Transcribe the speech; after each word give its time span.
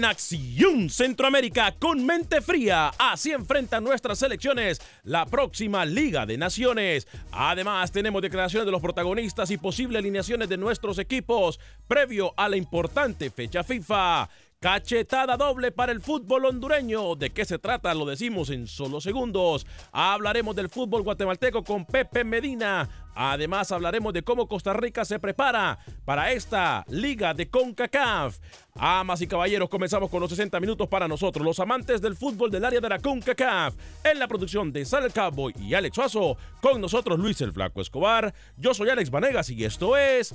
En 0.00 0.06
Acción 0.06 0.88
Centroamérica 0.88 1.74
con 1.78 2.06
mente 2.06 2.40
fría, 2.40 2.90
así 2.96 3.32
enfrentan 3.32 3.84
nuestras 3.84 4.18
selecciones 4.18 4.80
la 5.04 5.26
próxima 5.26 5.84
Liga 5.84 6.24
de 6.24 6.38
Naciones. 6.38 7.06
Además 7.32 7.92
tenemos 7.92 8.22
declaraciones 8.22 8.64
de 8.64 8.72
los 8.72 8.80
protagonistas 8.80 9.50
y 9.50 9.58
posibles 9.58 9.98
alineaciones 9.98 10.48
de 10.48 10.56
nuestros 10.56 10.98
equipos 10.98 11.60
previo 11.86 12.32
a 12.38 12.48
la 12.48 12.56
importante 12.56 13.28
fecha 13.28 13.62
FIFA. 13.62 14.30
Cachetada 14.62 15.38
doble 15.38 15.72
para 15.72 15.90
el 15.90 16.02
fútbol 16.02 16.44
hondureño. 16.44 17.14
¿De 17.16 17.30
qué 17.30 17.46
se 17.46 17.58
trata? 17.58 17.94
Lo 17.94 18.04
decimos 18.04 18.50
en 18.50 18.66
solo 18.66 19.00
segundos. 19.00 19.66
Hablaremos 19.90 20.54
del 20.54 20.68
fútbol 20.68 21.02
guatemalteco 21.02 21.64
con 21.64 21.86
Pepe 21.86 22.24
Medina. 22.24 22.86
Además 23.14 23.72
hablaremos 23.72 24.12
de 24.12 24.22
cómo 24.22 24.48
Costa 24.48 24.74
Rica 24.74 25.06
se 25.06 25.18
prepara 25.18 25.78
para 26.04 26.32
esta 26.32 26.84
liga 26.88 27.32
de 27.32 27.48
CONCACAF. 27.48 28.38
Amas 28.74 29.22
y 29.22 29.26
caballeros, 29.26 29.70
comenzamos 29.70 30.10
con 30.10 30.20
los 30.20 30.28
60 30.28 30.60
minutos 30.60 30.88
para 30.88 31.08
nosotros, 31.08 31.42
los 31.42 31.58
amantes 31.58 32.02
del 32.02 32.14
fútbol 32.14 32.50
del 32.50 32.66
área 32.66 32.80
de 32.80 32.88
la 32.90 32.98
CONCACAF. 32.98 33.74
En 34.04 34.18
la 34.18 34.28
producción 34.28 34.74
de 34.74 34.84
Sal 34.84 35.10
Cowboy 35.10 35.54
y 35.58 35.72
Alex 35.72 35.94
Suazo, 35.94 36.36
con 36.60 36.82
nosotros 36.82 37.18
Luis 37.18 37.40
el 37.40 37.54
Flaco 37.54 37.80
Escobar. 37.80 38.34
Yo 38.58 38.74
soy 38.74 38.90
Alex 38.90 39.10
Vanegas 39.10 39.48
y 39.48 39.64
esto 39.64 39.96
es 39.96 40.34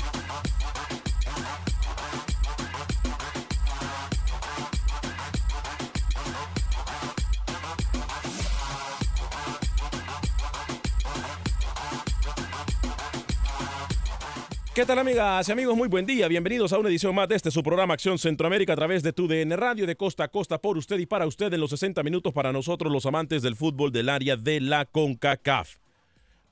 ¿Qué 14.81 14.87
tal 14.87 14.97
amigas 14.97 15.47
y 15.47 15.51
amigos? 15.51 15.77
Muy 15.77 15.87
buen 15.87 16.07
día. 16.07 16.27
Bienvenidos 16.27 16.73
a 16.73 16.79
una 16.79 16.89
edición 16.89 17.13
más 17.13 17.29
de 17.29 17.35
este 17.35 17.51
su 17.51 17.61
programa 17.61 17.93
Acción 17.93 18.17
Centroamérica 18.17 18.73
a 18.73 18.75
través 18.75 19.03
de 19.03 19.13
tu 19.13 19.27
DN 19.27 19.55
Radio 19.55 19.85
de 19.85 19.95
costa 19.95 20.23
a 20.23 20.27
costa 20.29 20.57
por 20.57 20.75
usted 20.75 20.97
y 20.97 21.05
para 21.05 21.27
usted 21.27 21.53
en 21.53 21.59
los 21.59 21.69
60 21.69 22.01
minutos 22.01 22.33
para 22.33 22.51
nosotros 22.51 22.91
los 22.91 23.05
amantes 23.05 23.43
del 23.43 23.55
fútbol 23.55 23.91
del 23.91 24.09
área 24.09 24.37
de 24.37 24.59
la 24.59 24.85
CONCACAF. 24.85 25.80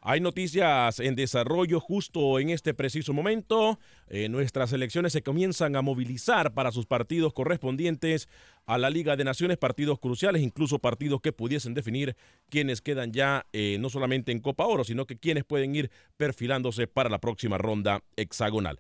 Hay 0.09 0.21
noticias 0.21 0.99
en 0.99 1.13
desarrollo 1.13 1.79
justo 1.79 2.39
en 2.39 2.49
este 2.49 2.73
preciso 2.73 3.13
momento. 3.13 3.77
Eh, 4.07 4.27
nuestras 4.27 4.71
selecciones 4.71 5.13
se 5.13 5.21
comienzan 5.21 5.75
a 5.75 5.83
movilizar 5.83 6.55
para 6.55 6.71
sus 6.71 6.87
partidos 6.87 7.31
correspondientes 7.31 8.27
a 8.65 8.79
la 8.79 8.89
Liga 8.89 9.15
de 9.15 9.23
Naciones, 9.23 9.59
partidos 9.59 9.99
cruciales, 9.99 10.41
incluso 10.41 10.79
partidos 10.79 11.21
que 11.21 11.31
pudiesen 11.31 11.75
definir 11.75 12.15
quienes 12.49 12.81
quedan 12.81 13.13
ya 13.13 13.45
eh, 13.53 13.77
no 13.79 13.91
solamente 13.91 14.31
en 14.31 14.39
Copa 14.39 14.65
Oro, 14.65 14.83
sino 14.83 15.05
que 15.05 15.15
quienes 15.15 15.45
pueden 15.45 15.75
ir 15.75 15.91
perfilándose 16.17 16.87
para 16.87 17.11
la 17.11 17.21
próxima 17.21 17.59
ronda 17.59 18.03
hexagonal. 18.15 18.79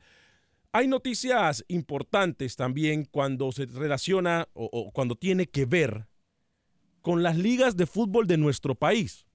Hay 0.71 0.87
noticias 0.87 1.63
importantes 1.67 2.55
también 2.55 3.05
cuando 3.05 3.51
se 3.51 3.67
relaciona 3.67 4.47
o 4.53 4.89
cuando 4.93 5.13
tiene 5.13 5.45
que 5.45 5.65
ver 5.65 6.07
con 7.03 7.21
las 7.21 7.37
ligas 7.37 7.77
de 7.77 7.85
fútbol 7.85 8.25
de 8.25 8.37
nuestro 8.37 8.73
país. 8.73 9.28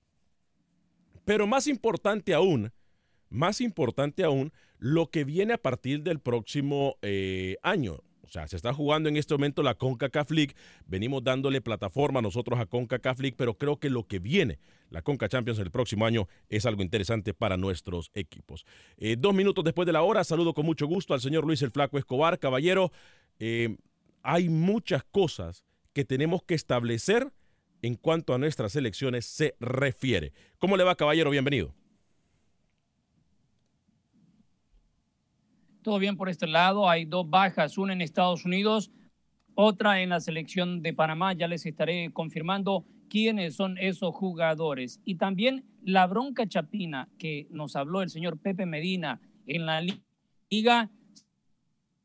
Pero 1.24 1.46
más 1.46 1.66
importante 1.66 2.34
aún, 2.34 2.72
más 3.28 3.60
importante 3.60 4.24
aún, 4.24 4.52
lo 4.78 5.10
que 5.10 5.24
viene 5.24 5.54
a 5.54 5.58
partir 5.58 6.02
del 6.02 6.20
próximo 6.20 6.96
eh, 7.02 7.56
año. 7.62 8.00
O 8.22 8.28
sea, 8.28 8.48
se 8.48 8.56
está 8.56 8.72
jugando 8.72 9.08
en 9.08 9.16
este 9.16 9.34
momento 9.34 9.62
la 9.62 9.74
CONCACAF 9.74 10.30
League. 10.30 10.54
Venimos 10.86 11.22
dándole 11.22 11.60
plataforma 11.60 12.20
nosotros 12.22 12.58
a 12.58 12.66
CONCACAF 12.66 13.20
League, 13.20 13.36
pero 13.36 13.56
creo 13.56 13.78
que 13.78 13.90
lo 13.90 14.06
que 14.06 14.18
viene, 14.18 14.58
la 14.90 15.02
CONCA 15.02 15.28
Champions 15.28 15.58
el 15.58 15.70
próximo 15.70 16.06
año, 16.06 16.26
es 16.48 16.66
algo 16.66 16.82
interesante 16.82 17.34
para 17.34 17.56
nuestros 17.56 18.10
equipos. 18.14 18.64
Eh, 18.96 19.16
dos 19.18 19.34
minutos 19.34 19.64
después 19.64 19.86
de 19.86 19.92
la 19.92 20.02
hora, 20.02 20.24
saludo 20.24 20.54
con 20.54 20.66
mucho 20.66 20.86
gusto 20.86 21.14
al 21.14 21.20
señor 21.20 21.46
Luis 21.46 21.62
el 21.62 21.70
Flaco 21.70 21.98
Escobar. 21.98 22.38
Caballero, 22.38 22.92
eh, 23.38 23.76
hay 24.22 24.48
muchas 24.48 25.04
cosas 25.04 25.64
que 25.92 26.04
tenemos 26.04 26.42
que 26.42 26.54
establecer 26.54 27.32
en 27.86 27.96
cuanto 27.96 28.34
a 28.34 28.38
nuestras 28.38 28.76
elecciones 28.76 29.26
se 29.26 29.56
refiere. 29.60 30.32
¿Cómo 30.58 30.76
le 30.76 30.84
va, 30.84 30.94
caballero? 30.94 31.30
Bienvenido. 31.30 31.74
todo 35.84 35.98
bien 35.98 36.16
por 36.16 36.28
este 36.28 36.48
lado. 36.48 36.88
Hay 36.88 37.04
dos 37.04 37.28
bajas, 37.30 37.78
una 37.78 37.92
en 37.92 38.00
Estados 38.00 38.44
Unidos, 38.44 38.90
otra 39.54 40.00
en 40.00 40.08
la 40.08 40.18
selección 40.18 40.82
de 40.82 40.94
Panamá. 40.94 41.34
Ya 41.34 41.46
les 41.46 41.64
estaré 41.66 42.10
confirmando 42.12 42.86
quiénes 43.08 43.54
son 43.54 43.78
esos 43.78 44.14
jugadores. 44.14 45.00
Y 45.04 45.16
también 45.16 45.64
la 45.82 46.06
bronca 46.06 46.48
chapina 46.48 47.08
que 47.18 47.46
nos 47.50 47.76
habló 47.76 48.02
el 48.02 48.08
señor 48.08 48.40
Pepe 48.40 48.66
Medina 48.66 49.20
en 49.46 49.66
la 49.66 49.82
liga 50.50 50.90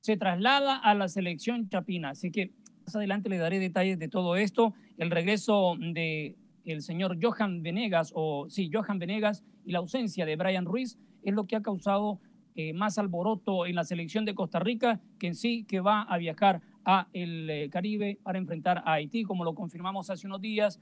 se 0.01 0.17
traslada 0.17 0.75
a 0.75 0.93
la 0.93 1.07
selección 1.07 1.69
chapina. 1.69 2.11
Así 2.11 2.31
que 2.31 2.51
más 2.89 2.95
adelante 2.95 3.29
le 3.29 3.37
daré 3.37 3.59
detalles 3.59 3.99
de 3.99 4.07
todo 4.07 4.35
esto. 4.35 4.73
El 4.97 5.11
regreso 5.11 5.75
de 5.79 6.35
el 6.65 6.81
señor 6.81 7.19
Johan 7.21 7.61
Venegas, 7.61 8.11
o 8.15 8.49
sí, 8.49 8.71
Johan 8.73 8.97
Venegas, 8.97 9.43
y 9.63 9.73
la 9.73 9.77
ausencia 9.77 10.25
de 10.25 10.35
Brian 10.35 10.65
Ruiz 10.65 10.97
es 11.21 11.35
lo 11.35 11.45
que 11.45 11.55
ha 11.55 11.61
causado 11.61 12.19
eh, 12.55 12.73
más 12.73 12.97
alboroto 12.97 13.67
en 13.67 13.75
la 13.75 13.83
selección 13.83 14.25
de 14.25 14.33
Costa 14.33 14.57
Rica, 14.57 14.99
que 15.19 15.27
en 15.27 15.35
sí 15.35 15.65
que 15.65 15.81
va 15.81 16.01
a 16.01 16.17
viajar 16.17 16.61
a 16.83 17.07
el 17.13 17.47
eh, 17.51 17.69
Caribe 17.69 18.17
para 18.23 18.39
enfrentar 18.39 18.79
a 18.79 18.93
Haití, 18.93 19.21
como 19.21 19.43
lo 19.43 19.53
confirmamos 19.53 20.09
hace 20.09 20.25
unos 20.25 20.41
días. 20.41 20.81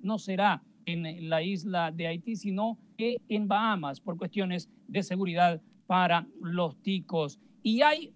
No 0.00 0.16
será 0.16 0.62
en 0.86 1.28
la 1.28 1.42
isla 1.42 1.92
de 1.92 2.06
Haití, 2.06 2.34
sino 2.36 2.78
en 2.96 3.46
Bahamas 3.46 4.00
por 4.00 4.16
cuestiones 4.16 4.70
de 4.88 5.02
seguridad 5.02 5.60
para 5.86 6.26
los 6.40 6.80
ticos. 6.80 7.38
Y 7.62 7.82
hay 7.82 8.14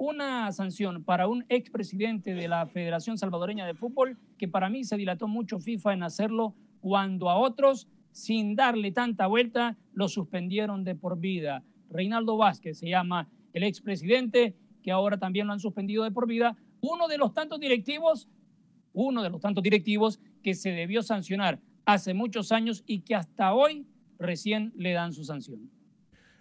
una 0.00 0.50
sanción 0.50 1.04
para 1.04 1.28
un 1.28 1.44
expresidente 1.50 2.34
de 2.34 2.48
la 2.48 2.64
Federación 2.66 3.18
Salvadoreña 3.18 3.66
de 3.66 3.74
Fútbol 3.74 4.16
que 4.38 4.48
para 4.48 4.70
mí 4.70 4.82
se 4.82 4.96
dilató 4.96 5.28
mucho 5.28 5.58
FIFA 5.60 5.92
en 5.92 6.02
hacerlo 6.02 6.54
cuando 6.80 7.28
a 7.28 7.36
otros, 7.36 7.86
sin 8.10 8.56
darle 8.56 8.92
tanta 8.92 9.26
vuelta, 9.26 9.76
lo 9.92 10.08
suspendieron 10.08 10.84
de 10.84 10.94
por 10.94 11.18
vida. 11.20 11.64
Reinaldo 11.90 12.38
Vázquez 12.38 12.78
se 12.78 12.88
llama 12.88 13.28
el 13.52 13.62
expresidente, 13.62 14.56
que 14.82 14.90
ahora 14.90 15.18
también 15.18 15.46
lo 15.46 15.52
han 15.52 15.60
suspendido 15.60 16.02
de 16.02 16.10
por 16.10 16.26
vida. 16.26 16.56
Uno 16.80 17.06
de 17.06 17.18
los 17.18 17.34
tantos 17.34 17.60
directivos, 17.60 18.26
uno 18.94 19.22
de 19.22 19.28
los 19.28 19.42
tantos 19.42 19.62
directivos 19.62 20.18
que 20.42 20.54
se 20.54 20.70
debió 20.70 21.02
sancionar 21.02 21.60
hace 21.84 22.14
muchos 22.14 22.52
años 22.52 22.82
y 22.86 23.00
que 23.00 23.16
hasta 23.16 23.52
hoy 23.52 23.86
recién 24.18 24.72
le 24.76 24.92
dan 24.92 25.12
su 25.12 25.24
sanción. 25.24 25.70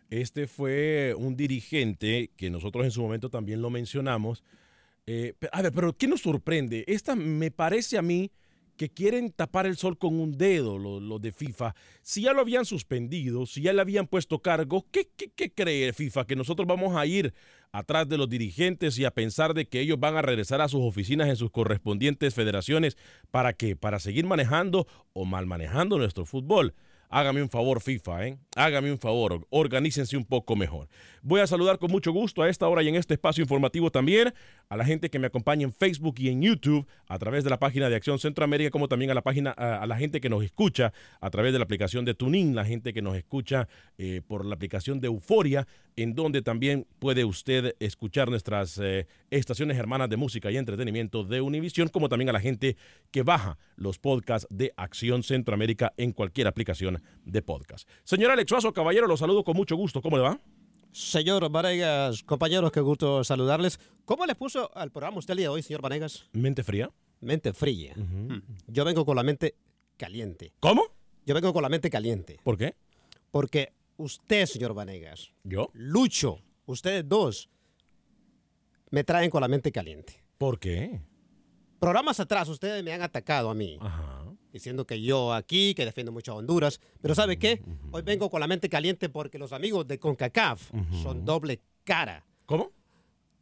Este 0.10 0.48
fue 0.48 1.14
un 1.18 1.36
dirigente 1.36 2.32
que 2.36 2.50
nosotros 2.50 2.86
en 2.86 2.92
su 2.92 3.02
momento 3.02 3.30
también 3.30 3.62
lo 3.62 3.70
mencionamos. 3.70 4.44
Eh, 5.06 5.34
a 5.52 5.62
ver, 5.62 5.72
pero 5.72 5.96
¿qué 5.96 6.08
nos 6.08 6.22
sorprende? 6.22 6.84
Esta 6.88 7.16
me 7.16 7.52
parece 7.52 7.98
a 7.98 8.02
mí 8.02 8.32
que 8.80 8.90
quieren 8.90 9.32
tapar 9.32 9.66
el 9.66 9.76
sol 9.76 9.98
con 9.98 10.18
un 10.18 10.38
dedo 10.38 10.78
los, 10.78 11.22
de 11.22 11.34
FIFA. 11.34 11.76
Si 12.02 12.22
ya 12.22 12.32
lo 12.32 12.40
habían 12.40 12.64
suspendido, 12.64 13.46
si 13.46 13.62
ya 13.62 13.74
le 13.74 13.82
habían 13.82 14.08
puesto 14.08 14.40
cargo, 14.40 14.88
¿qué, 14.90 15.10
qué, 15.18 15.30
qué 15.36 15.52
cree 15.52 15.92
FIFA? 15.92 16.26
¿Que 16.26 16.38
nosotros 16.38 16.66
vamos 16.66 16.96
a 16.96 17.06
ir 17.06 17.34
atrás 17.74 18.08
de 18.08 18.18
los 18.18 18.30
dirigentes 18.30 18.98
y 18.98 19.04
a 19.04 19.12
pensar 19.12 19.54
de 19.54 19.68
que 19.68 19.82
ellos 19.82 20.00
van 20.00 20.16
a 20.16 20.22
regresar 20.22 20.62
a 20.62 20.70
sus 20.70 20.80
oficinas 20.82 21.28
en 21.28 21.36
sus 21.36 21.52
correspondientes 21.52 22.34
federaciones 22.34 22.98
para 23.32 23.52
qué? 23.52 23.76
Para 23.76 24.00
seguir 24.00 24.26
manejando 24.26 24.88
o 25.12 25.26
mal 25.26 25.46
manejando 25.46 25.98
nuestro 25.98 26.26
fútbol. 26.26 26.74
Hágame 27.12 27.42
un 27.42 27.50
favor, 27.50 27.82
FIFA, 27.82 28.28
¿eh? 28.28 28.38
Hágame 28.56 28.92
un 28.92 29.00
favor, 29.00 29.48
organícense 29.50 30.16
un 30.16 30.26
poco 30.26 30.56
mejor. 30.56 30.88
Voy 31.22 31.42
a 31.42 31.48
saludar 31.48 31.80
con 31.80 31.92
mucho 31.92 32.12
gusto 32.12 32.42
a 32.42 32.50
esta 32.50 32.68
hora 32.68 32.84
y 32.84 32.88
en 32.88 32.96
este 32.96 33.16
espacio 33.16 33.42
informativo 33.42 33.92
también 33.92 34.34
a 34.70 34.78
la 34.78 34.86
gente 34.86 35.10
que 35.10 35.20
me 35.20 35.28
acompaña 35.28 35.64
en 35.64 35.74
Facebook 35.74 36.16
y 36.20 36.30
en 36.30 36.42
YouTube 36.42 36.88
a 37.08 37.18
través 37.18 37.44
de 37.44 37.50
la 37.50 37.60
página 37.60 37.90
de 37.90 37.96
Acción 37.96 38.20
Centroamérica, 38.20 38.70
como 38.70 38.88
también 38.88 39.12
a 39.12 39.14
la 39.14 39.22
página, 39.22 39.52
a, 39.52 39.86
la 39.86 39.98
gente 39.98 40.22
que 40.22 40.30
nos 40.30 40.44
escucha 40.44 40.94
a 41.20 41.30
través 41.30 41.54
de 41.54 41.60
la 41.60 41.66
aplicación 41.66 42.06
de 42.06 42.14
Tuning, 42.14 42.56
la 42.56 42.66
gente 42.66 42.94
que 42.94 43.02
nos 43.02 43.16
escucha 43.16 43.68
eh, 43.98 44.22
por 44.26 44.46
la 44.46 44.56
aplicación 44.56 45.00
de 45.00 45.08
Euforia, 45.08 45.68
en 45.96 46.16
donde 46.16 46.42
también 46.42 46.88
puede 47.00 47.26
usted 47.26 47.76
escuchar 47.80 48.30
nuestras 48.30 48.78
eh, 48.78 49.08
estaciones 49.30 49.78
hermanas 49.78 50.10
de 50.10 50.18
música 50.18 50.52
y 50.52 50.58
entretenimiento 50.58 51.24
de 51.24 51.42
Univision, 51.42 51.90
como 51.90 52.10
también 52.10 52.30
a 52.30 52.34
la 52.34 52.40
gente 52.40 52.78
que 53.12 53.24
baja 53.24 53.58
los 53.76 54.00
podcasts 54.00 54.48
de 54.50 54.74
Acción 54.78 55.24
Centroamérica 55.24 55.94
en 55.98 56.12
cualquier 56.12 56.48
aplicación 56.48 57.02
de 57.26 57.42
podcast. 57.42 57.88
Señor 58.04 58.32
Alex 58.32 58.50
Suazo, 58.50 58.74
caballero, 58.74 59.08
lo 59.08 59.18
saludo 59.18 59.44
con 59.44 59.58
mucho 59.58 59.76
gusto. 59.76 60.02
¿Cómo 60.02 60.18
le 60.18 60.24
va? 60.24 60.40
Señor 60.92 61.50
Vanegas, 61.52 62.24
compañeros, 62.24 62.72
qué 62.72 62.82
gusto 62.82 63.24
saludarles. 63.24 63.80
¿Cómo 64.06 64.26
le 64.26 64.36
puso 64.36 64.76
al 64.76 64.92
programa 64.92 65.20
usted 65.20 65.34
el 65.34 65.38
día 65.38 65.46
de 65.46 65.50
hoy, 65.50 65.62
señor 65.62 65.82
Vanegas? 65.82 66.28
Mente 66.34 66.64
fría. 66.64 66.92
Mente 67.22 67.54
fría. 67.54 67.96
Yo 68.68 68.86
vengo 68.86 69.06
con 69.06 69.16
la 69.16 69.24
mente 69.24 69.56
caliente. 69.98 70.54
¿Cómo? 70.60 70.84
Yo 71.26 71.36
vengo 71.36 71.54
con 71.54 71.62
la 71.62 71.70
mente 71.70 71.90
caliente. 71.90 72.40
¿Por 72.44 72.58
qué? 72.58 72.76
Porque 73.30 73.74
usted, 73.98 74.46
señor 74.46 74.74
Vanegas. 74.74 75.32
¿Yo? 75.44 75.70
Lucho, 75.74 76.42
ustedes 76.66 77.08
dos 77.08 77.50
me 78.90 79.04
traen 79.04 79.30
con 79.30 79.42
la 79.42 79.48
mente 79.48 79.72
caliente. 79.72 80.24
¿Por 80.38 80.60
qué? 80.60 81.02
Programas 81.80 82.20
atrás 82.20 82.50
ustedes 82.50 82.84
me 82.84 82.94
han 82.94 83.02
atacado 83.02 83.50
a 83.50 83.54
mí. 83.54 83.78
Ajá 83.80 84.29
diciendo 84.52 84.86
que 84.86 85.02
yo 85.02 85.34
aquí, 85.34 85.74
que 85.74 85.86
defiendo 85.86 86.12
mucho 86.12 86.32
a 86.32 86.36
Honduras. 86.36 86.80
Pero 87.02 87.16
¿sabe 87.16 87.38
qué? 87.38 87.62
Hoy 87.92 88.02
vengo 88.02 88.30
con 88.30 88.40
la 88.40 88.48
mente 88.48 88.70
caliente 88.70 89.10
porque 89.10 89.38
los 89.38 89.54
amigos 89.54 89.88
de 89.88 90.00
CONCACAF 90.00 90.72
son 91.04 91.26
doble 91.26 91.62
cara. 91.84 92.26
¿Cómo? 92.46 92.72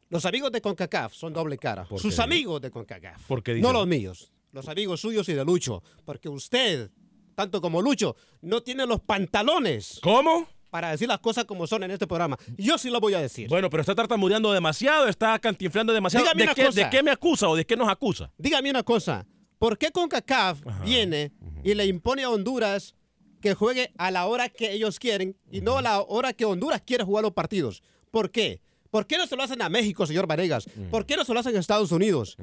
Los 0.09 0.25
amigos 0.25 0.51
de 0.51 0.62
CONCACAF 0.62 1.13
son 1.13 1.33
doble 1.33 1.57
cara. 1.57 1.88
Sus 1.98 2.19
amigos 2.19 2.62
de 2.62 2.71
CONCACAF. 2.71 3.27
¿Por 3.27 3.44
qué 3.44 3.56
no 3.56 3.74
los 3.74 3.88
míos. 3.88 4.31
Los 4.51 4.68
amigos 4.69 5.01
suyos 5.01 5.27
y 5.30 5.33
de 5.33 5.44
Lucho. 5.44 5.83
Porque 6.06 6.30
usted, 6.30 6.89
tanto 7.36 7.62
como 7.62 7.81
Lucho, 7.81 8.15
no 8.42 8.62
tiene 8.63 8.86
los 8.86 9.01
pantalones. 9.01 10.00
¿Cómo? 10.01 10.48
para 10.69 10.92
decir 10.92 11.07
las 11.07 11.19
cosas 11.19 11.45
como 11.45 11.65
son 11.65 11.83
en 11.83 11.92
este 11.92 12.07
programa. 12.07 12.38
Yo 12.57 12.77
sí 12.77 12.89
lo 12.89 13.00
voy 13.00 13.13
a 13.13 13.21
decir. 13.21 13.48
Bueno, 13.48 13.69
pero 13.69 13.81
está 13.81 13.95
tartamudeando 13.95 14.51
demasiado, 14.51 15.07
está 15.07 15.39
cantinflando 15.39 15.94
demasiado. 15.94 16.25
¿De 16.36 16.48
qué, 16.54 16.69
¿De 16.69 16.89
qué 16.89 17.01
me 17.01 17.12
acusa 17.12 17.48
o 17.48 17.56
de 17.56 17.65
qué 17.65 17.75
nos 17.75 17.89
acusa? 17.89 18.31
Dígame 18.38 18.69
una 18.69 18.83
cosa. 18.83 19.25
¿Por 19.59 19.77
qué 19.77 19.92
CONCACAF 19.92 20.62
viene 20.83 21.31
y 21.63 21.74
le 21.74 21.86
impone 21.86 22.24
a 22.24 22.30
Honduras 22.30 22.95
que 23.42 23.54
juegue 23.54 23.92
a 23.98 24.12
la 24.12 24.25
hora 24.25 24.50
que 24.50 24.71
ellos 24.71 25.00
quieren 25.00 25.36
y 25.51 25.62
no 25.62 25.77
a 25.77 25.81
la 25.81 26.01
hora 26.01 26.33
que 26.33 26.45
Honduras 26.45 26.81
quiere 26.86 27.04
jugar 27.04 27.24
los 27.24 27.33
partidos? 27.33 27.83
¿Por 28.12 28.31
qué? 28.31 28.62
¿Por 28.89 29.06
qué 29.07 29.18
no 29.18 29.27
se 29.27 29.36
lo 29.36 29.44
hacen 29.44 29.62
a 29.62 29.69
México, 29.69 30.06
señor 30.06 30.27
Varegas? 30.27 30.68
¿Por 30.92 31.06
qué 31.06 31.15
no 31.15 31.25
se 31.25 31.33
lo 31.33 31.39
hacen 31.39 31.56
a 31.56 31.59
Estados 31.59 31.92
Unidos? 31.92 32.38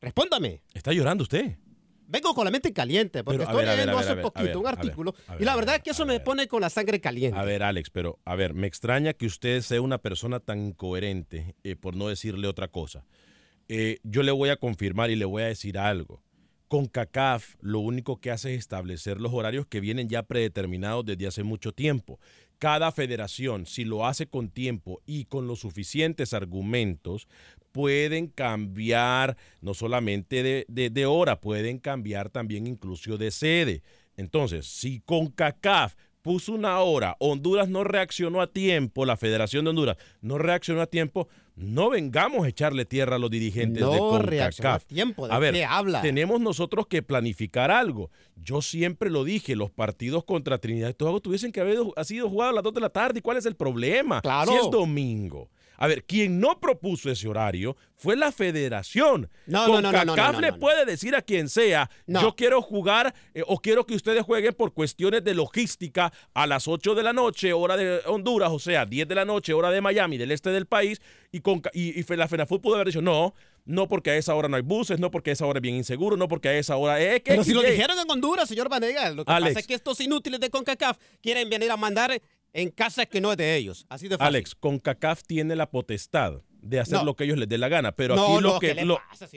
Respóndame. 0.00 0.62
¿Está 0.74 0.92
llorando 0.92 1.22
usted? 1.22 1.56
Vengo 2.10 2.34
con 2.34 2.46
la 2.46 2.50
mente 2.50 2.72
caliente, 2.72 3.22
porque 3.22 3.42
estoy 3.42 3.66
leyendo 3.66 3.98
hace 3.98 4.16
poquito 4.16 4.60
un 4.60 4.66
artículo 4.66 5.14
y 5.38 5.44
la 5.44 5.54
verdad 5.56 5.76
es 5.76 5.82
que 5.82 5.90
eso 5.90 6.06
me 6.06 6.20
pone 6.20 6.48
con 6.48 6.62
la 6.62 6.70
sangre 6.70 7.00
caliente. 7.00 7.38
A 7.38 7.44
ver, 7.44 7.62
Alex, 7.62 7.90
pero 7.90 8.18
a 8.24 8.34
ver, 8.34 8.54
me 8.54 8.66
extraña 8.66 9.12
que 9.12 9.26
usted 9.26 9.60
sea 9.60 9.82
una 9.82 9.98
persona 9.98 10.40
tan 10.40 10.72
coherente, 10.72 11.54
eh, 11.64 11.76
por 11.76 11.96
no 11.96 12.08
decirle 12.08 12.48
otra 12.48 12.68
cosa. 12.68 13.04
Eh, 13.68 13.98
yo 14.02 14.22
le 14.22 14.32
voy 14.32 14.48
a 14.48 14.56
confirmar 14.56 15.10
y 15.10 15.16
le 15.16 15.24
voy 15.24 15.42
a 15.42 15.46
decir 15.46 15.78
algo. 15.78 16.22
Con 16.68 16.86
CACAF 16.86 17.56
lo 17.60 17.80
único 17.80 18.20
que 18.20 18.30
hace 18.30 18.54
es 18.54 18.60
establecer 18.60 19.20
los 19.20 19.32
horarios 19.32 19.66
que 19.66 19.80
vienen 19.80 20.08
ya 20.08 20.22
predeterminados 20.22 21.04
desde 21.04 21.26
hace 21.26 21.42
mucho 21.42 21.72
tiempo. 21.72 22.18
Cada 22.58 22.92
federación, 22.92 23.66
si 23.66 23.84
lo 23.84 24.06
hace 24.06 24.26
con 24.26 24.50
tiempo 24.50 25.00
y 25.06 25.26
con 25.26 25.46
los 25.46 25.60
suficientes 25.60 26.34
argumentos, 26.34 27.28
pueden 27.72 28.26
cambiar 28.26 29.36
no 29.60 29.74
solamente 29.74 30.42
de, 30.66 30.90
de 30.90 31.06
hora, 31.06 31.40
pueden 31.40 31.78
cambiar 31.78 32.30
también 32.30 32.66
incluso 32.66 33.16
de 33.16 33.30
sede. 33.30 33.82
Entonces, 34.16 34.66
si 34.66 35.00
con 35.00 35.28
CACAF 35.28 35.94
puso 36.22 36.52
una 36.52 36.80
hora, 36.80 37.16
Honduras 37.20 37.68
no 37.68 37.84
reaccionó 37.84 38.42
a 38.42 38.52
tiempo, 38.52 39.06
la 39.06 39.16
Federación 39.16 39.64
de 39.64 39.70
Honduras 39.70 39.96
no 40.20 40.36
reaccionó 40.36 40.82
a 40.82 40.86
tiempo, 40.86 41.28
no 41.58 41.90
vengamos 41.90 42.44
a 42.44 42.48
echarle 42.48 42.84
tierra 42.84 43.16
a 43.16 43.18
los 43.18 43.30
dirigentes 43.30 43.84
de 43.84 43.98
CONCACAF. 43.98 44.84
Tiempo, 44.86 45.26
¿de 45.26 45.34
a 45.34 45.38
ver, 45.38 45.64
habla? 45.64 46.00
tenemos 46.02 46.40
nosotros 46.40 46.86
que 46.86 47.02
planificar 47.02 47.70
algo. 47.70 48.10
Yo 48.36 48.62
siempre 48.62 49.10
lo 49.10 49.24
dije, 49.24 49.56
los 49.56 49.70
partidos 49.70 50.24
contra 50.24 50.58
Trinidad 50.58 50.88
y 50.90 50.94
Tobago 50.94 51.20
tuviesen 51.20 51.50
que 51.50 51.60
haber 51.60 51.78
sido 52.04 52.28
jugados 52.28 52.52
a 52.52 52.54
las 52.54 52.64
2 52.64 52.74
de 52.74 52.80
la 52.80 52.90
tarde. 52.90 53.18
¿Y 53.18 53.22
cuál 53.22 53.36
es 53.38 53.46
el 53.46 53.56
problema? 53.56 54.20
Claro. 54.20 54.52
Si 54.52 54.56
es 54.56 54.70
domingo. 54.70 55.50
A 55.78 55.86
ver, 55.86 56.04
quien 56.04 56.40
no 56.40 56.60
propuso 56.60 57.10
ese 57.10 57.28
horario 57.28 57.76
fue 57.94 58.16
la 58.16 58.32
federación. 58.32 59.30
No, 59.46 59.66
Con 59.66 59.82
no, 59.82 59.92
no, 59.92 60.04
no, 60.04 60.14
CACAF 60.14 60.40
le 60.40 60.52
puede 60.52 60.84
decir 60.84 61.14
a 61.14 61.22
quien 61.22 61.48
sea, 61.48 61.88
yo 62.06 62.34
quiero 62.36 62.60
jugar 62.60 63.14
eh, 63.32 63.42
o 63.46 63.58
quiero 63.60 63.86
que 63.86 63.94
ustedes 63.94 64.22
jueguen 64.24 64.54
por 64.54 64.74
cuestiones 64.74 65.22
de 65.24 65.34
logística 65.34 66.12
a 66.34 66.46
las 66.46 66.68
8 66.68 66.94
de 66.94 67.02
la 67.02 67.12
noche, 67.12 67.52
hora 67.52 67.76
de 67.76 68.00
Honduras, 68.06 68.50
o 68.50 68.58
sea, 68.58 68.84
10 68.86 69.08
de 69.08 69.14
la 69.14 69.24
noche, 69.24 69.52
hora 69.52 69.70
de 69.70 69.80
Miami, 69.80 70.18
del 70.18 70.32
este 70.32 70.50
del 70.50 70.66
país, 70.66 71.00
y, 71.30 71.40
con, 71.40 71.62
y, 71.72 71.98
y 71.98 72.16
la 72.16 72.28
FENAFUT 72.28 72.60
pudo 72.60 72.74
haber 72.74 72.88
dicho, 72.88 73.02
no, 73.02 73.34
no 73.64 73.86
porque 73.86 74.10
a 74.10 74.16
esa 74.16 74.34
hora 74.34 74.48
no 74.48 74.56
hay 74.56 74.62
buses, 74.62 74.98
no 74.98 75.10
porque 75.10 75.30
a 75.30 75.32
esa 75.34 75.46
hora 75.46 75.58
es 75.58 75.62
bien 75.62 75.76
inseguro, 75.76 76.16
no 76.16 76.26
porque 76.26 76.48
a 76.48 76.58
esa 76.58 76.76
hora 76.76 77.00
es 77.00 77.22
que... 77.22 77.32
Pero 77.32 77.44
si 77.44 77.52
lo 77.52 77.62
dijeron 77.62 77.98
en 77.98 78.10
Honduras, 78.10 78.48
señor 78.48 78.68
Vanegas, 78.68 79.14
lo 79.14 79.24
que 79.24 79.32
pasa 79.32 79.60
es 79.60 79.66
que 79.66 79.74
estos 79.74 80.00
inútiles 80.00 80.40
de 80.40 80.50
CONCACAF 80.50 80.96
quieren 81.22 81.50
venir 81.50 81.70
a 81.70 81.76
mandar 81.76 82.20
en 82.52 82.70
casa 82.70 83.06
que 83.06 83.20
no 83.20 83.30
es 83.32 83.38
de 83.38 83.56
ellos. 83.56 83.86
Así 83.88 84.08
de 84.08 84.16
fácil. 84.18 84.28
Alex, 84.36 84.54
CONCACAF 84.54 85.22
tiene 85.24 85.54
la 85.56 85.70
potestad 85.70 86.42
de 86.60 86.80
hacer 86.80 86.98
No. 86.98 87.04
lo 87.04 87.14
que 87.14 87.22
ellos 87.24 87.38
les 87.38 87.48
dé 87.48 87.56
la 87.56 87.68
gana. 87.68 87.92
Pero 87.92 88.16
no, 88.16 88.24
aquí 88.34 88.42
los 88.42 88.54
no, 88.54 88.58
que, 88.58 88.68
¿qué 88.68 88.74
le 88.74 88.84
lo- 88.84 88.98
pasa, 89.08 89.28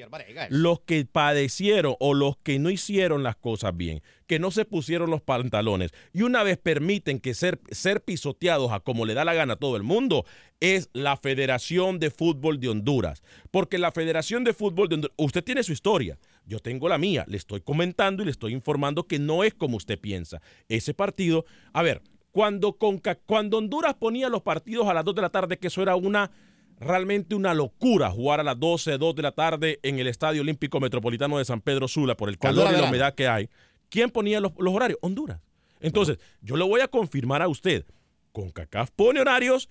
los 0.50 0.80
que 0.82 1.06
padecieron 1.06 1.96
o 2.00 2.14
los 2.16 2.38
que 2.38 2.58
no 2.58 2.72
hicieron 2.72 3.22
las 3.22 3.36
cosas 3.36 3.78
bien, 3.78 4.02
que 4.26 4.40
no 4.40 4.50
se 4.50 4.66
pusieron 4.66 5.12
los 5.12 5.22
pantalones 5.22 5.92
y 6.14 6.24
una 6.24 6.42
vez 6.42 6.58
permiten 6.58 7.20
que 7.20 7.36
ser, 7.36 7.60
ser 7.70 8.04
pisoteados 8.04 8.72
a 8.72 8.80
como 8.80 9.06
le 9.06 9.14
da 9.14 9.24
la 9.24 9.36
gana 9.36 9.54
a 9.54 9.58
todo 9.58 9.78
el 9.78 9.84
mundo, 9.84 10.26
es 10.60 10.90
la 10.94 11.16
Federación 11.16 12.00
de 12.00 12.10
Fútbol 12.10 12.60
de 12.60 12.70
Honduras. 12.70 13.22
Porque 13.52 13.78
la 13.78 13.92
Federación 13.92 14.44
de 14.44 14.54
Fútbol 14.54 14.90
de 14.90 14.96
Honduras, 14.96 15.16
usted 15.18 15.44
tiene 15.44 15.62
su 15.64 15.74
historia, 15.74 16.18
yo 16.46 16.60
tengo 16.60 16.90
la 16.90 16.98
mía, 16.98 17.24
le 17.28 17.38
estoy 17.38 17.62
comentando 17.62 18.24
y 18.24 18.26
le 18.26 18.32
estoy 18.32 18.54
informando 18.54 19.06
que 19.08 19.20
no 19.20 19.44
es 19.44 19.54
como 19.54 19.78
usted 19.78 20.00
piensa. 20.00 20.42
Ese 20.70 20.94
partido, 20.96 21.46
a 21.72 21.84
ver, 21.84 22.02
cuando, 22.32 22.74
Conca- 22.78 23.20
cuando 23.26 23.58
Honduras 23.58 23.94
ponía 23.96 24.30
los 24.30 24.42
partidos 24.42 24.88
a 24.88 24.94
las 24.94 25.04
2 25.06 25.16
de 25.16 25.22
la 25.22 25.30
tarde, 25.30 25.58
que 25.58 25.68
eso 25.68 25.82
era 25.82 25.96
una 25.96 26.32
realmente 26.80 27.36
una 27.36 27.54
locura 27.54 28.10
jugar 28.10 28.40
a 28.40 28.44
las 28.44 28.60
12, 28.60 28.98
2 28.98 29.16
de 29.16 29.22
la 29.22 29.32
tarde 29.34 29.80
en 29.84 30.00
el 30.00 30.08
Estadio 30.08 30.42
Olímpico 30.42 30.80
Metropolitano 30.80 31.38
de 31.38 31.46
San 31.46 31.62
Pedro 31.62 31.88
Sula 31.88 32.18
por 32.18 32.28
el 32.30 32.40
calor 32.40 32.70
y 32.74 32.76
la 32.82 32.88
humedad 32.90 33.14
que 33.14 33.28
hay. 33.28 33.50
¿Quién 33.90 34.10
ponía 34.10 34.40
los, 34.40 34.54
los 34.58 34.74
horarios? 34.74 34.98
Honduras. 35.04 35.40
Entonces, 35.80 36.18
yo 36.42 36.56
le 36.58 36.64
voy 36.64 36.82
a 36.82 36.88
confirmar 36.88 37.42
a 37.44 37.48
usted, 37.48 37.86
CONCACAF 38.32 38.90
pone 38.96 39.20
horarios, 39.22 39.70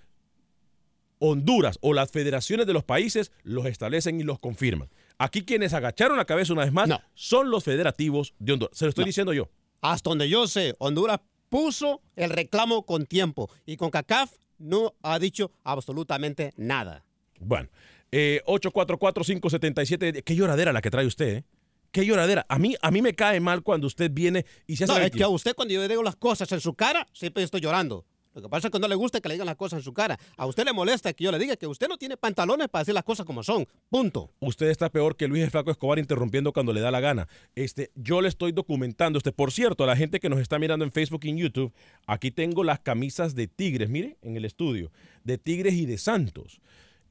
Honduras 1.18 1.78
o 1.82 1.92
las 1.92 2.10
federaciones 2.10 2.66
de 2.66 2.72
los 2.72 2.82
países 2.84 3.30
los 3.42 3.66
establecen 3.66 4.20
y 4.20 4.22
los 4.22 4.38
confirman. 4.38 4.88
Aquí 5.18 5.42
quienes 5.42 5.74
agacharon 5.74 6.16
la 6.16 6.24
cabeza 6.24 6.52
una 6.54 6.62
vez 6.64 6.72
más 6.72 6.88
No. 6.88 7.00
son 7.14 7.50
los 7.50 7.62
federativos 7.62 8.32
de 8.38 8.54
Honduras. 8.54 8.76
Se 8.78 8.86
lo 8.86 8.88
estoy 8.88 9.02
No. 9.04 9.06
diciendo 9.06 9.32
yo. 9.34 9.50
Hasta 9.82 10.08
donde 10.10 10.28
yo 10.30 10.46
sé, 10.46 10.74
Honduras 10.78 11.20
puso 11.50 12.00
el 12.16 12.30
reclamo 12.30 12.86
con 12.86 13.04
tiempo 13.04 13.50
y 13.66 13.76
con 13.76 13.90
CACAF 13.90 14.32
no 14.58 14.94
ha 15.02 15.18
dicho 15.18 15.52
absolutamente 15.64 16.54
nada. 16.56 17.04
Bueno, 17.38 17.68
eh, 18.10 18.40
844-577. 18.46 20.22
Qué 20.24 20.34
lloradera 20.34 20.72
la 20.72 20.80
que 20.80 20.90
trae 20.90 21.06
usted, 21.06 21.38
¿eh? 21.38 21.44
Qué 21.92 22.06
lloradera. 22.06 22.46
A 22.48 22.58
mí, 22.58 22.76
a 22.80 22.90
mí 22.92 23.02
me 23.02 23.14
cae 23.14 23.40
mal 23.40 23.62
cuando 23.62 23.88
usted 23.88 24.10
viene 24.12 24.46
y 24.66 24.76
se 24.76 24.84
hace 24.84 24.92
No, 24.92 25.00
es 25.00 25.10
que 25.10 25.24
a 25.24 25.28
usted 25.28 25.54
cuando 25.54 25.74
yo 25.74 25.80
le 25.80 25.88
digo 25.88 26.04
las 26.04 26.14
cosas 26.14 26.50
en 26.52 26.60
su 26.60 26.74
cara, 26.74 27.06
siempre 27.12 27.42
estoy 27.42 27.60
llorando. 27.60 28.06
Lo 28.34 28.42
que 28.42 28.48
pasa 28.48 28.68
es 28.68 28.72
que 28.72 28.78
no 28.78 28.86
le 28.86 28.94
gusta 28.94 29.20
que 29.20 29.28
le 29.28 29.34
digan 29.34 29.46
las 29.46 29.56
cosas 29.56 29.78
en 29.78 29.82
su 29.82 29.92
cara. 29.92 30.18
A 30.36 30.46
usted 30.46 30.64
le 30.64 30.72
molesta 30.72 31.12
que 31.12 31.24
yo 31.24 31.32
le 31.32 31.38
diga 31.38 31.56
que 31.56 31.66
usted 31.66 31.88
no 31.88 31.98
tiene 31.98 32.16
pantalones 32.16 32.68
para 32.68 32.82
decir 32.82 32.94
las 32.94 33.04
cosas 33.04 33.26
como 33.26 33.42
son. 33.42 33.66
Punto. 33.88 34.30
Usted 34.40 34.68
está 34.68 34.88
peor 34.90 35.16
que 35.16 35.26
Luis 35.26 35.42
el 35.42 35.50
Flaco 35.50 35.70
Escobar 35.70 35.98
interrumpiendo 35.98 36.52
cuando 36.52 36.72
le 36.72 36.80
da 36.80 36.90
la 36.90 37.00
gana. 37.00 37.28
Este, 37.54 37.90
yo 37.94 38.20
le 38.20 38.28
estoy 38.28 38.52
documentando. 38.52 39.18
Este, 39.18 39.32
por 39.32 39.52
cierto, 39.52 39.84
a 39.84 39.86
la 39.86 39.96
gente 39.96 40.20
que 40.20 40.28
nos 40.28 40.40
está 40.40 40.58
mirando 40.58 40.84
en 40.84 40.92
Facebook 40.92 41.20
y 41.24 41.30
en 41.30 41.38
YouTube, 41.38 41.72
aquí 42.06 42.30
tengo 42.30 42.62
las 42.62 42.80
camisas 42.80 43.34
de 43.34 43.48
Tigres, 43.48 43.88
mire, 43.88 44.16
en 44.22 44.36
el 44.36 44.44
estudio, 44.44 44.92
de 45.24 45.38
Tigres 45.38 45.74
y 45.74 45.86
de 45.86 45.98
Santos. 45.98 46.60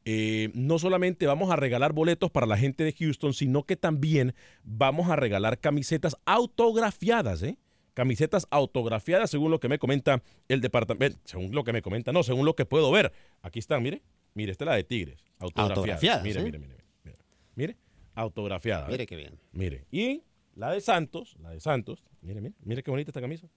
Eh, 0.06 0.50
no 0.54 0.80
solamente 0.80 1.28
vamos 1.28 1.52
a 1.52 1.56
regalar 1.56 1.94
boletos 1.94 2.32
para 2.32 2.48
la 2.48 2.58
gente 2.58 2.84
de 2.84 2.94
Houston, 2.94 3.34
sino 3.34 3.64
que 3.64 3.76
también 3.76 4.34
vamos 4.64 5.10
a 5.10 5.16
regalar 5.16 5.60
camisetas 5.60 6.16
autografiadas, 6.26 7.44
¿eh? 7.44 7.58
Camisetas 7.94 8.48
autografiadas, 8.50 9.30
según 9.30 9.52
lo 9.52 9.60
que 9.60 9.68
me 9.68 9.80
comenta 9.80 10.22
el 10.48 10.62
departamento. 10.62 11.20
Según 11.26 11.54
lo 11.54 11.64
que 11.64 11.74
me 11.74 11.82
comenta, 11.82 12.12
no, 12.12 12.24
según 12.24 12.46
lo 12.46 12.56
que 12.56 12.66
puedo 12.66 12.92
ver. 12.92 13.12
Aquí 13.42 13.60
están, 13.60 13.84
mire. 13.84 14.02
Mire, 14.34 14.52
esta 14.52 14.64
es 14.64 14.68
la 14.68 14.76
de 14.76 14.84
Tigres. 14.84 15.26
Autografiada. 15.40 16.24
Mire, 16.24 16.42
mire, 16.42 16.60
mire, 16.60 16.76
mire. 17.04 17.18
Mire, 17.56 17.78
autografiada. 18.16 18.88
Mire 18.88 19.06
qué 19.06 19.16
bien. 19.16 19.40
Mire. 19.52 19.86
Y 19.92 20.24
la 20.56 20.72
de 20.72 20.82
Santos, 20.82 21.36
la 21.42 21.50
de 21.50 21.60
Santos. 21.60 22.04
Mire, 22.22 22.42
mire, 22.42 22.56
mire 22.64 22.84
qué 22.84 22.92
bonita 22.92 23.10
esta 23.10 23.22
camisa. 23.22 23.48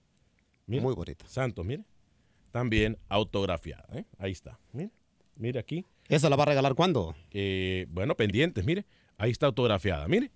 Mire. 0.65 0.81
Muy 0.81 0.93
bonita. 0.93 1.25
Santos, 1.27 1.65
mire. 1.65 1.85
También 2.51 2.97
autografiada. 3.09 3.87
¿eh? 3.93 4.05
Ahí 4.17 4.31
está. 4.31 4.59
Mire, 4.73 4.91
mire 5.35 5.59
aquí. 5.59 5.85
¿Esa 6.07 6.29
la 6.29 6.35
va 6.35 6.43
a 6.43 6.47
regalar 6.47 6.75
cuándo? 6.75 7.15
Eh, 7.31 7.85
bueno, 7.89 8.15
pendientes, 8.15 8.65
mire. 8.65 8.85
Ahí 9.17 9.31
está 9.31 9.45
autografiada, 9.45 10.07
mire. 10.07 10.31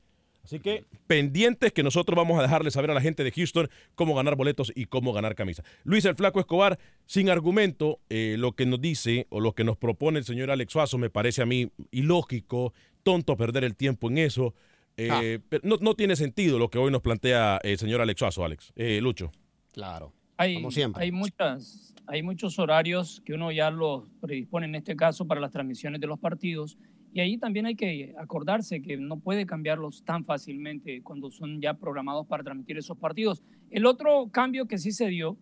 Así 0.47 0.61
que 0.61 0.85
pendientes 1.07 1.73
que 1.73 1.83
nosotros 1.83 2.15
vamos 2.15 2.39
a 2.39 2.41
dejarle 2.41 2.71
saber 2.71 2.89
a 2.89 2.93
la 2.93 3.01
gente 3.01 3.21
de 3.25 3.31
Houston 3.31 3.69
cómo 3.95 4.15
ganar 4.15 4.37
boletos 4.37 4.71
y 4.73 4.85
cómo 4.85 5.11
ganar 5.11 5.35
camisa. 5.35 5.61
Luis 5.83 6.05
el 6.05 6.15
Flaco 6.15 6.39
Escobar, 6.39 6.79
sin 7.05 7.29
argumento, 7.29 7.99
eh, 8.09 8.37
lo 8.39 8.53
que 8.53 8.65
nos 8.65 8.79
dice 8.79 9.27
o 9.29 9.41
lo 9.41 9.51
que 9.53 9.65
nos 9.65 9.75
propone 9.75 10.19
el 10.19 10.23
señor 10.25 10.49
Alex 10.49 10.71
Suazo 10.71 10.97
me 10.97 11.09
parece 11.09 11.41
a 11.41 11.45
mí 11.45 11.69
ilógico, 11.91 12.73
tonto 13.03 13.35
perder 13.35 13.65
el 13.65 13.75
tiempo 13.75 14.09
en 14.09 14.19
eso. 14.19 14.53
Eh, 14.95 15.09
Ah. 15.11 15.41
pero 15.49 15.61
no, 15.67 15.75
no 15.81 15.95
tiene 15.95 16.15
sentido 16.15 16.57
lo 16.57 16.69
que 16.69 16.77
hoy 16.77 16.91
nos 16.91 17.01
plantea 17.01 17.59
el 17.63 17.77
señor 17.77 17.99
Alex 17.99 18.17
Suazo, 18.19 18.45
Alex. 18.45 18.71
Eh, 18.77 19.01
Lucho. 19.01 19.31
Claro. 19.73 20.13
Hay, 20.37 20.55
Como 20.55 20.71
siempre. 20.71 21.03
hay 21.03 21.11
muchas, 21.11 21.93
hay 22.07 22.23
muchos 22.23 22.57
horarios 22.57 23.21
que 23.25 23.33
uno 23.33 23.51
ya 23.51 23.69
los 23.69 24.07
predispone 24.21 24.65
en 24.67 24.75
este 24.75 24.95
caso 24.95 25.25
para 25.27 25.41
las 25.41 25.51
transmisiones 25.51 25.99
de 25.99 26.07
los 26.07 26.19
partidos. 26.19 26.77
Y 27.17 27.19
ahí 27.19 27.39
también 27.39 27.65
hay 27.65 27.73
que 27.73 28.13
acordarse 28.19 28.79
que 28.79 28.95
no 28.95 29.17
puede 29.17 29.47
cambiarlos 29.47 30.03
tan 30.03 30.23
fácilmente 30.23 31.01
cuando 31.01 31.31
son 31.31 31.59
ya 31.59 31.73
programados 31.73 32.27
para 32.27 32.43
transmitir 32.43 32.77
esos 32.77 32.95
partidos. 32.95 33.41
El 33.71 33.87
otro 33.87 34.29
cambio 34.29 34.67
que 34.67 34.77
sí 34.77 34.91
se 34.91 35.07
dio 35.07 35.35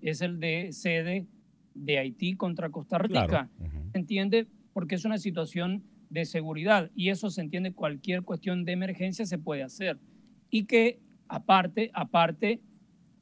es 0.00 0.20
el 0.20 0.38
de 0.38 0.68
sede 0.70 1.26
de 1.74 1.98
Haití 1.98 2.36
contra 2.36 2.70
Costa 2.70 2.98
Rica. 2.98 3.26
Claro. 3.26 3.50
Se 3.90 3.98
entiende 3.98 4.46
porque 4.72 4.94
es 4.94 5.04
una 5.04 5.18
situación 5.18 5.82
de 6.10 6.26
seguridad 6.26 6.92
y 6.94 7.08
eso 7.08 7.28
se 7.28 7.40
entiende 7.40 7.72
cualquier 7.72 8.22
cuestión 8.22 8.64
de 8.64 8.70
emergencia 8.70 9.26
se 9.26 9.38
puede 9.38 9.64
hacer. 9.64 9.98
Y 10.48 10.66
que 10.66 11.00
aparte, 11.26 11.90
aparte, 11.92 12.60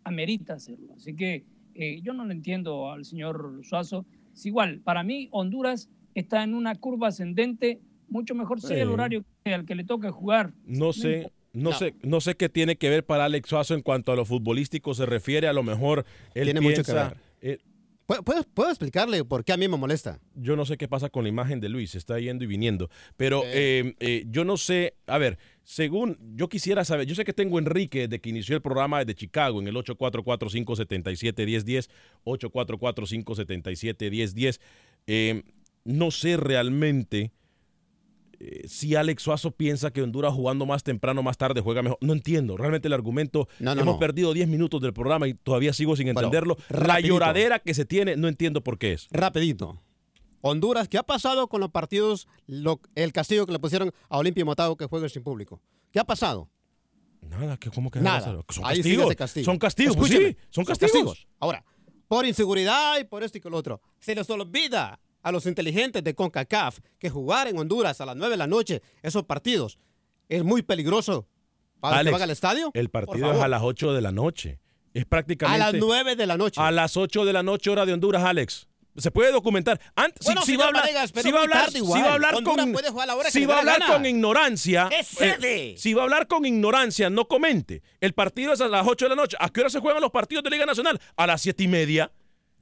amerita 0.02 0.52
hacerlo. 0.52 0.92
Así 0.94 1.16
que 1.16 1.46
eh, 1.73 2.02
yo 2.02 2.12
no 2.12 2.26
lo 2.26 2.32
entiendo 2.32 2.92
al 2.92 3.06
señor 3.06 3.61
Suazo. 3.62 4.04
Es 4.34 4.44
igual, 4.44 4.80
para 4.80 5.02
mí 5.02 5.30
Honduras 5.30 5.88
está 6.14 6.44
en 6.44 6.52
una 6.52 6.75
curva 6.75 7.08
ascendente, 7.08 7.80
mucho 8.08 8.34
mejor 8.34 8.61
sea 8.61 8.82
el 8.82 8.90
horario 8.90 9.25
al 9.44 9.64
que 9.64 9.75
le 9.75 9.84
toque 9.84 10.11
jugar. 10.11 10.52
No 10.64 10.92
sé, 10.92 11.30
no, 11.52 11.70
No. 11.70 11.78
sé, 11.78 11.94
no 12.02 12.20
sé 12.20 12.37
qué 12.37 12.49
tiene 12.49 12.76
que 12.76 12.88
ver 12.88 13.04
para 13.04 13.25
Alex 13.26 13.49
Suazo 13.49 13.75
en 13.75 13.82
cuanto 13.82 14.12
a 14.12 14.16
lo 14.16 14.25
futbolístico 14.25 14.94
se 14.94 15.06
refiere. 15.06 15.49
A 15.49 15.52
lo 15.52 15.62
mejor 15.62 16.04
él 16.34 16.44
Tiene 16.44 16.61
mucho 16.61 16.82
que 16.82 16.92
ver. 16.92 17.16
eh, 17.40 17.58
¿Puedo, 18.06 18.68
explicarle 18.68 19.25
por 19.25 19.46
qué 19.46 19.54
a 19.54 19.56
mí 19.56 19.66
me 19.66 19.78
molesta? 19.78 20.20
yo 20.34 20.56
no 20.56 20.66
sé 20.66 20.76
qué 20.76 20.88
pasa 20.88 21.08
con 21.08 21.23
la 21.23 21.30
imagen 21.30 21.58
de 21.61 21.70
Luis, 21.70 21.94
está 21.94 22.18
yendo 22.20 22.44
y 22.44 22.46
viniendo. 22.46 22.90
Pero 23.16 23.40
eh, 23.46 23.94
eh, 23.99 24.25
yo 24.28 24.44
no 24.44 24.58
sé, 24.58 24.92
a 25.06 25.16
ver, 25.16 25.38
según 25.62 26.18
yo 26.37 26.50
quisiera 26.50 26.84
saber, 26.84 27.06
yo 27.06 27.14
sé 27.14 27.25
que 27.25 27.32
tengo 27.32 27.56
a 27.56 27.61
Enrique 27.62 28.00
desde 28.00 28.20
que 28.20 28.28
inició 28.28 28.56
el 28.56 28.61
programa 28.62 28.99
desde 28.99 29.14
Chicago 29.14 29.58
en 29.58 29.68
el 29.68 29.75
844-577-1010, 29.76 31.88
844-577-1010. 32.26 34.61
Eh, 35.06 35.42
no 35.84 36.11
sé 36.11 36.37
realmente 36.37 37.30
eh, 38.41 38.69
si 38.69 38.95
Alex 38.95 39.23
Suazo 39.23 39.50
piensa 39.53 39.91
que 39.93 40.03
Honduras 40.03 40.33
jugando 40.33 40.67
más 40.67 40.83
temprano, 40.83 41.23
más 41.23 41.37
tarde, 41.37 41.61
juega 41.61 41.83
mejor. 41.83 41.99
No 42.00 42.12
entiendo. 42.12 42.57
Realmente 42.57 42.88
el 42.88 42.95
argumento. 42.95 43.49
No, 43.59 43.75
no, 43.75 43.83
hemos 43.83 43.95
no. 43.95 43.99
perdido 44.00 44.33
10 44.33 44.49
minutos 44.49 44.81
del 44.81 44.93
programa 44.93 45.26
y 45.29 45.35
todavía 45.35 45.73
sigo 45.73 45.97
sin 45.97 46.07
Bueno, 46.07 46.21
entenderlo. 46.21 46.57
La 46.69 47.00
lloradera 47.00 47.59
que 47.59 47.75
se 47.75 47.85
tiene, 47.85 48.17
no 48.17 48.29
entiendo 48.29 48.62
por 48.62 48.79
qué 48.79 48.93
es. 48.95 49.09
Rapidito. 49.11 49.81
Honduras, 50.41 50.88
¿qué 50.88 50.99
ha 50.99 51.03
pasado 51.03 51.49
con 51.49 51.61
los 51.61 51.71
partidos, 51.71 52.29
lo- 52.47 52.81
el 52.95 53.12
castigo 53.12 53.47
que 53.47 53.53
le 53.53 53.59
pusieron 53.59 53.93
a 54.11 54.19
Olimpia 54.19 54.43
y 54.43 54.45
Motagua 54.45 54.76
que 54.76 54.85
juegue 54.87 55.09
sin 55.09 55.23
público? 55.23 55.61
¿Qué 55.91 55.99
ha 56.00 56.05
pasado? 56.05 56.50
Nada, 57.23 57.57
que 57.57 57.71
¿cómo 57.71 57.91
que 57.91 58.00
Nada. 58.00 58.21
Son 58.50 58.64
Ahí 58.67 58.76
castigos. 58.83 59.14
castigo. 59.17 59.45
Son 59.47 59.59
castigos, 59.59 59.97
pues 59.97 60.12
sí, 60.12 60.37
son 60.50 60.64
castigos. 60.67 61.26
Ahora, 61.41 61.64
por 62.09 62.26
inseguridad 62.26 62.99
y 63.00 63.05
por 63.05 63.23
esto 63.25 63.38
y 63.38 63.41
con 63.41 63.53
lo 63.53 63.59
otro, 63.59 63.81
se 63.99 64.14
les 64.14 64.29
olvida 64.29 65.00
a 65.25 65.33
los 65.33 65.47
inteligentes 65.47 66.04
de 66.04 66.14
CONCACAF 66.14 66.78
que 66.99 67.11
jugar 67.11 67.49
en 67.49 67.59
Honduras 67.59 68.00
a 68.00 68.07
las 68.07 68.14
9 68.14 68.31
de 68.31 68.37
la 68.37 68.47
noche 68.47 68.83
esos 69.02 69.25
partidos 69.25 69.78
es 70.28 70.45
muy 70.45 70.62
peligroso 70.62 71.26
para 71.81 71.97
los 71.97 72.02
que 72.04 72.09
Alex, 72.09 72.12
van 72.12 72.23
al 72.23 72.31
estadio. 72.31 72.71
El 72.75 72.88
partido 72.90 73.33
es 73.33 73.40
a 73.40 73.49
las 73.49 73.62
8 73.62 73.93
de 73.93 74.00
la 74.00 74.12
noche. 74.12 74.61
Es 74.95 75.02
A 75.02 75.09
prácticamente. 75.09 75.59
las 75.59 75.75
9 75.75 76.16
de 76.16 76.26
la 76.26 76.37
noche. 76.37 76.61
A 76.61 76.71
las 76.71 76.97
8 76.97 77.25
de 77.25 77.33
la 77.33 77.43
noche, 77.43 77.69
hora 77.71 77.85
de 77.85 77.93
Honduras, 77.93 78.23
Alex. 78.23 78.69
Se 78.97 79.11
puede 79.11 79.33
documentar. 79.33 79.81
Antes, 79.97 80.25
Bueno, 80.25 80.43
si, 80.43 80.52
si 80.52 80.57
va 80.57 80.64
a 80.64 80.69
hablar, 80.69 80.85
si 80.87 81.33
va 81.33 81.40
a 81.40 81.43
hablar, 81.43 81.71
si 81.71 81.81
va 81.81 81.97
a 81.99 82.14
hablar 82.14 82.35
Honduras 82.37 82.66
con, 82.66 82.76
a 82.76 83.31
si 83.31 83.45
va 83.45 83.57
a 83.57 83.59
hablar 83.59 83.83
con 83.87 84.07
ignorancia, 84.07 84.88
¡Es 84.93 85.09
sede! 85.09 85.75
si 85.76 85.95
va 85.95 86.02
a 86.02 86.04
hablar 86.04 86.28
con 86.28 86.47
ignorancia, 86.47 87.11
no 87.11 87.26
comente. 87.26 87.83
El 88.00 88.12
partido 88.12 88.52
es 88.52 88.61
a 88.61 88.69
las 88.69 88.87
8 88.87 89.07
de 89.07 89.09
la 89.09 89.16
noche. 89.16 89.37
¿A 89.40 89.49
qué 89.49 89.62
hora 89.62 89.71
se 89.71 89.81
juegan 89.81 90.00
los 90.00 90.12
partidos 90.12 90.45
de 90.45 90.50
Liga 90.50 90.64
Nacional? 90.64 91.00
A 91.16 91.26
las 91.26 91.43
7 91.43 91.64
y 91.64 91.69
media. 91.69 92.12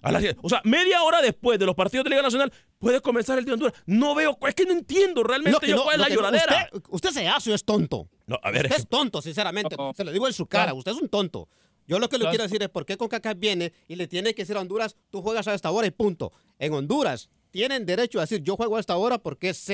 A 0.02 0.12
las 0.12 0.20
siete. 0.22 0.38
O 0.42 0.48
sea, 0.48 0.60
media 0.64 1.02
hora 1.02 1.22
después 1.22 1.58
de 1.58 1.66
los 1.66 1.74
partidos 1.74 2.04
de 2.04 2.10
Liga 2.10 2.22
Nacional 2.22 2.52
puede 2.78 3.00
comenzar 3.00 3.38
el 3.38 3.44
de 3.44 3.52
Honduras. 3.52 3.74
No 3.86 4.14
veo, 4.14 4.36
es 4.46 4.54
que 4.54 4.64
no 4.64 4.72
entiendo 4.72 5.22
realmente 5.22 5.66
yo 5.66 5.76
no- 5.76 5.82
cuál 5.84 6.00
es 6.00 6.08
la 6.08 6.14
lloradera. 6.14 6.68
usted, 6.72 6.88
usted 6.90 7.10
se 7.10 7.28
hace 7.28 7.52
o 7.52 7.54
es 7.54 7.64
tonto. 7.64 8.08
No, 8.26 8.38
a 8.42 8.50
ver, 8.50 8.66
Usted 8.66 8.78
es 8.78 8.88
tonto, 8.88 9.22
sinceramente. 9.22 9.76
No. 9.76 9.92
Se 9.96 10.04
lo 10.04 10.10
digo 10.12 10.26
en 10.26 10.32
su 10.32 10.46
cara. 10.46 10.74
Usted 10.74 10.92
es 10.92 10.98
un 11.00 11.08
tonto. 11.08 11.48
Yo 11.86 11.98
lo 11.98 12.08
que 12.08 12.16
le 12.18 12.28
quiero 12.28 12.44
decir 12.44 12.62
es 12.62 12.68
por 12.68 12.86
qué 12.86 12.96
CONCACAF 12.96 13.36
viene 13.38 13.72
y 13.88 13.96
le 13.96 14.06
tiene 14.06 14.34
que 14.34 14.42
decir 14.42 14.56
a 14.56 14.60
Honduras, 14.60 14.96
tú 15.10 15.20
juegas 15.20 15.48
a 15.48 15.54
esta 15.54 15.70
hora 15.70 15.86
y 15.86 15.90
punto. 15.90 16.32
En 16.58 16.72
Honduras 16.72 17.28
tienen 17.50 17.84
derecho 17.86 18.18
a 18.18 18.22
decir, 18.22 18.40
yo 18.42 18.56
juego 18.56 18.76
a 18.76 18.80
esta 18.80 18.96
hora 18.96 19.18
porque 19.18 19.48
es, 19.50 19.70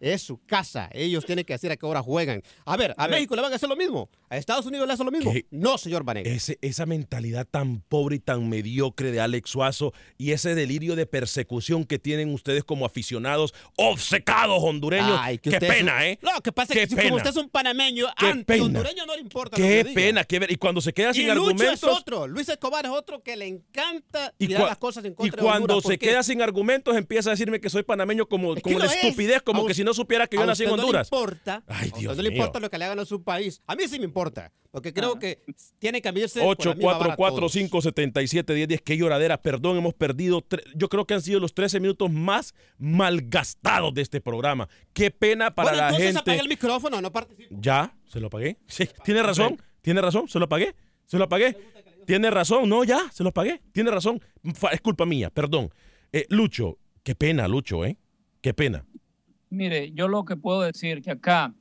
es 0.00 0.22
su 0.22 0.38
casa. 0.44 0.88
Ellos 0.92 1.24
tienen 1.24 1.44
que 1.44 1.52
decir 1.54 1.70
a 1.70 1.76
qué 1.76 1.86
hora 1.86 2.02
juegan. 2.02 2.42
A 2.64 2.76
ver, 2.76 2.94
a 2.96 3.06
ver. 3.06 3.16
México 3.16 3.36
le 3.36 3.42
van 3.42 3.52
a 3.52 3.56
hacer 3.56 3.68
lo 3.68 3.76
mismo. 3.76 4.10
¿A 4.28 4.36
Estados 4.36 4.66
Unidos 4.66 4.86
le 4.86 4.92
hace 4.92 5.04
lo 5.04 5.10
mismo? 5.10 5.32
¿Qué? 5.32 5.46
No, 5.50 5.78
señor 5.78 6.04
Vanegas. 6.04 6.32
Ese- 6.32 6.58
esa 6.62 6.86
mentalidad 6.86 7.46
tan 7.50 7.80
pobre 7.80 8.16
y 8.16 8.18
tan 8.18 8.48
mediocre 8.48 9.12
de 9.12 9.20
Alex 9.20 9.50
Suazo 9.50 9.92
y 10.18 10.32
ese 10.32 10.54
delirio 10.54 10.96
de 10.96 11.06
persecución 11.06 11.84
que 11.84 11.98
tienen 11.98 12.32
ustedes 12.34 12.64
como 12.64 12.84
aficionados 12.86 13.54
obcecados 13.76 14.58
hondureños. 14.62 15.18
Ay, 15.20 15.38
que 15.38 15.50
qué 15.50 15.60
pena, 15.60 15.96
un- 15.96 16.02
¿eh? 16.02 16.18
No, 16.22 16.40
que 16.42 16.52
pasa 16.52 16.74
Qué 16.74 16.80
que 16.80 16.86
si 16.88 16.94
pena. 16.96 17.08
como 17.08 17.16
usted 17.18 17.30
es 17.30 17.36
un 17.36 17.48
panameño, 17.48 18.06
pena. 18.46 18.64
hondureño 18.64 19.06
no 19.06 19.14
le 19.14 19.20
importa 19.20 19.56
lo 19.56 19.62
Qué 19.64 19.68
que 19.70 19.84
diga. 19.84 19.94
pena, 19.94 20.24
qué 20.24 20.38
ver. 20.38 20.50
Y 20.52 20.56
cuando 20.56 20.80
se 20.80 20.92
queda 20.92 21.10
Y 21.10 21.14
sin 21.14 21.28
Lucho 21.28 21.42
argumentos. 21.50 21.74
es 21.74 21.84
otro. 21.84 22.26
Luis 22.26 22.48
Escobar 22.48 22.84
es 22.84 22.90
otro 22.90 23.22
que 23.22 23.36
le 23.36 23.46
encanta 23.46 24.32
Y, 24.38 24.48
tirar 24.48 24.62
las 24.68 24.78
cosas 24.78 25.04
en 25.04 25.12
y 25.12 25.14
contra 25.14 25.36
de 25.36 25.42
cuando 25.48 25.74
Honduras. 25.76 25.84
se 25.92 25.98
queda 25.98 26.22
sin 26.22 26.42
argumentos 26.42 26.96
empieza 26.96 27.30
a 27.30 27.32
decirme 27.32 27.60
que 27.60 27.70
soy 27.70 27.82
panameño 27.82 28.26
como, 28.26 28.50
Es 28.54 28.56
que 28.56 28.62
como 28.62 28.78
la 28.78 28.86
lo 28.86 28.90
es. 28.90 28.96
estupidez, 29.04 29.42
como 29.42 29.62
A 29.62 29.66
que 29.66 29.70
us- 29.72 29.76
si 29.84 29.86
no 29.86 29.94
supiera 29.94 30.26
que 30.26 30.36
yo 30.36 30.42
a 30.42 30.46
nací 30.46 30.64
en 30.64 30.70
Honduras. 30.70 31.10
No 31.12 31.18
le 31.18 31.22
importa. 31.24 31.62
Ay, 31.66 31.76
a 31.76 31.86
usted 31.86 32.00
Dios 32.00 32.16
no 32.16 32.22
le 32.22 32.30
mío. 32.30 32.38
importa 32.38 32.60
lo 32.60 32.70
que 32.70 32.78
le 32.78 32.84
hagan 32.86 32.98
a 33.00 33.04
su 33.04 33.22
país. 33.22 33.60
A 33.66 33.74
mí 33.76 33.84
sí 33.88 33.98
me 33.98 34.04
importa. 34.06 34.52
Porque 34.70 34.92
creo 34.92 35.12
Ah. 35.14 35.18
que 35.20 35.42
tiene 35.78 36.02
que 36.02 36.10
medirse 36.10 36.40
con 36.40 36.46
la 36.48 36.52
8, 36.52 36.68
misma 36.70 36.82
4, 36.82 37.00
vara 37.04 37.16
4, 37.16 37.36
todos. 37.38 37.52
5, 37.52 37.80
77, 37.80 38.54
10, 38.54 38.66
10. 38.68 38.80
Qué 38.82 38.96
lloradera. 38.96 39.40
Perdón, 39.40 39.76
hemos 39.76 39.94
perdido. 39.94 40.44
Yo 40.74 40.88
creo 40.88 41.04
que 41.06 41.14
han 41.14 41.22
sido 41.22 41.38
los 41.38 41.54
13 41.54 41.78
minutos 41.78 42.10
más 42.10 42.54
malgastados 42.78 43.94
de 43.94 44.02
este 44.02 44.20
programa. 44.20 44.68
Qué 44.92 45.10
pena 45.10 45.54
para 45.54 45.68
bueno, 45.70 45.76
la 45.82 45.88
entonces 45.90 46.06
gente. 46.06 46.20
apague 46.20 46.40
el 46.40 46.48
micrófono, 46.48 47.00
no 47.00 47.12
participe. 47.12 47.54
Ya, 47.60 47.94
se 48.06 48.18
lo 48.20 48.30
pagué. 48.30 48.58
Sí, 48.66 48.88
tiene 49.04 49.22
razón, 49.22 49.62
tiene 49.80 50.00
razón, 50.00 50.28
se 50.28 50.38
lo 50.40 50.48
pagué, 50.48 50.74
se 51.06 51.18
lo 51.18 51.28
pagué. 51.28 51.56
Tiene 52.06 52.30
razón, 52.30 52.68
no, 52.68 52.84
ya, 52.84 53.10
se 53.12 53.22
lo 53.24 53.32
pagué. 53.32 53.62
Tiene 53.72 53.90
razón. 53.90 54.20
Es 54.72 54.80
culpa 54.80 55.06
mía, 55.06 55.30
perdón. 55.30 55.70
Eh, 56.12 56.26
Lucho, 56.30 56.78
qué 57.02 57.14
pena, 57.14 57.46
Lucho, 57.48 57.84
¿eh? 57.84 57.96
Qué 58.40 58.52
pena. 58.54 58.84
Mire, 59.54 59.92
yo 59.92 60.08
lo 60.08 60.24
que 60.24 60.36
puedo 60.36 60.62
decir 60.62 61.00
que 61.00 61.12
acá, 61.12 61.54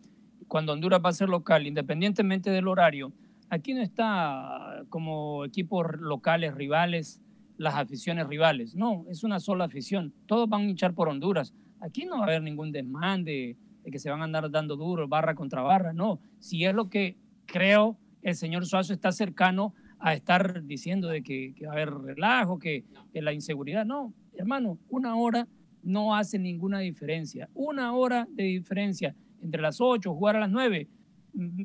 cuando 0.47 0.73
Honduras 0.73 0.99
va 1.03 1.09
a 1.09 1.13
ser 1.13 1.29
local, 1.29 1.67
independientemente 1.67 2.49
del 2.49 2.67
horario, 2.67 3.13
aquí 3.49 3.75
no 3.75 3.81
está 3.81 4.83
como 4.89 5.45
equipos 5.45 5.85
locales 5.99 6.55
rivales, 6.55 7.21
las 7.57 7.75
aficiones 7.75 8.27
rivales. 8.27 8.75
No, 8.75 9.05
es 9.09 9.23
una 9.23 9.39
sola 9.39 9.65
afición. 9.65 10.11
Todos 10.25 10.49
van 10.49 10.61
a 10.61 10.69
hinchar 10.69 10.95
por 10.95 11.07
Honduras. 11.07 11.53
Aquí 11.81 12.05
no 12.05 12.15
va 12.15 12.21
a 12.21 12.27
haber 12.27 12.41
ningún 12.41 12.71
desmán 12.71 13.23
de, 13.23 13.57
que 13.89 13.99
se 13.99 14.09
van 14.09 14.21
a 14.21 14.23
andar 14.23 14.49
dando 14.49 14.75
duro, 14.75 15.07
barra 15.07 15.35
contra 15.35 15.61
barra. 15.61 15.93
No, 15.93 16.19
si 16.39 16.65
es 16.65 16.73
lo 16.73 16.89
que 16.89 17.15
creo 17.45 17.99
el 18.23 18.35
señor 18.35 18.65
Suazo 18.65 18.93
está 18.93 19.11
cercano 19.11 19.75
a 19.99 20.15
estar 20.15 20.63
diciendo 20.63 21.09
de 21.09 21.21
que, 21.21 21.53
va 21.67 21.69
a 21.69 21.73
haber 21.73 21.93
relajo, 21.93 22.57
que 22.57 22.85
la 23.13 23.33
inseguridad. 23.33 23.85
No, 23.85 24.13
hermano, 24.35 24.79
una 24.89 25.15
hora 25.15 25.47
no 25.83 26.15
hace 26.15 26.39
ninguna 26.39 26.79
diferencia. 26.79 27.49
Una 27.53 27.93
hora 27.93 28.27
de 28.31 28.43
diferencia 28.43 29.15
entre 29.41 29.61
las 29.61 29.79
8, 29.81 30.13
jugar 30.13 30.37
a 30.37 30.39
las 30.39 30.49
9, 30.49 30.87
mm, 31.33 31.63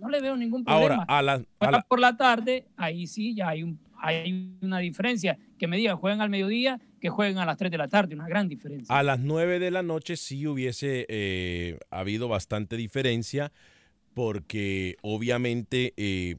no 0.00 0.08
le 0.08 0.20
veo 0.20 0.36
ningún 0.36 0.64
problema. 0.64 0.94
Ahora, 0.94 1.04
a 1.08 1.22
la, 1.22 1.32
a 1.34 1.36
Juegan 1.58 1.72
la- 1.72 1.80
por 1.82 2.00
la 2.00 2.16
tarde, 2.16 2.66
ahí 2.76 3.06
sí 3.06 3.34
ya 3.34 3.48
hay, 3.48 3.62
un, 3.62 3.78
hay 4.00 4.56
una 4.62 4.78
diferencia. 4.78 5.38
Que 5.58 5.66
me 5.66 5.76
digan, 5.76 5.96
juegan 5.96 6.20
al 6.20 6.30
mediodía, 6.30 6.80
que 7.00 7.08
jueguen 7.10 7.38
a 7.38 7.44
las 7.44 7.56
3 7.58 7.70
de 7.70 7.78
la 7.78 7.88
tarde, 7.88 8.14
una 8.14 8.28
gran 8.28 8.48
diferencia. 8.48 8.96
a 8.96 9.02
las 9.02 9.18
9 9.20 9.58
de 9.58 9.70
la 9.70 9.82
noche 9.82 10.16
sí 10.16 10.46
hubiese 10.46 11.04
eh, 11.08 11.78
habido 11.90 12.28
bastante 12.28 12.76
diferencia 12.76 13.52
porque 14.14 14.96
obviamente 15.02 15.94
eh, 15.96 16.36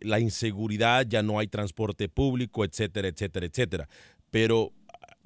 la 0.00 0.20
inseguridad, 0.20 1.06
ya 1.08 1.22
no 1.22 1.38
hay 1.38 1.46
transporte 1.46 2.08
público, 2.08 2.64
etcétera, 2.64 3.08
etcétera, 3.08 3.46
etcétera. 3.46 3.88
Pero 4.30 4.72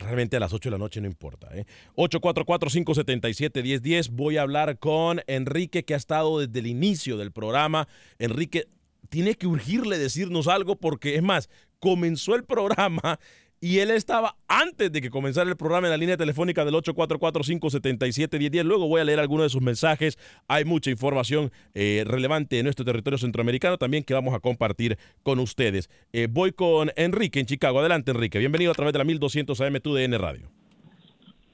realmente 0.02 0.37
a 0.37 0.40
las 0.40 0.52
8 0.52 0.68
de 0.68 0.73
la 0.73 0.78
noche 0.78 1.00
no 1.00 1.06
importa. 1.06 1.49
¿eh? 1.52 1.64
844-577-1010. 1.97 4.11
Voy 4.11 4.37
a 4.37 4.42
hablar 4.42 4.78
con 4.78 5.23
Enrique, 5.26 5.85
que 5.85 5.94
ha 5.94 5.97
estado 5.97 6.40
desde 6.40 6.59
el 6.59 6.66
inicio 6.66 7.16
del 7.16 7.32
programa. 7.32 7.88
Enrique, 8.18 8.68
tiene 9.09 9.35
que 9.35 9.47
urgirle 9.47 9.97
decirnos 9.99 10.49
algo 10.49 10.76
porque, 10.76 11.16
es 11.16 11.23
más, 11.23 11.49
comenzó 11.78 12.35
el 12.35 12.44
programa 12.44 13.18
y 13.64 13.78
él 13.78 13.92
estaba 13.92 14.35
antes 14.49 14.90
de 14.90 15.00
que 15.00 15.09
comenzara 15.09 15.49
el 15.49 15.57
programa 15.57 15.87
en 15.87 15.92
la 15.92 15.97
línea 15.97 16.16
telefónica 16.16 16.64
del 16.64 16.75
844-577-1010. 16.75 18.64
Luego 18.64 18.88
voy 18.88 19.00
a 19.00 19.04
leer 19.04 19.21
algunos 19.21 19.45
de 19.47 19.50
sus 19.50 19.62
mensajes. 19.62 20.19
Hay 20.49 20.64
mucha 20.64 20.90
información 20.90 21.52
eh, 21.75 22.02
relevante 22.07 22.59
en 22.59 22.64
nuestro 22.64 22.85
territorio 22.85 23.19
centroamericano 23.19 23.78
también 23.78 24.02
que 24.02 24.14
vamos 24.14 24.35
a 24.35 24.40
compartir 24.40 24.99
con 25.23 25.38
ustedes. 25.38 25.88
Eh, 26.12 26.26
voy 26.28 26.50
con 26.52 26.90
Enrique 26.97 27.38
en 27.38 27.47
Chicago. 27.47 27.78
Adelante, 27.78 28.11
Enrique. 28.11 28.40
Bienvenido 28.40 28.73
a 28.73 28.75
través 28.75 28.92
de 28.95 28.99
la 28.99 29.04
1200 29.04 29.61
AM 29.61 29.81
TUDN 29.81 30.19
Radio. 30.19 30.50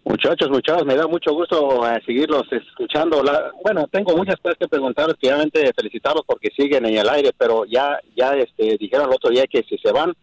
Muchachos, 0.05 0.49
muchachos, 0.49 0.87
me 0.87 0.95
da 0.97 1.07
mucho 1.07 1.35
gusto 1.35 1.87
eh, 1.87 2.01
seguirlos 2.07 2.45
escuchando. 2.51 3.23
La- 3.23 3.51
bueno, 3.63 3.87
tengo 3.93 4.17
muchas 4.17 4.37
cosas 4.41 4.57
que 4.59 4.67
preguntarles, 4.67 5.17
que 5.21 5.29
obviamente 5.29 5.71
felicitarlos 5.77 6.25
porque 6.27 6.49
siguen 6.57 6.87
en 6.87 6.97
el 6.97 7.09
aire, 7.11 7.33
pero 7.37 7.67
ya 7.67 7.99
ya 8.17 8.33
este, 8.33 8.79
dijeron 8.81 9.09
el 9.11 9.15
otro 9.15 9.29
día 9.29 9.45
que 9.47 9.63
si 9.69 9.77
se 9.77 9.93
van, 9.93 10.15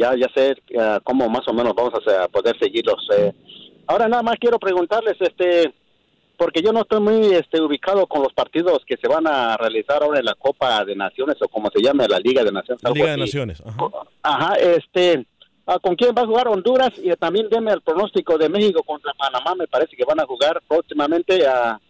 ya 0.00 0.14
ya 0.16 0.28
sé 0.34 0.56
eh, 0.68 0.98
cómo 1.04 1.28
más 1.28 1.46
o 1.46 1.52
menos 1.52 1.74
vamos 1.74 1.92
a, 2.06 2.28
poder 2.28 2.58
seguirlos. 2.58 3.06
eh. 3.16 3.32
Ahora 3.86 4.08
nada 4.08 4.22
más 4.22 4.36
quiero 4.40 4.58
preguntarles, 4.58 5.16
este, 5.20 5.74
porque 6.36 6.62
yo 6.62 6.72
no 6.72 6.82
estoy 6.82 7.00
muy 7.00 7.34
este, 7.34 7.60
ubicado 7.60 8.06
con 8.06 8.22
los 8.22 8.32
partidos 8.32 8.82
que 8.86 8.96
se 8.96 9.08
van 9.08 9.26
a 9.26 9.56
realizar 9.56 10.02
ahora 10.02 10.20
en 10.20 10.24
la 10.24 10.34
Copa 10.34 10.84
de 10.84 10.94
Naciones 10.96 11.36
o 11.40 11.48
como 11.48 11.70
se 11.70 11.82
llama 11.82 12.06
la 12.08 12.18
Liga 12.18 12.42
de 12.44 12.52
Naciones. 12.52 12.82
La 12.82 12.90
Liga 12.90 13.10
de. 13.10 13.16
Naciones. 13.18 13.62
Ajá. 13.64 13.88
Ajá, 14.22 14.54
este, 14.54 15.26
ah, 15.66 15.78
¿con 15.80 15.96
quién 15.96 16.14
va 16.16 16.22
a 16.22 16.26
jugar 16.26 16.48
Honduras? 16.48 16.92
Y 17.02 17.10
también 17.16 17.48
deme 17.50 17.72
el 17.72 17.82
pronóstico 17.82 18.38
de 18.38 18.48
México 18.48 18.82
contra 18.84 19.12
Panamá, 19.14 19.54
me 19.54 19.66
parece 19.66 19.96
que 19.96 20.04
van 20.04 20.20
a 20.20 20.26
jugar 20.26 20.62
próximamente 20.66 21.46
a, 21.46 21.80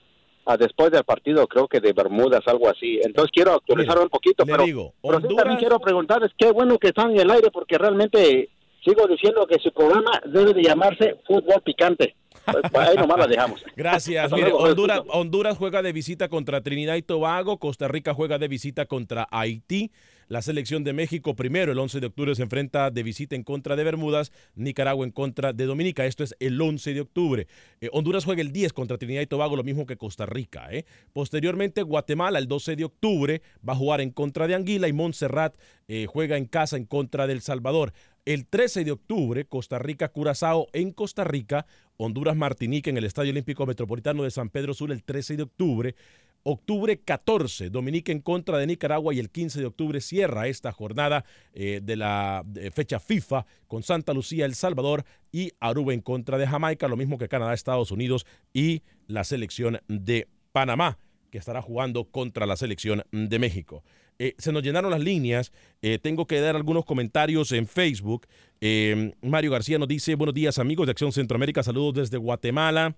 a 0.46 0.56
después 0.56 0.90
del 0.90 1.04
partido, 1.04 1.46
creo 1.46 1.68
que 1.68 1.80
de 1.80 1.92
Bermudas, 1.92 2.40
algo 2.46 2.68
así. 2.68 2.98
Entonces 3.04 3.30
quiero 3.32 3.52
actualizar 3.52 3.98
un 3.98 4.08
poquito, 4.08 4.44
pero, 4.46 4.64
digo, 4.64 4.94
pero 5.02 5.18
sí 5.18 5.24
Honduras- 5.24 5.36
también 5.44 5.58
quiero 5.60 5.78
preguntarles, 5.80 6.30
qué 6.36 6.50
bueno 6.50 6.78
que 6.78 6.88
están 6.88 7.10
en 7.12 7.20
el 7.20 7.30
aire, 7.30 7.50
porque 7.50 7.78
realmente 7.78 8.48
sigo 8.84 9.06
diciendo 9.06 9.46
que 9.46 9.58
su 9.58 9.70
programa 9.72 10.10
debe 10.24 10.54
de 10.54 10.62
llamarse 10.62 11.16
Fútbol 11.26 11.60
Picante. 11.62 12.14
Pues, 12.44 12.88
ahí 12.88 12.96
nomás 12.96 13.18
la 13.18 13.26
dejamos. 13.26 13.64
Gracias. 13.76 14.32
Mire, 14.32 14.50
pues, 14.50 14.70
Honduras. 14.70 15.02
Honduras 15.08 15.58
juega 15.58 15.82
de 15.82 15.92
visita 15.92 16.28
contra 16.28 16.60
Trinidad 16.60 16.96
y 16.96 17.02
Tobago, 17.02 17.58
Costa 17.58 17.88
Rica 17.88 18.14
juega 18.14 18.38
de 18.38 18.48
visita 18.48 18.86
contra 18.86 19.28
Haití. 19.30 19.90
La 20.30 20.42
selección 20.42 20.84
de 20.84 20.92
México 20.92 21.34
primero, 21.34 21.72
el 21.72 21.78
11 21.80 21.98
de 21.98 22.06
octubre, 22.06 22.32
se 22.36 22.44
enfrenta 22.44 22.92
de 22.92 23.02
visita 23.02 23.34
en 23.34 23.42
contra 23.42 23.74
de 23.74 23.82
Bermudas, 23.82 24.30
Nicaragua 24.54 25.04
en 25.04 25.10
contra 25.10 25.52
de 25.52 25.64
Dominica. 25.64 26.06
Esto 26.06 26.22
es 26.22 26.36
el 26.38 26.60
11 26.60 26.94
de 26.94 27.00
octubre. 27.00 27.48
Eh, 27.80 27.88
Honduras 27.92 28.24
juega 28.24 28.40
el 28.40 28.52
10 28.52 28.72
contra 28.72 28.96
Trinidad 28.96 29.22
y 29.22 29.26
Tobago, 29.26 29.56
lo 29.56 29.64
mismo 29.64 29.86
que 29.86 29.96
Costa 29.96 30.26
Rica. 30.26 30.68
¿eh? 30.70 30.84
Posteriormente, 31.12 31.82
Guatemala, 31.82 32.38
el 32.38 32.46
12 32.46 32.76
de 32.76 32.84
octubre, 32.84 33.42
va 33.68 33.72
a 33.72 33.76
jugar 33.76 34.00
en 34.00 34.12
contra 34.12 34.46
de 34.46 34.54
Anguila 34.54 34.86
y 34.86 34.92
Montserrat 34.92 35.56
eh, 35.92 36.06
juega 36.06 36.36
en 36.36 36.44
casa 36.44 36.76
en 36.76 36.84
contra 36.84 37.26
del 37.26 37.40
Salvador. 37.40 37.92
El 38.24 38.46
13 38.46 38.84
de 38.84 38.92
octubre, 38.92 39.46
Costa 39.46 39.78
Rica, 39.78 40.10
Curazao 40.10 40.68
en 40.72 40.92
Costa 40.92 41.24
Rica, 41.24 41.66
Honduras, 41.96 42.36
Martinica 42.36 42.90
en 42.90 42.98
el 42.98 43.04
Estadio 43.04 43.30
Olímpico 43.30 43.64
Metropolitano 43.66 44.24
de 44.24 44.30
San 44.30 44.50
Pedro 44.50 44.74
Sur 44.74 44.92
el 44.92 45.02
13 45.02 45.36
de 45.36 45.42
octubre. 45.44 45.94
Octubre 46.42 46.98
14, 46.98 47.68
Dominica 47.68 48.12
en 48.12 48.20
contra 48.20 48.56
de 48.56 48.66
Nicaragua 48.66 49.12
y 49.12 49.18
el 49.18 49.28
15 49.28 49.60
de 49.60 49.66
octubre 49.66 50.00
cierra 50.00 50.48
esta 50.48 50.72
jornada 50.72 51.24
eh, 51.52 51.80
de 51.82 51.96
la 51.96 52.44
fecha 52.72 52.98
FIFA 52.98 53.44
con 53.68 53.82
Santa 53.82 54.14
Lucía, 54.14 54.46
El 54.46 54.54
Salvador 54.54 55.04
y 55.32 55.52
Aruba 55.60 55.92
en 55.92 56.00
contra 56.00 56.38
de 56.38 56.46
Jamaica, 56.46 56.88
lo 56.88 56.96
mismo 56.96 57.18
que 57.18 57.28
Canadá, 57.28 57.52
Estados 57.52 57.90
Unidos 57.90 58.26
y 58.54 58.82
la 59.06 59.24
selección 59.24 59.80
de 59.86 60.28
Panamá 60.52 60.98
que 61.30 61.38
estará 61.38 61.62
jugando 61.62 62.04
contra 62.04 62.46
la 62.46 62.56
selección 62.56 63.04
de 63.12 63.38
México. 63.38 63.84
Eh, 64.22 64.34
se 64.36 64.52
nos 64.52 64.62
llenaron 64.62 64.90
las 64.90 65.00
líneas. 65.00 65.50
eh, 65.80 65.98
tengo 65.98 66.26
que 66.26 66.40
dar 66.40 66.54
algunos 66.54 66.84
comentarios 66.84 67.52
en 67.52 67.66
Facebook. 67.66 68.26
Eh, 68.60 69.14
Mario 69.22 69.50
García 69.50 69.78
nos 69.78 69.88
dice, 69.88 70.14
buenos 70.14 70.34
días 70.34 70.58
amigos 70.58 70.86
de 70.86 70.90
Acción 70.90 71.10
Centroamérica, 71.10 71.62
saludos 71.62 71.94
desde 71.94 72.18
Guatemala. 72.18 72.94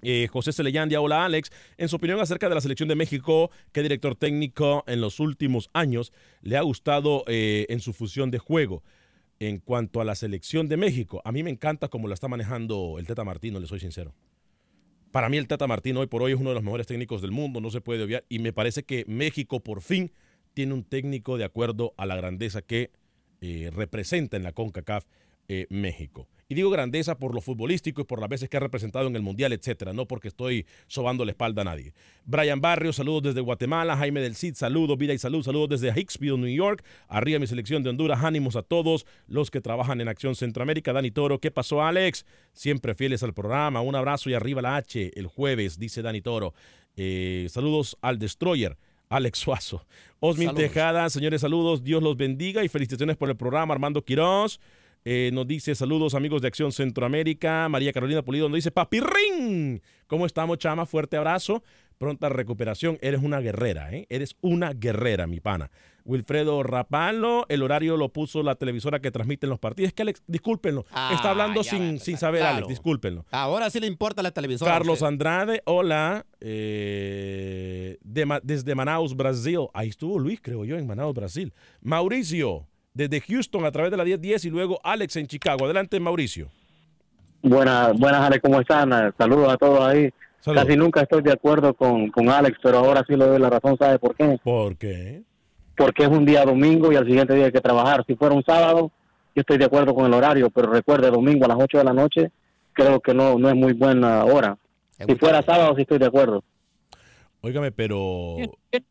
Eh, 0.00 0.26
José 0.32 0.54
Celeyandia, 0.54 1.02
hola 1.02 1.26
Alex. 1.26 1.50
En 1.76 1.90
su 1.90 1.96
opinión 1.96 2.18
acerca 2.18 2.48
de 2.48 2.54
la 2.54 2.62
selección 2.62 2.88
de 2.88 2.94
México, 2.94 3.50
¿qué 3.72 3.82
director 3.82 4.16
técnico 4.16 4.84
en 4.86 5.02
los 5.02 5.20
últimos 5.20 5.68
años 5.74 6.14
le 6.40 6.56
ha 6.56 6.62
gustado 6.62 7.24
en 7.26 7.80
su 7.80 7.92
fusión 7.92 8.30
de 8.30 8.38
juego? 8.38 8.82
En 9.40 9.58
cuanto 9.58 10.00
a 10.00 10.04
la 10.06 10.14
selección 10.14 10.66
de 10.66 10.78
México, 10.78 11.20
a 11.26 11.30
mí 11.30 11.42
me 11.42 11.50
encanta 11.50 11.88
cómo 11.88 12.08
la 12.08 12.14
está 12.14 12.26
manejando 12.26 12.96
el 12.98 13.06
Teta 13.06 13.22
Martino, 13.22 13.60
le 13.60 13.66
soy 13.66 13.80
sincero. 13.80 14.14
Para 15.10 15.28
mí 15.28 15.36
el 15.36 15.46
Tata 15.46 15.66
Martino 15.66 16.00
hoy 16.00 16.06
por 16.06 16.22
hoy 16.22 16.32
es 16.32 16.38
uno 16.38 16.50
de 16.50 16.54
los 16.54 16.64
mejores 16.64 16.86
técnicos 16.86 17.20
del 17.20 17.32
mundo, 17.32 17.60
no 17.60 17.70
se 17.70 17.82
puede 17.82 18.02
obviar. 18.02 18.24
Y 18.30 18.38
me 18.38 18.54
parece 18.54 18.84
que 18.84 19.04
México 19.06 19.60
por 19.60 19.82
fin 19.82 20.10
tiene 20.58 20.74
un 20.74 20.82
técnico 20.82 21.38
de 21.38 21.44
acuerdo 21.44 21.94
a 21.96 22.04
la 22.04 22.16
grandeza 22.16 22.62
que 22.62 22.90
eh, 23.40 23.70
representa 23.72 24.36
en 24.36 24.42
la 24.42 24.50
CONCACAF 24.50 25.04
eh, 25.46 25.68
México. 25.70 26.26
Y 26.48 26.56
digo 26.56 26.68
grandeza 26.68 27.16
por 27.16 27.32
lo 27.32 27.40
futbolístico 27.40 28.00
y 28.00 28.04
por 28.04 28.18
las 28.18 28.28
veces 28.28 28.48
que 28.48 28.56
ha 28.56 28.60
representado 28.60 29.06
en 29.06 29.14
el 29.14 29.22
Mundial, 29.22 29.52
etcétera, 29.52 29.92
no 29.92 30.08
porque 30.08 30.26
estoy 30.26 30.66
sobando 30.88 31.24
la 31.24 31.30
espalda 31.30 31.62
a 31.62 31.66
nadie. 31.66 31.94
Brian 32.24 32.60
Barrios, 32.60 32.96
saludos 32.96 33.22
desde 33.22 33.40
Guatemala. 33.40 33.96
Jaime 33.96 34.20
del 34.20 34.34
Cid, 34.34 34.54
saludos, 34.54 34.98
vida 34.98 35.14
y 35.14 35.18
salud, 35.18 35.44
saludos 35.44 35.80
desde 35.80 35.96
Hicksville, 35.96 36.36
New 36.36 36.52
York. 36.52 36.84
Arriba 37.06 37.38
mi 37.38 37.46
selección 37.46 37.84
de 37.84 37.90
Honduras, 37.90 38.24
ánimos 38.24 38.56
a 38.56 38.62
todos 38.62 39.06
los 39.28 39.52
que 39.52 39.60
trabajan 39.60 40.00
en 40.00 40.08
Acción 40.08 40.34
Centroamérica. 40.34 40.92
Dani 40.92 41.12
Toro, 41.12 41.38
¿qué 41.38 41.52
pasó, 41.52 41.84
Alex? 41.84 42.26
Siempre 42.52 42.96
fieles 42.96 43.22
al 43.22 43.32
programa. 43.32 43.80
Un 43.80 43.94
abrazo 43.94 44.28
y 44.28 44.34
arriba 44.34 44.60
la 44.60 44.74
H 44.74 45.12
el 45.14 45.28
jueves, 45.28 45.78
dice 45.78 46.02
Dani 46.02 46.20
Toro. 46.20 46.52
Eh, 46.96 47.46
saludos 47.48 47.96
al 48.00 48.18
Destroyer. 48.18 48.76
Alex 49.08 49.38
Suazo. 49.38 49.86
Osmin 50.20 50.48
Saludos. 50.48 50.68
Tejada, 50.68 51.10
señores, 51.10 51.40
saludos. 51.40 51.82
Dios 51.82 52.02
los 52.02 52.16
bendiga 52.16 52.64
y 52.64 52.68
felicitaciones 52.68 53.16
por 53.16 53.28
el 53.30 53.36
programa. 53.36 53.72
Armando 53.74 54.04
Quirós. 54.04 54.60
eh, 55.04 55.30
nos 55.32 55.46
dice 55.46 55.74
saludos 55.74 56.14
amigos 56.14 56.42
de 56.42 56.48
Acción 56.48 56.72
Centroamérica. 56.72 57.68
María 57.68 57.92
Carolina 57.92 58.22
Pulido 58.22 58.48
nos 58.48 58.56
dice 58.56 58.70
Papirrín. 58.70 59.80
¿Cómo 60.06 60.26
estamos, 60.26 60.58
chama? 60.58 60.86
Fuerte 60.86 61.16
abrazo. 61.16 61.62
Pronta 61.98 62.28
recuperación. 62.28 62.96
Eres 63.00 63.20
una 63.22 63.40
guerrera, 63.40 63.92
¿eh? 63.92 64.06
Eres 64.08 64.36
una 64.40 64.72
guerrera, 64.72 65.26
mi 65.26 65.40
pana. 65.40 65.70
Wilfredo 66.04 66.62
Rapalo, 66.62 67.44
el 67.48 67.62
horario 67.62 67.96
lo 67.96 68.08
puso 68.10 68.42
la 68.42 68.54
televisora 68.54 69.00
que 69.00 69.10
transmiten 69.10 69.50
los 69.50 69.58
partidos. 69.58 69.88
Es 69.88 69.94
que 69.94 70.02
Alex, 70.02 70.22
discúlpenlo. 70.26 70.86
Ah, 70.92 71.10
está 71.14 71.30
hablando 71.30 71.60
ya 71.62 71.70
sin, 71.72 71.98
sin 71.98 72.16
saber, 72.16 72.40
claro. 72.40 72.56
Alex, 72.58 72.68
discúlpenlo. 72.68 73.26
Ahora 73.30 73.68
sí 73.68 73.78
le 73.80 73.88
importa 73.88 74.22
la 74.22 74.30
televisora. 74.30 74.70
Carlos. 74.72 75.02
Andrade, 75.02 75.60
hola. 75.66 76.24
eh, 76.40 77.98
de 78.02 78.26
Ma- 78.26 78.40
desde 78.42 78.74
Manaus, 78.74 79.14
Brasil. 79.16 79.66
Ahí 79.74 79.88
estuvo 79.88 80.18
Luis, 80.18 80.40
creo 80.40 80.64
yo, 80.64 80.76
en 80.78 80.86
Manaus, 80.86 81.14
Brasil. 81.14 81.52
Mauricio, 81.82 82.66
desde 82.94 83.20
Houston 83.20 83.64
a 83.64 83.72
través 83.72 83.90
de 83.90 83.96
la 83.96 84.04
1010 84.04 84.44
y 84.44 84.50
luego 84.50 84.78
Alex 84.84 85.16
en 85.16 85.26
Chicago. 85.26 85.64
Adelante, 85.64 85.98
Mauricio. 86.00 86.48
Buenas, 87.42 87.96
buenas, 87.98 88.22
Alex, 88.22 88.40
¿cómo 88.42 88.60
están? 88.60 88.90
Saludos 89.18 89.52
a 89.52 89.56
todos 89.56 89.80
ahí. 89.80 90.10
Saludos. 90.40 90.64
Casi 90.64 90.76
nunca 90.76 91.00
estoy 91.02 91.22
de 91.22 91.32
acuerdo 91.32 91.74
con, 91.74 92.10
con 92.10 92.28
Alex, 92.28 92.58
pero 92.62 92.78
ahora 92.78 93.04
sí 93.06 93.16
le 93.16 93.26
doy 93.26 93.38
la 93.38 93.50
razón, 93.50 93.76
¿sabe 93.78 93.98
por 93.98 94.14
qué? 94.14 94.38
¿Por 94.42 94.76
qué? 94.76 95.22
Porque 95.76 96.04
es 96.04 96.08
un 96.08 96.24
día 96.24 96.44
domingo 96.44 96.92
y 96.92 96.96
al 96.96 97.06
siguiente 97.06 97.34
día 97.34 97.46
hay 97.46 97.52
que 97.52 97.60
trabajar. 97.60 98.04
Si 98.06 98.14
fuera 98.14 98.34
un 98.34 98.44
sábado, 98.44 98.90
yo 99.34 99.40
estoy 99.40 99.58
de 99.58 99.64
acuerdo 99.64 99.94
con 99.94 100.06
el 100.06 100.14
horario, 100.14 100.50
pero 100.50 100.70
recuerde, 100.70 101.10
domingo 101.10 101.44
a 101.44 101.48
las 101.48 101.58
8 101.60 101.78
de 101.78 101.84
la 101.84 101.92
noche, 101.92 102.30
creo 102.72 103.00
que 103.00 103.14
no, 103.14 103.38
no 103.38 103.48
es 103.48 103.54
muy 103.54 103.72
buena 103.72 104.24
hora. 104.24 104.56
Si 104.90 105.14
fuera 105.16 105.42
sábado, 105.42 105.74
sí 105.76 105.82
estoy 105.82 105.98
de 105.98 106.06
acuerdo. 106.06 106.42
Óigame, 107.40 107.70
pero... 107.72 108.36
Tiene- 108.70 108.86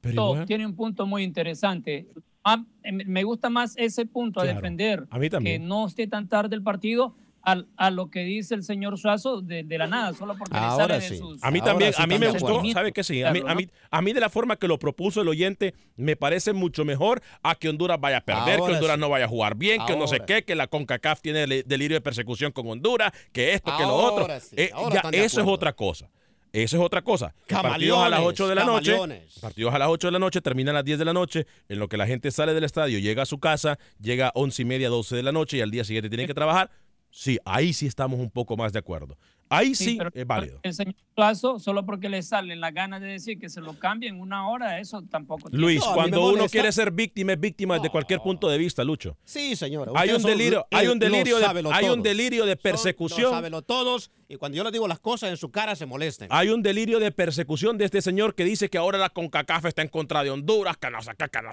pero 0.00 0.32
un 0.32 0.76
punto 0.76 1.06
muy 1.06 1.22
interesante. 1.22 2.06
Ah, 2.44 2.62
em, 2.82 3.00
me 3.06 3.24
gusta 3.24 3.48
más 3.48 3.74
ese 3.78 4.04
punto 4.04 4.40
a 4.40 4.44
defender. 4.44 5.06
a 5.08 5.18
mí 5.18 5.30
también. 5.30 5.62
Que 5.62 5.66
no 5.66 5.86
esté 5.86 6.06
tan 6.06 6.28
tarde 6.28 6.54
el 6.54 6.62
partido 6.62 7.14
al- 7.44 7.68
a 7.76 7.90
lo 7.90 8.10
que 8.10 8.20
dice 8.20 8.54
el 8.54 8.62
señor 8.62 8.98
Suazo 8.98 9.40
de, 9.40 9.62
de 9.62 9.78
la 9.78 9.86
nada, 9.86 10.12
solo 10.14 10.34
porque 10.36 10.56
Ahora 10.56 10.98
le 10.98 11.00
sale 11.00 11.08
sí. 11.08 11.14
de 11.14 11.20
sus... 11.20 11.44
A 11.44 11.50
mí 11.50 11.60
también, 11.60 11.92
sí 11.92 12.02
a 12.02 12.06
mí 12.06 12.18
me 12.18 12.28
gustó. 12.30 12.62
¿sabe 12.72 12.92
qué 12.92 13.04
sí? 13.04 13.22
A 13.22 13.30
mí, 13.32 13.40
a, 13.46 13.54
mí, 13.54 13.68
a 13.90 14.02
mí 14.02 14.12
de 14.12 14.20
la 14.20 14.30
forma 14.30 14.56
que 14.56 14.66
lo 14.68 14.78
propuso 14.78 15.20
el 15.20 15.28
oyente, 15.28 15.74
me 15.96 16.16
parece 16.16 16.52
mucho 16.52 16.84
mejor 16.84 17.22
a 17.42 17.54
que 17.54 17.68
Honduras 17.68 18.00
vaya 18.00 18.18
a 18.18 18.20
perder, 18.22 18.56
que 18.56 18.72
Honduras 18.72 18.94
sí. 18.96 19.00
no 19.00 19.08
vaya 19.08 19.26
a 19.26 19.28
jugar 19.28 19.54
bien, 19.56 19.84
que 19.86 19.96
no 19.96 20.06
sé 20.06 20.20
qué, 20.26 20.42
que 20.44 20.54
la 20.54 20.66
CONCACAF 20.66 21.20
tiene 21.20 21.46
delirio 21.64 21.96
de 21.96 22.00
persecución 22.00 22.52
con 22.52 22.66
Honduras, 22.68 23.12
que 23.32 23.52
esto, 23.52 23.76
que 23.76 23.82
lo 23.82 23.94
otro. 23.94 24.26
Eh, 24.56 24.70
ya, 24.92 25.02
eso 25.12 25.40
es 25.40 25.46
otra 25.46 25.72
cosa. 25.74 26.10
Eso 26.52 26.76
es 26.76 26.82
otra 26.84 27.02
cosa. 27.02 27.34
Partidos 27.48 27.98
a 27.98 28.08
las 28.08 28.20
Camaleones, 28.20 28.26
8 28.40 28.48
de 28.48 28.54
la 28.54 28.64
noche. 28.64 28.92
camaleones. 28.92 29.38
Partidos 29.40 29.74
a 29.74 29.78
las 29.80 29.88
8 29.88 30.06
de 30.06 30.12
la 30.12 30.18
noche, 30.20 30.40
terminan 30.40 30.76
a 30.76 30.78
las 30.78 30.84
10 30.84 31.00
de 31.00 31.04
la 31.04 31.12
noche, 31.12 31.46
en 31.68 31.80
lo 31.80 31.88
que 31.88 31.96
la 31.96 32.06
gente 32.06 32.30
sale 32.30 32.54
del 32.54 32.62
estadio, 32.62 33.00
llega 33.00 33.24
a 33.24 33.26
su 33.26 33.40
casa, 33.40 33.76
llega 34.00 34.28
a 34.28 34.32
11 34.36 34.62
y 34.62 34.64
media, 34.64 34.88
12 34.88 35.16
de 35.16 35.22
la 35.24 35.32
noche 35.32 35.56
y 35.56 35.62
al 35.62 35.72
día 35.72 35.82
siguiente 35.82 36.08
tienen 36.08 36.28
que 36.28 36.34
trabajar. 36.34 36.70
Sí, 37.16 37.38
ahí 37.44 37.72
sí 37.72 37.86
estamos 37.86 38.18
un 38.18 38.28
poco 38.28 38.56
más 38.56 38.72
de 38.72 38.80
acuerdo. 38.80 39.16
Ahí 39.56 39.74
sí, 39.74 39.96
pero 39.98 40.10
es 40.12 40.26
válido. 40.26 40.60
El 40.62 40.74
señor 40.74 40.94
Suazo, 41.14 41.58
solo 41.58 41.86
porque 41.86 42.08
le 42.08 42.22
salen 42.22 42.60
las 42.60 42.74
ganas 42.74 43.00
de 43.00 43.06
decir 43.08 43.38
que 43.38 43.48
se 43.48 43.60
lo 43.60 43.78
cambien 43.78 44.20
una 44.20 44.48
hora, 44.48 44.80
eso 44.80 45.02
tampoco 45.10 45.48
tiene- 45.48 45.62
Luis, 45.62 45.80
No, 45.84 45.94
cuando 45.94 46.20
uno 46.22 46.30
molesta. 46.32 46.50
quiere 46.52 46.72
ser 46.72 46.90
víctima, 46.90 47.32
es 47.34 47.40
víctima 47.40 47.74
desde 47.76 47.90
cualquier 47.90 48.20
punto 48.20 48.48
de 48.48 48.58
vista, 48.58 48.82
Lucho. 48.84 49.16
Sí, 49.24 49.54
señor. 49.56 49.92
Hay 49.94 50.10
un 50.10 50.22
delirio, 50.22 50.66
hay 50.70 50.88
un 50.88 50.98
delirio, 50.98 51.38
de, 51.38 51.46
hay 51.72 51.88
un 51.88 52.02
delirio 52.02 52.46
de 52.46 52.56
persecución. 52.56 53.22
Lo 53.22 53.30
sábelo 53.30 53.62
todos. 53.62 54.10
Y 54.26 54.36
cuando 54.36 54.56
yo 54.56 54.64
les 54.64 54.72
digo 54.72 54.88
las 54.88 54.98
cosas 55.00 55.30
en 55.30 55.36
su 55.36 55.50
cara 55.50 55.76
se 55.76 55.84
molestan. 55.86 56.28
Hay 56.30 56.48
un 56.48 56.62
delirio 56.62 56.98
de 56.98 57.12
persecución 57.12 57.76
de 57.78 57.84
este 57.84 58.00
señor 58.02 58.34
que 58.34 58.44
dice 58.44 58.70
que 58.70 58.78
ahora 58.78 58.98
la 58.98 59.10
CONCACAF 59.10 59.66
está 59.66 59.82
en 59.82 59.88
contra 59.88 60.24
de 60.24 60.30
Honduras, 60.30 60.76
que 60.78 60.90
no 60.90 61.00
sé 61.02 61.12
qué, 61.18 61.26
que 61.28 61.42
no 61.42 61.52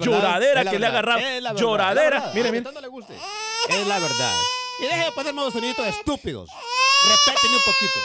lloradera 0.00 0.60
es 0.60 0.64
la 0.64 0.70
que 0.70 0.78
le 0.78 0.86
ha 0.86 0.88
agarrado. 0.90 1.18
es 1.20 1.42
la 1.42 1.52
verdad, 1.52 1.62
Lloradera. 1.66 2.04
es 2.04 2.10
la 2.10 2.20
verdad. 2.20 2.34
Mire, 2.34 2.52
mire. 2.52 2.68
Es 3.68 3.86
la 3.88 3.98
verdad. 3.98 4.34
Y 4.80 4.82
deje 4.84 5.04
de 5.04 5.12
ponerme 5.12 5.40
los 5.42 5.52
soniditos 5.52 5.86
estúpidos. 5.86 6.50
Respeten 7.08 7.50
un 7.52 7.60
poquito. 7.64 8.00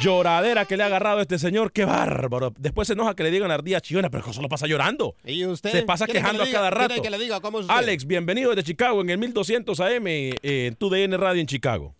Lloradera 0.00 0.64
que 0.64 0.76
le 0.76 0.84
ha 0.84 0.86
agarrado 0.86 1.18
a 1.18 1.22
este 1.22 1.38
señor. 1.38 1.72
Qué 1.72 1.84
bárbaro. 1.84 2.52
Después 2.56 2.86
se 2.86 2.94
enoja 2.94 3.14
que 3.16 3.24
le 3.24 3.30
digan 3.32 3.50
ardilla 3.50 3.80
chillona, 3.80 4.10
pero 4.10 4.24
eso 4.28 4.40
lo 4.40 4.48
pasa 4.48 4.66
llorando. 4.66 5.16
¿Y 5.24 5.44
usted? 5.44 5.70
Se 5.72 5.82
pasa 5.82 6.04
¿Quiere 6.06 6.20
que 6.20 6.24
quejando 6.24 6.44
a 6.44 6.50
cada 6.50 6.70
rato. 6.70 7.02
que 7.02 7.10
le 7.10 7.18
diga 7.18 7.40
cómo 7.40 7.58
es 7.58 7.64
usted? 7.66 7.76
Alex, 7.76 8.06
bienvenido 8.06 8.50
desde 8.50 8.62
Chicago 8.62 9.00
en 9.00 9.10
el 9.10 9.18
1200 9.18 9.80
AM 9.80 10.06
eh, 10.06 10.34
en 10.42 10.76
tu 10.76 10.88
DN 10.88 11.16
Radio 11.16 11.40
en 11.40 11.46
Chicago. 11.48 11.94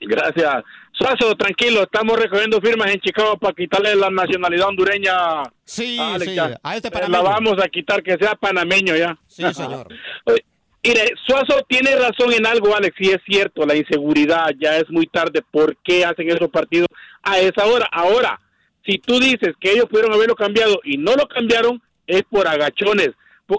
Gracias. 0.00 0.64
Suazo, 0.92 1.34
tranquilo, 1.36 1.82
estamos 1.82 2.18
recogiendo 2.18 2.60
firmas 2.60 2.90
en 2.90 3.00
Chicago 3.00 3.36
para 3.38 3.54
quitarle 3.54 3.94
la 3.94 4.10
nacionalidad 4.10 4.68
hondureña. 4.68 5.14
Sí, 5.64 5.98
a 6.00 6.14
Alex, 6.14 6.30
sí, 6.30 6.36
ya. 6.36 6.58
a 6.62 6.76
este 6.76 6.88
Eh, 6.88 6.90
panameño. 6.90 7.22
La 7.22 7.30
vamos 7.30 7.58
a 7.62 7.68
quitar, 7.68 8.02
que 8.02 8.16
sea 8.18 8.34
panameño 8.34 8.96
ya. 8.96 9.16
Sí, 9.28 9.44
señor. 9.54 9.88
Mire, 10.82 11.12
Suazo 11.26 11.62
tiene 11.68 11.94
razón 11.94 12.32
en 12.32 12.46
algo, 12.46 12.74
Alex, 12.74 12.96
y 13.00 13.10
es 13.10 13.18
cierto, 13.26 13.66
la 13.66 13.76
inseguridad 13.76 14.50
ya 14.58 14.78
es 14.78 14.88
muy 14.88 15.06
tarde. 15.06 15.42
¿Por 15.50 15.76
qué 15.84 16.04
hacen 16.04 16.30
esos 16.30 16.48
partidos 16.48 16.88
a 17.22 17.38
esa 17.38 17.66
hora? 17.66 17.86
Ahora, 17.92 18.40
si 18.86 18.98
tú 18.98 19.20
dices 19.20 19.54
que 19.60 19.72
ellos 19.72 19.86
pudieron 19.90 20.14
haberlo 20.14 20.34
cambiado 20.34 20.80
y 20.84 20.96
no 20.96 21.14
lo 21.16 21.28
cambiaron, 21.28 21.82
es 22.06 22.22
por 22.30 22.48
agachones. 22.48 23.10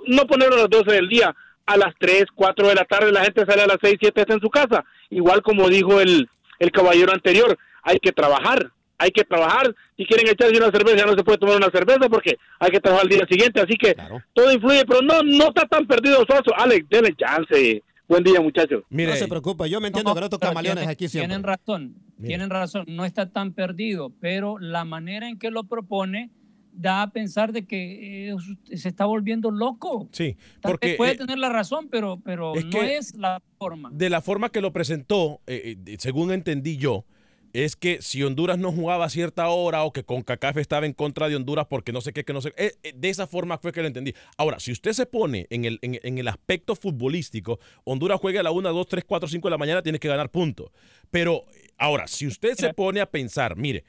No 0.07 0.25
ponerlo 0.25 0.55
a 0.55 0.59
las 0.59 0.69
12 0.69 0.91
del 0.91 1.09
día, 1.09 1.35
a 1.65 1.77
las 1.77 1.93
3, 1.99 2.25
4 2.33 2.67
de 2.67 2.75
la 2.75 2.85
tarde, 2.85 3.11
la 3.11 3.23
gente 3.23 3.45
sale 3.45 3.61
a 3.61 3.67
las 3.67 3.77
6, 3.81 3.97
7, 3.99 4.21
está 4.21 4.33
en 4.33 4.41
su 4.41 4.49
casa. 4.49 4.83
Igual 5.09 5.43
como 5.43 5.69
dijo 5.69 6.01
el, 6.01 6.27
el 6.59 6.71
caballero 6.71 7.13
anterior, 7.13 7.57
hay 7.83 7.99
que 7.99 8.11
trabajar, 8.11 8.71
hay 9.01 9.11
que 9.11 9.23
trabajar. 9.23 9.73
Si 9.97 10.05
quieren 10.05 10.27
echarse 10.27 10.55
una 10.57 10.71
cerveza, 10.71 11.05
no 11.05 11.13
se 11.15 11.23
puede 11.23 11.37
tomar 11.37 11.57
una 11.57 11.69
cerveza 11.69 12.07
porque 12.09 12.37
hay 12.59 12.71
que 12.71 12.79
trabajar 12.79 13.05
al 13.05 13.09
día 13.09 13.25
siguiente. 13.29 13.59
Así 13.61 13.75
que 13.75 13.95
todo 14.33 14.51
influye, 14.51 14.85
pero 14.85 15.01
no, 15.01 15.21
no 15.23 15.47
está 15.49 15.65
tan 15.67 15.85
perdido 15.87 16.23
Suazo. 16.25 16.51
Alex, 16.55 16.87
denle 16.89 17.15
chance. 17.15 17.83
Buen 18.07 18.23
día, 18.23 18.41
muchachos. 18.41 18.83
no 18.89 19.15
se 19.15 19.27
preocupe, 19.27 19.69
yo 19.69 19.79
me 19.79 19.87
entiendo 19.87 20.13
que 20.13 20.19
no 20.19 20.27
pero 20.29 20.39
camaleones 20.39 20.81
tienen- 20.81 20.89
aquí 20.89 21.07
siempre. 21.07 21.29
Tienen 21.29 21.43
razón, 21.43 21.95
Mira. 22.17 22.27
tienen 22.27 22.49
razón, 22.49 22.85
no 22.89 23.05
está 23.05 23.29
tan 23.31 23.53
perdido, 23.53 24.11
pero 24.19 24.59
la 24.59 24.83
manera 24.83 25.29
en 25.29 25.39
que 25.39 25.49
lo 25.49 25.63
propone 25.63 26.29
da 26.73 27.03
a 27.03 27.11
pensar 27.11 27.53
de 27.53 27.65
que 27.65 28.31
eh, 28.31 28.35
se 28.75 28.89
está 28.89 29.05
volviendo 29.05 29.49
loco. 29.49 30.09
Sí, 30.11 30.35
Tal 30.59 30.71
porque 30.73 30.87
vez 30.87 30.97
puede 30.97 31.11
eh, 31.13 31.17
tener 31.17 31.37
la 31.37 31.49
razón, 31.49 31.87
pero, 31.89 32.19
pero 32.23 32.53
es 32.55 32.65
no 32.65 32.81
es 32.81 33.15
la 33.15 33.41
forma. 33.57 33.89
de 33.93 34.09
la 34.09 34.19
forma 34.21 34.49
que 34.49 34.59
lo 34.59 34.73
presentó, 34.73 35.39
eh, 35.47 35.77
eh, 35.85 35.95
según 35.97 36.33
entendí 36.33 36.75
yo, 36.75 37.05
es 37.53 37.75
que 37.75 38.01
si 38.01 38.23
Honduras 38.23 38.57
no 38.57 38.71
jugaba 38.71 39.05
a 39.05 39.09
cierta 39.09 39.47
hora 39.49 39.83
o 39.83 39.93
que 39.93 40.03
CONCACAF 40.03 40.57
estaba 40.57 40.85
en 40.85 40.93
contra 40.93 41.29
de 41.29 41.35
Honduras 41.35 41.67
porque 41.69 41.91
no 41.91 42.01
sé 42.01 42.13
qué, 42.13 42.23
que 42.23 42.33
no 42.33 42.41
sé 42.41 42.53
eh, 42.57 42.73
eh, 42.83 42.93
de 42.95 43.09
esa 43.09 43.27
forma 43.27 43.57
fue 43.57 43.71
que 43.71 43.81
lo 43.81 43.87
entendí. 43.87 44.13
Ahora, 44.37 44.59
si 44.59 44.71
usted 44.71 44.93
se 44.93 45.05
pone 45.05 45.47
en 45.49 45.65
el, 45.65 45.79
en, 45.81 45.99
en 46.03 46.17
el 46.17 46.27
aspecto 46.27 46.75
futbolístico, 46.75 47.59
Honduras 47.83 48.19
juega 48.19 48.39
a 48.39 48.43
la 48.43 48.51
1, 48.51 48.71
2, 48.71 48.87
3, 48.87 49.03
4, 49.05 49.29
5 49.29 49.47
de 49.47 49.51
la 49.51 49.57
mañana, 49.57 49.81
tiene 49.81 49.99
que 49.99 50.07
ganar 50.07 50.29
puntos. 50.29 50.71
Pero 51.09 51.45
ahora, 51.77 52.07
si 52.07 52.27
usted 52.27 52.55
se 52.55 52.73
pone 52.73 53.01
a 53.01 53.05
pensar, 53.05 53.55
mire, 53.57 53.83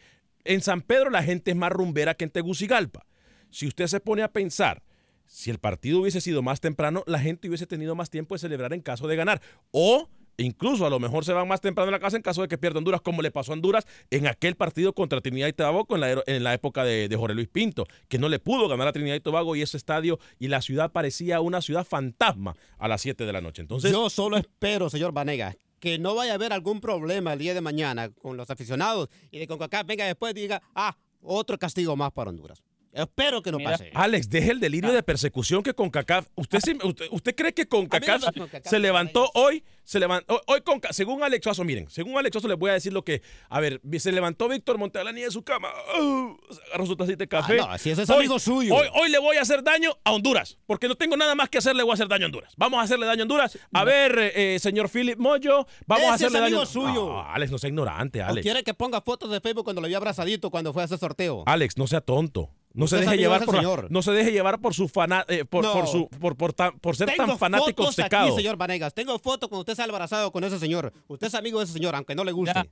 en 0.44 0.60
San 0.60 0.82
Pedro 0.82 1.10
la 1.10 1.22
gente 1.22 1.52
es 1.52 1.56
más 1.56 1.70
rumbera 1.70 2.14
que 2.14 2.24
en 2.24 2.30
Tegucigalpa. 2.30 3.06
Si 3.50 3.66
usted 3.66 3.86
se 3.86 4.00
pone 4.00 4.22
a 4.22 4.32
pensar, 4.32 4.82
si 5.26 5.50
el 5.50 5.58
partido 5.58 6.00
hubiese 6.00 6.20
sido 6.20 6.42
más 6.42 6.60
temprano, 6.60 7.04
la 7.06 7.18
gente 7.18 7.48
hubiese 7.48 7.66
tenido 7.66 7.94
más 7.94 8.10
tiempo 8.10 8.34
de 8.34 8.40
celebrar 8.40 8.72
en 8.72 8.80
caso 8.80 9.06
de 9.06 9.16
ganar. 9.16 9.40
O 9.70 10.08
incluso 10.36 10.86
a 10.86 10.90
lo 10.90 10.98
mejor 10.98 11.24
se 11.24 11.32
van 11.32 11.48
más 11.48 11.60
temprano 11.60 11.88
a 11.88 11.92
la 11.92 12.00
casa 12.00 12.16
en 12.16 12.22
caso 12.22 12.42
de 12.42 12.48
que 12.48 12.58
pierda 12.58 12.78
Honduras, 12.78 13.00
como 13.00 13.22
le 13.22 13.30
pasó 13.30 13.52
a 13.52 13.54
Honduras 13.54 13.86
en 14.10 14.26
aquel 14.26 14.56
partido 14.56 14.92
contra 14.94 15.20
Trinidad 15.20 15.48
y 15.48 15.52
Tobago 15.52 15.86
en 15.94 16.00
la, 16.00 16.22
en 16.26 16.44
la 16.44 16.54
época 16.54 16.84
de, 16.84 17.14
Jorge 17.16 17.34
Luis 17.34 17.48
Pinto, 17.48 17.86
que 18.08 18.18
no 18.18 18.28
le 18.28 18.38
pudo 18.38 18.68
ganar 18.68 18.88
a 18.88 18.92
Trinidad 18.92 19.14
y 19.14 19.20
Tobago 19.20 19.54
y 19.56 19.62
ese 19.62 19.76
estadio 19.76 20.18
y 20.38 20.48
la 20.48 20.62
ciudad 20.62 20.90
parecía 20.92 21.40
una 21.40 21.60
ciudad 21.60 21.84
fantasma 21.84 22.56
a 22.78 22.88
las 22.88 23.00
7 23.02 23.26
de 23.26 23.32
la 23.32 23.40
noche. 23.40 23.62
Entonces, 23.62 23.92
Yo 23.92 24.10
solo 24.10 24.36
espero, 24.36 24.90
señor 24.90 25.12
Vanegas, 25.12 25.56
que 25.78 25.98
no 25.98 26.14
vaya 26.14 26.32
a 26.32 26.34
haber 26.36 26.52
algún 26.52 26.80
problema 26.80 27.32
el 27.32 27.38
día 27.38 27.54
de 27.54 27.60
mañana 27.60 28.10
con 28.10 28.36
los 28.36 28.50
aficionados 28.50 29.08
y 29.30 29.38
de 29.38 29.46
CONCACAF 29.46 29.86
venga 29.86 30.06
después 30.06 30.32
y 30.32 30.40
diga, 30.40 30.62
ah, 30.74 30.96
otro 31.20 31.58
castigo 31.58 31.96
más 31.96 32.12
para 32.12 32.30
Honduras. 32.30 32.62
Espero 32.92 33.40
que 33.42 33.50
no 33.50 33.58
pase. 33.58 33.90
Alex, 33.94 34.28
deje 34.28 34.50
el 34.50 34.60
delirio 34.60 34.92
de 34.92 35.02
persecución 35.02 35.62
que 35.62 35.72
CONCACAF. 35.72 36.26
¿Usted, 36.34 36.58
usted, 36.84 37.06
usted 37.10 37.34
cree 37.34 37.54
que 37.54 37.66
CONCACAF 37.66 38.22
no 38.22 38.32
CONCACAF 38.42 38.66
se 38.70 38.78
levantó 38.78 39.30
hoy? 39.34 39.64
Se 39.84 39.98
levantó 39.98 40.40
hoy 40.46 40.60
Conca- 40.60 40.92
según 40.92 41.22
Alex 41.24 41.42
Suazo, 41.42 41.64
miren, 41.64 41.90
según 41.90 42.16
Alex 42.16 42.32
Suazo 42.34 42.46
les 42.48 42.56
voy 42.58 42.70
a 42.70 42.74
decir 42.74 42.92
lo 42.92 43.02
que, 43.04 43.20
a 43.48 43.58
ver, 43.60 43.80
se 43.98 44.12
levantó 44.12 44.46
Víctor 44.48 44.78
Montealani 44.78 45.22
de 45.22 45.30
su 45.32 45.42
cama, 45.42 45.70
uh, 46.00 46.36
se 46.52 46.60
agarró 46.68 46.86
su 46.86 46.94
tacita 46.96 47.16
de 47.16 47.28
café. 47.28 47.58
Ah, 47.60 47.68
no, 47.72 47.78
si 47.78 47.90
ese 47.90 48.02
es 48.02 48.10
Hoy- 48.10 48.18
amigo 48.18 48.38
suyo. 48.38 48.74
Hoy, 48.74 48.86
hoy 48.94 49.10
le 49.10 49.18
voy 49.18 49.38
a 49.38 49.40
hacer 49.42 49.64
daño 49.64 49.96
a 50.04 50.12
Honduras, 50.12 50.58
porque 50.66 50.86
no 50.86 50.94
tengo 50.94 51.16
nada 51.16 51.34
más 51.34 51.48
que 51.48 51.58
hacer, 51.58 51.74
le 51.74 51.82
voy 51.82 51.90
a 51.92 51.94
hacer 51.94 52.06
daño 52.08 52.24
a 52.24 52.26
Honduras. 52.26 52.52
Vamos 52.56 52.78
a 52.78 52.82
hacerle 52.82 53.06
daño 53.06 53.22
a 53.22 53.24
Honduras. 53.24 53.58
A 53.72 53.84
ver, 53.84 54.32
eh, 54.36 54.58
señor 54.60 54.88
Philip 54.88 55.18
Moyo, 55.18 55.66
vamos 55.86 56.04
a 56.12 56.14
Ese 56.14 56.26
es 56.26 56.30
hacerle 56.30 56.38
amigo 56.46 56.58
daño. 56.60 56.70
suyo. 56.70 57.06
No, 57.08 57.22
Alex, 57.28 57.50
no 57.50 57.58
sea 57.58 57.68
ignorante, 57.68 58.20
¿O 58.22 58.26
Alex. 58.26 58.44
quiere 58.44 58.62
que 58.62 58.74
ponga 58.74 59.00
fotos 59.00 59.30
de 59.30 59.40
Facebook 59.40 59.64
cuando 59.64 59.82
lo 59.82 59.88
vi 59.88 59.94
abrazadito 59.94 60.50
cuando 60.50 60.72
fue 60.72 60.82
a 60.82 60.84
ese 60.84 60.96
sorteo? 60.98 61.42
Alex, 61.46 61.76
no 61.76 61.86
sea 61.88 62.00
tonto. 62.00 62.50
No 62.74 62.86
se 62.86 62.96
deje 62.96 63.16
llevar 63.18 63.44
por 63.44 63.54
la- 63.62 63.86
no 63.90 64.02
se 64.02 64.12
deje 64.12 64.32
llevar 64.32 64.60
por 64.60 64.72
su 64.74 64.88
fana, 64.88 65.24
eh, 65.28 65.44
por, 65.44 65.62
No. 65.64 65.72
por 65.74 65.86
su 65.86 66.08
por, 66.08 66.36
por, 66.36 66.52
tan- 66.52 66.78
por 66.78 66.96
ser 66.96 67.08
Tengo 67.08 67.26
tan 67.26 67.38
fanático 67.38 67.82
fotos 67.82 67.94
secado. 67.94 68.26
aquí, 68.28 68.36
señor 68.36 68.56
Vanegas. 68.56 68.94
Tengo 68.94 69.18
fotos 69.18 69.48
cuando 69.48 69.60
usted 69.60 69.74
se 69.74 69.82
ha 69.82 69.84
abrazado 69.84 70.32
con 70.32 70.42
ese 70.44 70.58
señor. 70.58 70.92
Usted 71.08 71.26
es 71.26 71.34
amigo 71.34 71.58
de 71.58 71.64
ese 71.64 71.74
señor, 71.74 71.94
aunque 71.94 72.14
no 72.14 72.24
le 72.24 72.32
guste. 72.32 72.54
Ya. 72.54 72.66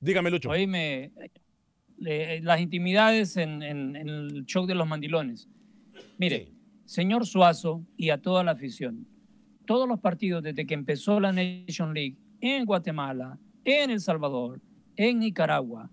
Dígame, 0.00 0.30
Lucho. 0.30 0.50
Oíme, 0.50 1.12
eh, 2.06 2.40
las 2.42 2.60
intimidades 2.60 3.36
en, 3.36 3.62
en- 3.62 3.96
en 3.96 4.08
el 4.08 4.44
show 4.46 4.66
de 4.66 4.74
los 4.74 4.86
mandilones. 4.86 5.48
Mire, 6.18 6.52
señor 6.84 7.26
Suazo 7.26 7.82
y 7.96 8.10
a 8.10 8.18
toda 8.20 8.42
la 8.44 8.52
afición, 8.52 9.06
todos 9.66 9.88
los 9.88 10.00
partidos 10.00 10.42
desde 10.42 10.66
que 10.66 10.74
empezó 10.74 11.20
la 11.20 11.32
Nation 11.32 11.92
League 11.94 12.16
en 12.40 12.64
Guatemala, 12.64 13.38
en 13.64 13.90
El 13.90 14.00
Salvador, 14.00 14.60
en 14.96 15.18
Nicaragua, 15.18 15.90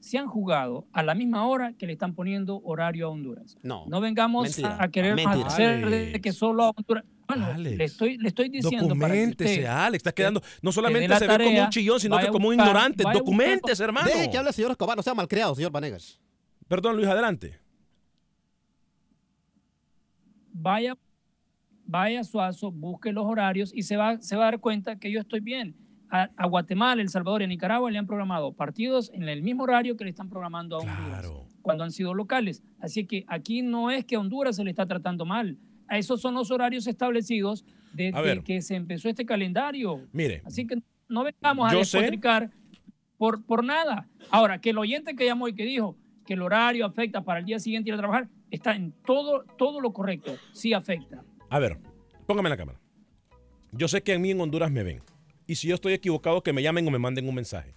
se 0.00 0.18
han 0.18 0.26
jugado 0.26 0.86
a 0.92 1.02
la 1.02 1.14
misma 1.14 1.46
hora 1.46 1.72
que 1.72 1.86
le 1.86 1.92
están 1.94 2.14
poniendo 2.14 2.60
horario 2.64 3.06
a 3.06 3.10
Honduras. 3.10 3.56
No. 3.62 3.84
No 3.88 4.00
vengamos 4.00 4.44
Mentira. 4.44 4.76
a 4.80 4.88
querer 4.88 5.14
Mentira. 5.16 5.46
hacer 5.46 5.88
de 5.90 6.20
que 6.20 6.32
solo 6.32 6.64
a 6.64 6.70
Honduras. 6.70 7.04
Bueno, 7.26 7.46
Alex. 7.46 7.76
le 7.76 7.84
estoy, 7.84 8.18
le 8.18 8.28
estoy 8.28 8.48
diciendo 8.48 8.94
para 8.94 9.12
que 9.12 9.20
Documentese, 9.20 9.52
usted 9.54 9.64
Alex. 9.66 9.96
Está 10.00 10.12
que- 10.12 10.22
quedando. 10.22 10.40
No 10.62 10.70
solamente 10.70 11.16
se 11.16 11.26
ve 11.26 11.44
como 11.44 11.60
un 11.62 11.68
chillón, 11.70 11.98
sino 11.98 12.18
que 12.18 12.28
como 12.28 12.48
un 12.48 12.54
buscar- 12.54 12.66
ignorante. 12.68 13.02
vaya 13.04 13.18
a 13.18 13.22
buscar- 13.22 13.36
Documentes, 13.36 13.80
hermano. 13.80 14.06
Deje 14.06 14.30
que 14.30 14.38
hable 14.38 14.50
el 14.50 14.54
señor 14.54 14.70
Escobar, 14.70 14.96
no 14.96 15.02
sea 15.02 15.14
malcriado, 15.14 15.54
señor 15.56 15.72
Vanegas. 15.72 16.20
Perdón, 16.68 16.96
Luis, 16.96 17.08
adelante. 17.08 17.58
vaya, 20.52 20.96
vaya 21.84 22.20
a 22.20 22.24
Suazo, 22.24 22.70
busque 22.70 23.12
los 23.12 23.24
horarios 23.26 23.72
y 23.74 23.82
se 23.82 23.96
va, 23.96 24.18
se 24.20 24.36
va 24.36 24.44
a 24.48 24.50
dar 24.52 24.60
cuenta 24.60 24.96
que 24.98 25.10
yo 25.10 25.20
estoy 25.20 25.40
bien. 25.40 25.76
A, 26.08 26.30
a 26.36 26.46
Guatemala, 26.46 27.02
El 27.02 27.08
Salvador 27.08 27.42
y 27.42 27.44
a 27.44 27.48
Nicaragua 27.48 27.90
le 27.90 27.98
han 27.98 28.06
programado 28.06 28.52
partidos 28.52 29.10
en 29.12 29.28
el 29.28 29.42
mismo 29.42 29.64
horario 29.64 29.96
que 29.96 30.04
le 30.04 30.10
están 30.10 30.28
programando 30.28 30.76
a 30.76 30.80
Honduras 30.80 31.30
cuando 31.62 31.82
han 31.82 31.90
sido 31.90 32.14
locales. 32.14 32.62
Así 32.78 33.06
que 33.06 33.24
aquí 33.26 33.62
no 33.62 33.90
es 33.90 34.04
que 34.04 34.14
a 34.14 34.20
Honduras 34.20 34.54
se 34.56 34.62
le 34.64 34.70
está 34.70 34.86
tratando 34.86 35.24
mal. 35.24 35.58
A 35.88 35.98
esos 35.98 36.20
son 36.20 36.34
los 36.34 36.50
horarios 36.50 36.86
establecidos 36.86 37.64
desde 37.92 38.42
que 38.44 38.62
se 38.62 38.76
empezó 38.76 39.08
este 39.08 39.26
calendario. 39.26 40.06
Mire, 40.12 40.42
Así 40.44 40.66
que 40.66 40.78
no 41.08 41.24
vengamos 41.24 41.72
a 41.72 41.76
despotricar 41.76 42.50
por, 43.16 43.44
por 43.44 43.64
nada. 43.64 44.08
Ahora, 44.30 44.60
que 44.60 44.70
el 44.70 44.78
oyente 44.78 45.16
que 45.16 45.24
llamó 45.24 45.48
y 45.48 45.54
que 45.54 45.64
dijo 45.64 45.96
que 46.24 46.34
el 46.34 46.42
horario 46.42 46.84
afecta 46.86 47.22
para 47.22 47.40
el 47.40 47.46
día 47.46 47.58
siguiente 47.58 47.88
ir 47.90 47.94
a 47.94 47.98
trabajar, 47.98 48.28
está 48.50 48.74
en 48.74 48.92
todo, 49.04 49.44
todo 49.56 49.80
lo 49.80 49.92
correcto. 49.92 50.36
Sí 50.52 50.72
afecta. 50.72 51.24
A 51.50 51.58
ver, 51.58 51.78
póngame 52.26 52.48
la 52.48 52.56
cámara. 52.56 52.80
Yo 53.72 53.88
sé 53.88 54.02
que 54.02 54.14
a 54.14 54.18
mí 54.18 54.30
en 54.30 54.40
Honduras 54.40 54.70
me 54.70 54.82
ven. 54.82 55.02
Y 55.46 55.54
si 55.56 55.68
yo 55.68 55.74
estoy 55.74 55.92
equivocado, 55.92 56.42
que 56.42 56.52
me 56.52 56.62
llamen 56.62 56.86
o 56.86 56.90
me 56.90 56.98
manden 56.98 57.28
un 57.28 57.34
mensaje. 57.34 57.74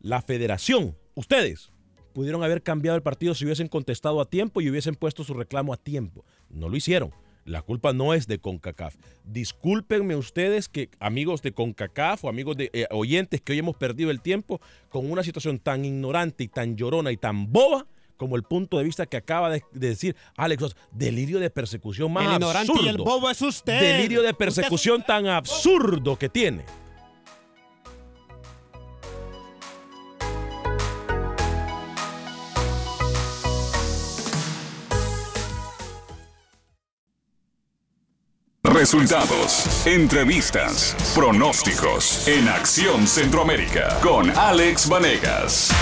La 0.00 0.22
federación, 0.22 0.96
ustedes, 1.14 1.70
pudieron 2.12 2.42
haber 2.42 2.62
cambiado 2.62 2.96
el 2.96 3.02
partido 3.02 3.34
si 3.34 3.44
hubiesen 3.44 3.68
contestado 3.68 4.20
a 4.20 4.28
tiempo 4.28 4.60
y 4.60 4.70
hubiesen 4.70 4.94
puesto 4.94 5.22
su 5.24 5.34
reclamo 5.34 5.72
a 5.72 5.76
tiempo. 5.76 6.24
No 6.50 6.68
lo 6.68 6.76
hicieron. 6.76 7.12
La 7.44 7.62
culpa 7.62 7.92
no 7.92 8.12
es 8.12 8.26
de 8.26 8.40
CONCACAF. 8.40 8.96
Discúlpenme 9.24 10.16
ustedes 10.16 10.68
que 10.68 10.90
amigos 10.98 11.42
de 11.42 11.52
CONCACAF 11.52 12.24
o 12.24 12.28
amigos 12.28 12.56
de 12.56 12.70
eh, 12.72 12.86
oyentes 12.90 13.40
que 13.40 13.52
hoy 13.52 13.58
hemos 13.60 13.76
perdido 13.76 14.10
el 14.10 14.20
tiempo 14.20 14.60
con 14.88 15.08
una 15.08 15.22
situación 15.22 15.60
tan 15.60 15.84
ignorante 15.84 16.42
y 16.42 16.48
tan 16.48 16.76
llorona 16.76 17.12
y 17.12 17.16
tan 17.16 17.52
boba 17.52 17.86
como 18.16 18.34
el 18.34 18.42
punto 18.42 18.78
de 18.78 18.84
vista 18.84 19.06
que 19.06 19.16
acaba 19.16 19.50
de, 19.50 19.62
de 19.72 19.88
decir 19.90 20.16
Alex. 20.36 20.74
Delirio 20.90 21.38
de 21.38 21.50
persecución 21.50 22.12
más 22.12 22.26
El 22.26 22.32
ignorante 22.32 22.72
y 22.74 22.80
el 22.80 22.88
absurdo. 22.96 23.04
bobo 23.04 23.30
es 23.30 23.40
usted. 23.42 23.78
Delirio 23.80 24.22
de 24.22 24.30
Usted- 24.30 24.38
persecución 24.38 25.04
tan 25.06 25.26
absurdo 25.28 26.16
que 26.18 26.28
tiene. 26.28 26.64
Resultados, 38.86 39.84
entrevistas, 39.84 40.94
pronósticos 41.12 42.28
en 42.28 42.48
Acción 42.48 43.04
Centroamérica 43.08 43.98
con 44.00 44.30
Alex 44.30 44.88
Vanegas. 44.88 45.72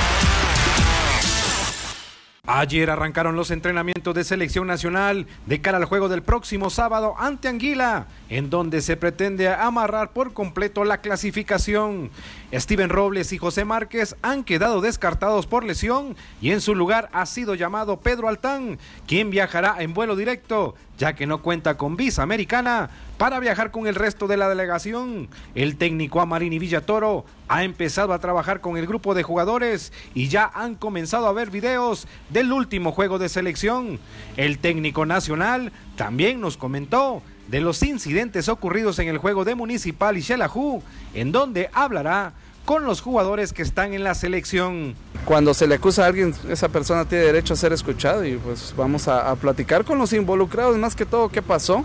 Ayer 2.47 2.91
arrancaron 2.91 3.37
los 3.37 3.51
entrenamientos 3.51 4.15
de 4.15 4.23
selección 4.23 4.67
nacional 4.67 5.27
de 5.47 5.61
cara 5.63 5.79
al 5.79 5.87
juego 5.87 6.11
del 6.11 6.23
próximo 6.23 6.69
sábado 6.69 7.15
ante 7.19 7.49
Anguila, 7.49 8.07
en 8.29 8.51
donde 8.51 8.83
se 8.83 8.99
pretende 8.99 9.49
amarrar 9.49 10.13
por 10.13 10.35
completo 10.35 10.85
la 10.85 10.99
clasificación. 10.99 12.11
Steven 12.53 12.91
Robles 12.91 13.33
y 13.33 13.39
José 13.39 13.65
Márquez 13.65 14.17
han 14.21 14.45
quedado 14.45 14.83
descartados 14.83 15.47
por 15.47 15.65
lesión 15.65 16.17
y 16.43 16.51
en 16.51 16.61
su 16.61 16.75
lugar 16.75 17.09
ha 17.13 17.25
sido 17.25 17.55
llamado 17.55 18.01
Pedro 18.01 18.29
Altán, 18.29 18.79
quien 19.07 19.31
viajará 19.31 19.77
en 19.79 19.95
vuelo 19.95 20.15
directo, 20.15 20.75
ya 20.99 21.15
que 21.15 21.27
no 21.27 21.43
cuenta 21.43 21.77
con 21.77 21.97
visa 21.97 22.23
americana 22.23 22.91
para 23.19 23.41
viajar 23.41 23.71
con 23.71 23.87
el 23.87 23.95
resto 23.95 24.27
de 24.27 24.37
la 24.37 24.49
delegación. 24.49 25.29
El 25.55 25.77
técnico 25.77 26.21
Amarini 26.21 26.59
Villatoro 26.59 27.25
ha 27.49 27.65
empezado 27.65 28.13
a 28.13 28.19
trabajar 28.19 28.61
con 28.61 28.77
el 28.77 28.87
grupo 28.87 29.15
de 29.15 29.23
jugadores 29.23 29.93
y 30.15 30.29
ya 30.29 30.51
han 30.55 30.75
comenzado 30.75 31.27
a 31.27 31.33
ver 31.33 31.51
videos 31.51 32.07
del 32.31 32.53
último 32.53 32.93
juego 32.93 33.19
de 33.19 33.29
selección. 33.29 33.99
El 34.37 34.59
técnico 34.59 35.07
nacional 35.07 35.73
también 35.97 36.41
nos 36.41 36.57
comentó 36.57 37.23
de 37.49 37.61
los 37.61 37.83
incidentes 37.83 38.49
ocurridos 38.49 38.99
en 38.99 39.09
el 39.09 39.19
juego 39.19 39.45
de 39.45 39.55
Municipal 39.55 40.17
y 40.17 40.23
Xelajú, 40.23 40.83
en 41.13 41.31
donde 41.31 41.69
hablará 41.73 42.33
con 42.65 42.85
los 42.85 43.01
jugadores 43.01 43.53
que 43.53 43.63
están 43.63 43.95
en 43.95 44.05
la 44.05 44.15
selección. 44.15 44.95
Cuando 45.25 45.55
se 45.55 45.67
le 45.67 45.77
acusa 45.77 46.05
a 46.05 46.07
alguien, 46.07 46.35
esa 46.49 46.69
persona 46.69 47.05
tiene 47.05 47.25
derecho 47.25 47.55
a 47.55 47.57
ser 47.57 47.73
escuchado 47.73 48.25
y 48.25 48.37
pues 48.37 48.75
vamos 48.77 49.09
a, 49.09 49.35
platicar 49.37 49.85
con 49.85 49.99
los 49.99 50.13
involucrados, 50.13 50.77
más 50.77 50.95
que 50.95 51.07
todo 51.07 51.29
qué 51.29 51.43
pasó, 51.43 51.85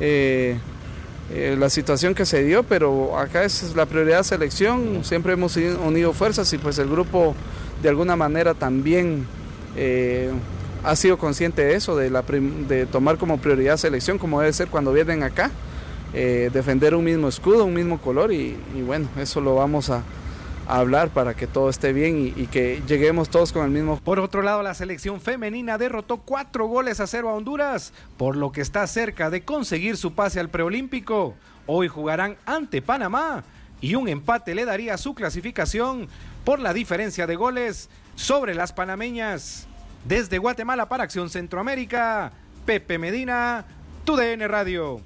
eh, 0.00 0.58
eh, 1.32 1.56
la 1.58 1.68
situación 1.68 2.14
que 2.14 2.24
se 2.24 2.42
dio, 2.44 2.62
pero 2.62 3.18
acá 3.18 3.44
es 3.44 3.74
la 3.76 3.86
prioridad 3.86 4.22
selección, 4.22 5.04
siempre 5.04 5.34
hemos 5.34 5.56
unido- 5.56 6.12
fuerzas 6.12 6.50
y 6.52 6.58
pues 6.58 6.78
el 6.78 6.88
grupo 6.88 7.34
de 7.82 7.88
alguna 7.90 8.16
manera 8.16 8.54
también 8.54 9.26
eh, 9.76 10.30
ha 10.82 10.96
sido 10.96 11.18
consciente 11.18 11.62
de 11.62 11.74
eso, 11.74 11.96
de, 11.96 12.86
tomar 12.90 13.18
como 13.18 13.38
prioridad 13.38 13.76
selección, 13.76 14.18
como 14.18 14.40
debe 14.40 14.52
ser 14.52 14.68
cuando 14.68 14.92
vienen 14.92 15.22
acá, 15.22 15.50
defender 16.12 16.94
un 16.94 17.04
mismo 17.04 17.28
escudo, 17.28 17.66
un 17.66 17.74
mismo 17.74 17.98
color 17.98 18.32
y 18.32 18.56
bueno, 18.86 19.08
eso 19.18 19.42
lo 19.42 19.56
vamos 19.56 19.90
a, 19.90 20.02
hablar 20.68 21.08
para 21.10 21.34
que 21.34 21.46
todo 21.46 21.70
esté 21.70 21.92
bien 21.92 22.18
y, 22.18 22.40
y 22.40 22.46
que 22.46 22.82
lleguemos 22.86 23.30
todos 23.30 23.52
con 23.52 23.64
el 23.64 23.70
mismo 23.70 23.98
Por 23.98 24.20
otro 24.20 24.42
lado, 24.42 24.62
la 24.62 24.74
selección 24.74 25.20
femenina 25.20 25.78
derrotó 25.78 26.18
cuatro 26.18 26.66
goles 26.66 27.00
a 27.00 27.06
cero 27.06 27.30
a 27.30 27.34
Honduras, 27.34 27.92
por 28.16 28.36
lo 28.36 28.52
que 28.52 28.60
está 28.60 28.86
cerca 28.86 29.30
de 29.30 29.42
conseguir 29.42 29.96
su 29.96 30.12
pase 30.12 30.40
al 30.40 30.50
preolímpico. 30.50 31.34
Hoy 31.66 31.88
jugarán 31.88 32.36
ante 32.46 32.82
Panamá 32.82 33.44
y 33.80 33.94
un 33.94 34.08
empate 34.08 34.54
le 34.54 34.64
daría 34.64 34.96
su 34.98 35.14
clasificación 35.14 36.08
por 36.44 36.58
la 36.60 36.72
diferencia 36.72 37.26
de 37.26 37.36
goles 37.36 37.88
sobre 38.14 38.54
las 38.54 38.72
panameñas. 38.72 39.66
Desde 40.04 40.38
Guatemala 40.38 40.88
para 40.88 41.04
Acción 41.04 41.28
Centroamérica, 41.28 42.32
Pepe 42.64 42.98
Medina, 42.98 43.64
TUDN 44.04 44.48
Radio. 44.48 45.02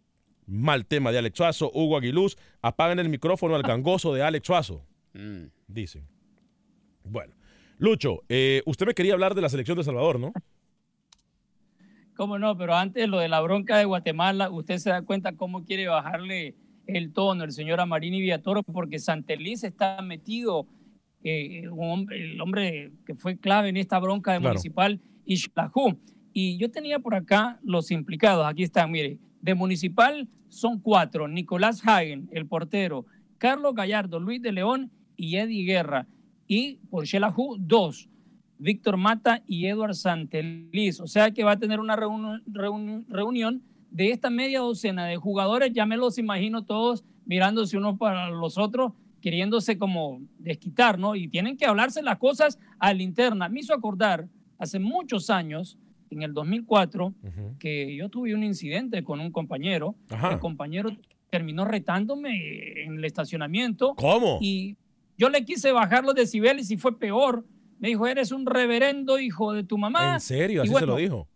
mal 0.47 0.85
tema 0.85 1.11
de 1.11 1.19
Alex 1.19 1.37
Suazo. 1.37 1.69
Hugo 1.73 1.97
Aguiluz, 1.97 2.37
apaguen 2.61 2.99
el 2.99 3.09
micrófono 3.09 3.55
al 3.55 3.63
gangoso 3.63 4.13
de 4.13 4.23
Alex 4.23 4.47
Suazo. 4.47 4.85
Dicen. 5.67 6.07
Bueno, 7.03 7.33
Lucho, 7.77 8.23
eh, 8.29 8.61
usted 8.65 8.85
me 8.87 8.93
quería 8.93 9.13
hablar 9.13 9.33
de 9.35 9.41
la 9.41 9.49
selección 9.49 9.77
de 9.77 9.83
Salvador, 9.83 10.19
¿no? 10.19 10.33
¿Cómo 12.15 12.37
no? 12.37 12.57
Pero 12.57 12.75
antes 12.75 13.07
lo 13.07 13.19
de 13.19 13.29
la 13.29 13.39
bronca 13.41 13.77
de 13.77 13.85
Guatemala, 13.85 14.49
usted 14.49 14.77
se 14.77 14.89
da 14.89 15.01
cuenta 15.03 15.33
cómo 15.33 15.63
quiere 15.63 15.87
bajarle 15.87 16.55
el 16.85 17.13
tono 17.13 17.43
el 17.43 17.51
señor 17.51 17.79
Amarini 17.79 18.19
Villatoro, 18.19 18.63
porque 18.63 18.99
Santeliz 18.99 19.63
está 19.63 20.01
metido, 20.01 20.67
eh, 21.23 21.67
un 21.69 21.89
hombre- 21.91 22.31
el 22.33 22.41
hombre 22.41 22.91
que 23.05 23.15
fue 23.15 23.37
clave 23.37 23.69
en 23.69 23.77
esta 23.77 23.99
bronca 23.99 24.33
de 24.33 24.39
Claro. 24.39 24.53
Municipal 24.53 24.99
y 25.25 25.37
Xlajú. 25.37 25.97
Y 26.33 26.57
yo 26.57 26.69
tenía 26.71 26.99
por 26.99 27.15
acá 27.15 27.59
los 27.63 27.91
implicados, 27.91 28.45
aquí 28.45 28.63
están, 28.63 28.91
mire, 28.91 29.17
de 29.41 29.55
Municipal 29.55 30.27
son 30.49 30.79
cuatro, 30.79 31.27
Nicolás 31.27 31.81
Hagen, 31.87 32.27
el 32.31 32.45
portero, 32.47 33.05
Carlos 33.37 33.73
Gallardo, 33.75 34.19
Luis 34.19 34.41
de 34.41 34.51
León 34.51 34.91
y 35.19 35.35
Eddie 35.35 35.65
Guerra. 35.65 36.07
Y 36.47 36.77
por 36.89 37.05
Xelajú, 37.05 37.57
dos. 37.59 38.09
Víctor 38.57 38.97
Mata 38.97 39.41
y 39.47 39.65
Edward 39.67 39.95
Santeliz. 39.95 40.99
O 40.99 41.07
sea 41.07 41.31
que 41.31 41.43
va 41.43 41.51
a 41.51 41.59
tener 41.59 41.79
una 41.79 41.95
reunión, 41.95 42.43
reunión 43.07 43.63
de 43.91 44.11
esta 44.11 44.29
media 44.29 44.59
docena 44.59 45.05
de 45.05 45.17
jugadores, 45.17 45.71
ya 45.73 45.85
me 45.85 45.97
los 45.97 46.17
imagino 46.17 46.65
todos 46.65 47.03
mirándose 47.25 47.77
unos 47.77 47.97
para 47.97 48.29
los 48.29 48.57
otros, 48.57 48.93
queriéndose 49.21 49.77
como 49.77 50.21
desquitar, 50.37 50.99
¿no? 50.99 51.15
Y 51.15 51.27
tienen 51.27 51.57
que 51.57 51.65
hablarse 51.65 52.01
las 52.01 52.17
cosas 52.17 52.59
a 52.79 52.93
la 52.93 53.03
interna. 53.03 53.49
Me 53.49 53.61
hizo 53.61 53.73
acordar 53.73 54.27
hace 54.57 54.79
muchos 54.79 55.29
años, 55.29 55.77
en 56.09 56.23
el 56.23 56.33
2004, 56.33 57.13
que 57.59 57.95
yo 57.95 58.09
tuve 58.09 58.33
un 58.33 58.43
incidente 58.43 59.03
con 59.03 59.19
un 59.19 59.31
compañero. 59.31 59.95
El 60.09 60.39
compañero 60.39 60.89
terminó 61.29 61.65
retándome 61.65 62.83
en 62.83 62.97
el 62.97 63.05
estacionamiento. 63.05 63.93
¿Cómo? 63.95 64.39
Y 64.41 64.75
yo 65.19 65.29
le 65.29 65.43
quise 65.43 65.73
bajar 65.73 66.05
los 66.05 66.15
decibeles 66.15 66.71
y 66.71 66.77
fue 66.77 66.97
peor. 66.97 67.45
Me 67.77 67.89
dijo, 67.89 68.07
eres 68.07 68.31
un 68.31 68.45
reverendo 68.45 69.19
hijo 69.19 69.51
de 69.51 69.65
tu 69.65 69.77
mamá. 69.77 70.13
¿En 70.13 70.19
serio? 70.21 70.61
Así 70.61 70.73
se 70.73 70.85
lo 70.85 70.95
dijo. 70.95 71.27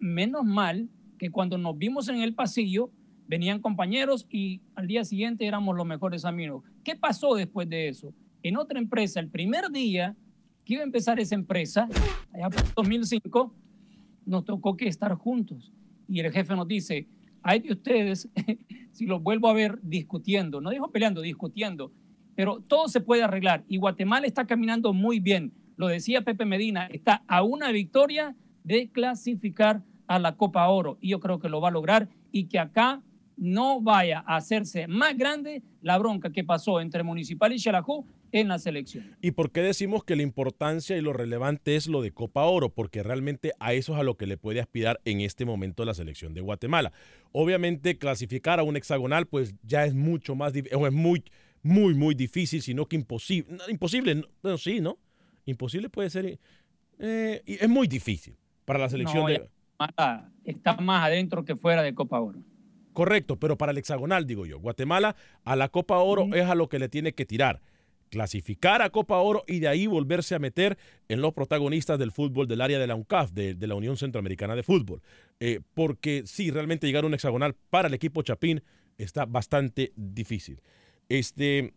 menos 0.00 0.44
mal 0.44 0.88
que 1.16 1.30
cuando 1.30 1.56
nos 1.56 1.78
vimos 1.78 2.08
en 2.08 2.22
el 2.22 2.34
pasillo, 2.34 2.90
venían 3.28 3.60
compañeros 3.60 4.26
y 4.28 4.60
al 4.74 4.88
día 4.88 5.04
siguiente 5.04 5.46
éramos 5.46 5.76
los 5.76 5.86
mejores 5.86 6.24
amigos. 6.24 6.64
¿Qué 6.82 6.96
pasó 6.96 7.36
después 7.36 7.68
de 7.68 7.88
eso? 7.88 8.12
En 8.42 8.56
otra 8.56 8.80
empresa, 8.80 9.20
el 9.20 9.28
primer 9.28 9.70
día 9.70 10.16
que 10.64 10.74
iba 10.74 10.82
a 10.82 10.86
empezar 10.86 11.20
esa 11.20 11.36
empresa, 11.36 11.88
allá 12.32 12.50
por 12.50 12.74
2005, 12.74 13.54
nos 14.26 14.44
tocó 14.44 14.76
que 14.76 14.88
estar 14.88 15.14
juntos. 15.14 15.72
Y 16.08 16.18
el 16.18 16.32
jefe 16.32 16.56
nos 16.56 16.66
dice, 16.66 17.06
hay 17.44 17.60
de 17.60 17.72
ustedes 17.72 18.28
si 18.90 19.06
los 19.06 19.22
vuelvo 19.22 19.46
a 19.46 19.52
ver 19.52 19.78
discutiendo, 19.82 20.60
no 20.60 20.70
dijo 20.70 20.90
peleando, 20.90 21.20
discutiendo, 21.20 21.92
pero 22.40 22.64
todo 22.66 22.88
se 22.88 23.02
puede 23.02 23.22
arreglar. 23.22 23.64
Y 23.68 23.76
Guatemala 23.76 24.26
está 24.26 24.46
caminando 24.46 24.94
muy 24.94 25.20
bien. 25.20 25.52
Lo 25.76 25.88
decía 25.88 26.22
Pepe 26.22 26.46
Medina, 26.46 26.86
está 26.86 27.22
a 27.28 27.42
una 27.42 27.70
victoria 27.70 28.34
de 28.64 28.88
clasificar 28.88 29.82
a 30.06 30.18
la 30.18 30.38
Copa 30.38 30.66
Oro. 30.68 30.96
Y 31.02 31.10
yo 31.10 31.20
creo 31.20 31.38
que 31.38 31.50
lo 31.50 31.60
va 31.60 31.68
a 31.68 31.72
lograr 31.72 32.08
y 32.32 32.46
que 32.46 32.58
acá 32.58 33.02
no 33.36 33.82
vaya 33.82 34.24
a 34.26 34.36
hacerse 34.36 34.88
más 34.88 35.18
grande 35.18 35.62
la 35.82 35.98
bronca 35.98 36.32
que 36.32 36.42
pasó 36.42 36.80
entre 36.80 37.02
Municipal 37.02 37.52
y 37.52 37.58
Xelajú 37.58 38.06
en 38.32 38.48
la 38.48 38.58
selección. 38.58 39.16
¿Y 39.20 39.32
por 39.32 39.50
qué 39.50 39.60
decimos 39.60 40.02
que 40.02 40.16
la 40.16 40.22
importancia 40.22 40.96
y 40.96 41.02
lo 41.02 41.12
relevante 41.12 41.76
es 41.76 41.88
lo 41.88 42.00
de 42.00 42.12
Copa 42.12 42.44
Oro? 42.44 42.70
Porque 42.70 43.02
realmente 43.02 43.52
a 43.60 43.74
eso 43.74 43.92
es 43.92 44.00
a 44.00 44.02
lo 44.02 44.16
que 44.16 44.26
le 44.26 44.38
puede 44.38 44.60
aspirar 44.60 44.98
en 45.04 45.20
este 45.20 45.44
momento 45.44 45.84
la 45.84 45.92
selección 45.92 46.32
de 46.32 46.40
Guatemala. 46.40 46.90
Obviamente 47.32 47.98
clasificar 47.98 48.60
a 48.60 48.62
un 48.62 48.78
hexagonal 48.78 49.26
pues 49.26 49.54
ya 49.62 49.84
es 49.84 49.92
mucho 49.92 50.34
más, 50.34 50.54
es 50.54 50.92
muy, 50.92 51.22
muy, 51.62 51.94
muy 51.94 52.14
difícil, 52.14 52.62
sino 52.62 52.86
que 52.86 52.96
imposible. 52.96 53.58
imposible, 53.68 54.24
no, 54.42 54.58
sí, 54.58 54.80
¿no? 54.80 54.98
Imposible 55.46 55.88
puede 55.88 56.10
ser, 56.10 56.38
eh, 56.98 57.42
es 57.44 57.68
muy 57.68 57.86
difícil 57.86 58.36
para 58.64 58.78
la 58.78 58.88
selección 58.88 59.26
de 59.26 59.48
está 60.44 60.76
más 60.76 61.04
adentro 61.04 61.44
que 61.44 61.56
fuera 61.56 61.82
de 61.82 61.94
Copa 61.94 62.20
Oro. 62.20 62.40
Correcto, 62.92 63.36
pero 63.36 63.56
para 63.56 63.72
el 63.72 63.78
hexagonal, 63.78 64.26
digo 64.26 64.46
yo. 64.46 64.58
Guatemala 64.58 65.16
a 65.44 65.56
la 65.56 65.68
Copa 65.68 65.98
Oro 65.98 66.34
es 66.34 66.44
a 66.44 66.54
lo 66.54 66.68
que 66.68 66.78
le 66.78 66.88
tiene 66.88 67.12
que 67.12 67.24
tirar. 67.24 67.60
Clasificar 68.10 68.82
a 68.82 68.90
Copa 68.90 69.16
Oro 69.18 69.44
y 69.46 69.60
de 69.60 69.68
ahí 69.68 69.86
volverse 69.86 70.34
a 70.34 70.40
meter 70.40 70.76
en 71.08 71.22
los 71.22 71.32
protagonistas 71.32 71.98
del 71.98 72.10
fútbol 72.10 72.48
del 72.48 72.60
área 72.60 72.78
de 72.78 72.86
la 72.86 72.96
UNCAF, 72.96 73.30
de, 73.30 73.54
la 73.66 73.74
Unión 73.76 73.96
Centroamericana 73.96 74.56
de 74.56 74.64
Fútbol. 74.64 75.00
Eh, 75.38 75.60
porque 75.74 76.24
sí, 76.26 76.50
realmente 76.50 76.86
llegar 76.86 77.04
a 77.04 77.06
un 77.06 77.14
hexagonal 77.14 77.54
para 77.70 77.88
el 77.88 77.94
equipo 77.94 78.22
Chapín 78.22 78.62
está 78.98 79.24
bastante 79.24 79.92
difícil. 79.94 80.60
Este, 81.10 81.74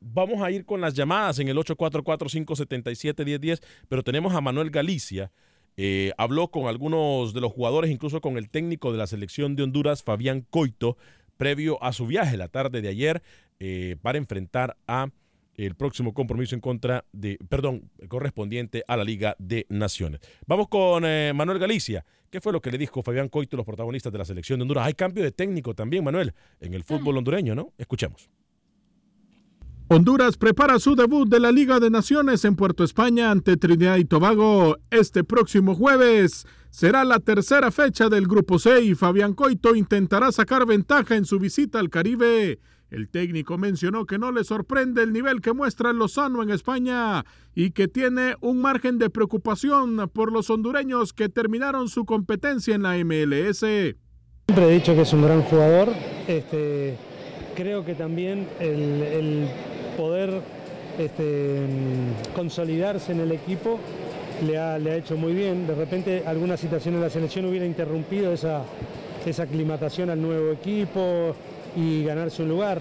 vamos 0.00 0.42
a 0.42 0.50
ir 0.50 0.66
con 0.66 0.82
las 0.82 0.92
llamadas 0.92 1.38
en 1.38 1.48
el 1.48 1.56
844-577-1010, 1.56 3.62
pero 3.88 4.02
tenemos 4.02 4.34
a 4.34 4.42
Manuel 4.42 4.68
Galicia 4.68 5.32
eh, 5.76 6.12
habló 6.16 6.48
con 6.48 6.68
algunos 6.68 7.34
de 7.34 7.40
los 7.40 7.52
jugadores, 7.52 7.90
incluso 7.90 8.22
con 8.22 8.38
el 8.38 8.48
técnico 8.48 8.92
de 8.92 8.98
la 8.98 9.06
selección 9.06 9.56
de 9.56 9.62
Honduras, 9.62 10.02
Fabián 10.02 10.46
Coito, 10.48 10.96
previo 11.36 11.82
a 11.82 11.92
su 11.92 12.06
viaje 12.06 12.38
la 12.38 12.48
tarde 12.48 12.80
de 12.80 12.88
ayer 12.88 13.22
eh, 13.60 13.96
para 14.00 14.16
enfrentar 14.16 14.78
a 14.86 15.08
el 15.54 15.74
próximo 15.74 16.14
compromiso 16.14 16.54
en 16.54 16.60
contra 16.60 17.04
de, 17.12 17.38
perdón, 17.48 17.90
correspondiente 18.08 18.84
a 18.88 18.96
la 18.96 19.04
Liga 19.04 19.36
de 19.38 19.66
Naciones. 19.68 20.20
Vamos 20.46 20.68
con 20.68 21.04
eh, 21.06 21.32
Manuel 21.34 21.58
Galicia. 21.58 22.04
¿Qué 22.30 22.40
fue 22.40 22.52
lo 22.52 22.60
que 22.60 22.70
le 22.70 22.78
dijo 22.78 23.02
Fabián 23.02 23.28
Coito, 23.28 23.56
los 23.56 23.66
protagonistas 23.66 24.12
de 24.12 24.18
la 24.18 24.24
selección 24.24 24.58
de 24.58 24.62
Honduras? 24.62 24.86
Hay 24.86 24.94
cambio 24.94 25.22
de 25.22 25.32
técnico 25.32 25.74
también, 25.74 26.04
Manuel, 26.04 26.34
en 26.60 26.74
el 26.74 26.82
fútbol 26.84 27.16
hondureño, 27.18 27.54
¿no? 27.54 27.72
Escuchemos. 27.78 28.28
Honduras 29.88 30.36
prepara 30.36 30.80
su 30.80 30.96
debut 30.96 31.28
de 31.28 31.38
la 31.38 31.52
Liga 31.52 31.78
de 31.78 31.90
Naciones 31.90 32.44
en 32.44 32.56
Puerto 32.56 32.82
España 32.82 33.30
ante 33.30 33.56
Trinidad 33.56 33.98
y 33.98 34.04
Tobago 34.04 34.78
este 34.90 35.22
próximo 35.22 35.76
jueves. 35.76 36.44
Será 36.70 37.04
la 37.04 37.20
tercera 37.20 37.70
fecha 37.70 38.08
del 38.08 38.26
Grupo 38.26 38.58
C 38.58 38.82
y 38.82 38.96
Fabián 38.96 39.32
Coito 39.32 39.76
intentará 39.76 40.32
sacar 40.32 40.66
ventaja 40.66 41.14
en 41.14 41.24
su 41.24 41.38
visita 41.38 41.78
al 41.78 41.88
Caribe. 41.88 42.58
El 42.96 43.10
técnico 43.10 43.58
mencionó 43.58 44.06
que 44.06 44.16
no 44.16 44.32
le 44.32 44.42
sorprende 44.42 45.02
el 45.02 45.12
nivel 45.12 45.42
que 45.42 45.52
muestra 45.52 45.92
Lozano 45.92 46.42
en 46.42 46.48
España 46.48 47.26
y 47.54 47.72
que 47.72 47.88
tiene 47.88 48.36
un 48.40 48.62
margen 48.62 48.96
de 48.96 49.10
preocupación 49.10 50.10
por 50.14 50.32
los 50.32 50.48
hondureños 50.48 51.12
que 51.12 51.28
terminaron 51.28 51.90
su 51.90 52.06
competencia 52.06 52.74
en 52.74 52.84
la 52.84 52.96
MLS. 53.04 53.58
Siempre 53.58 54.64
he 54.66 54.70
dicho 54.70 54.94
que 54.94 55.02
es 55.02 55.12
un 55.12 55.20
gran 55.20 55.42
jugador. 55.42 55.92
Este, 56.26 56.96
creo 57.54 57.84
que 57.84 57.94
también 57.94 58.48
el 58.60 59.46
poder 59.98 60.40
este, 60.98 61.66
consolidarse 62.34 63.12
en 63.12 63.20
el 63.20 63.32
equipo 63.32 63.78
le 64.42 64.56
ha, 64.56 64.78
hecho 64.96 65.18
muy 65.18 65.34
bien. 65.34 65.66
De 65.66 65.74
repente 65.74 66.22
alguna 66.26 66.56
situación 66.56 66.94
en 66.94 67.02
la 67.02 67.10
selección 67.10 67.44
hubiera 67.44 67.66
interrumpido 67.66 68.32
esa, 68.32 68.64
esa 69.26 69.42
aclimatación 69.42 70.08
al 70.08 70.22
nuevo 70.22 70.50
equipo 70.50 71.36
y 71.76 72.04
ganarse 72.04 72.42
un 72.42 72.48
lugar. 72.48 72.80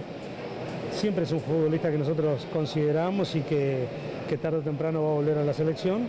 Siempre 0.91 1.25
es 1.25 1.31
un 1.31 1.41
futbolista 1.41 1.91
que 1.91 1.97
nosotros 1.97 2.47
consideramos 2.51 3.35
y 3.35 3.41
que, 3.41 3.85
que 4.27 4.37
tarde 4.37 4.59
o 4.59 4.61
temprano 4.61 5.03
va 5.03 5.11
a 5.11 5.13
volver 5.15 5.37
a 5.37 5.43
la 5.43 5.53
selección. 5.53 6.07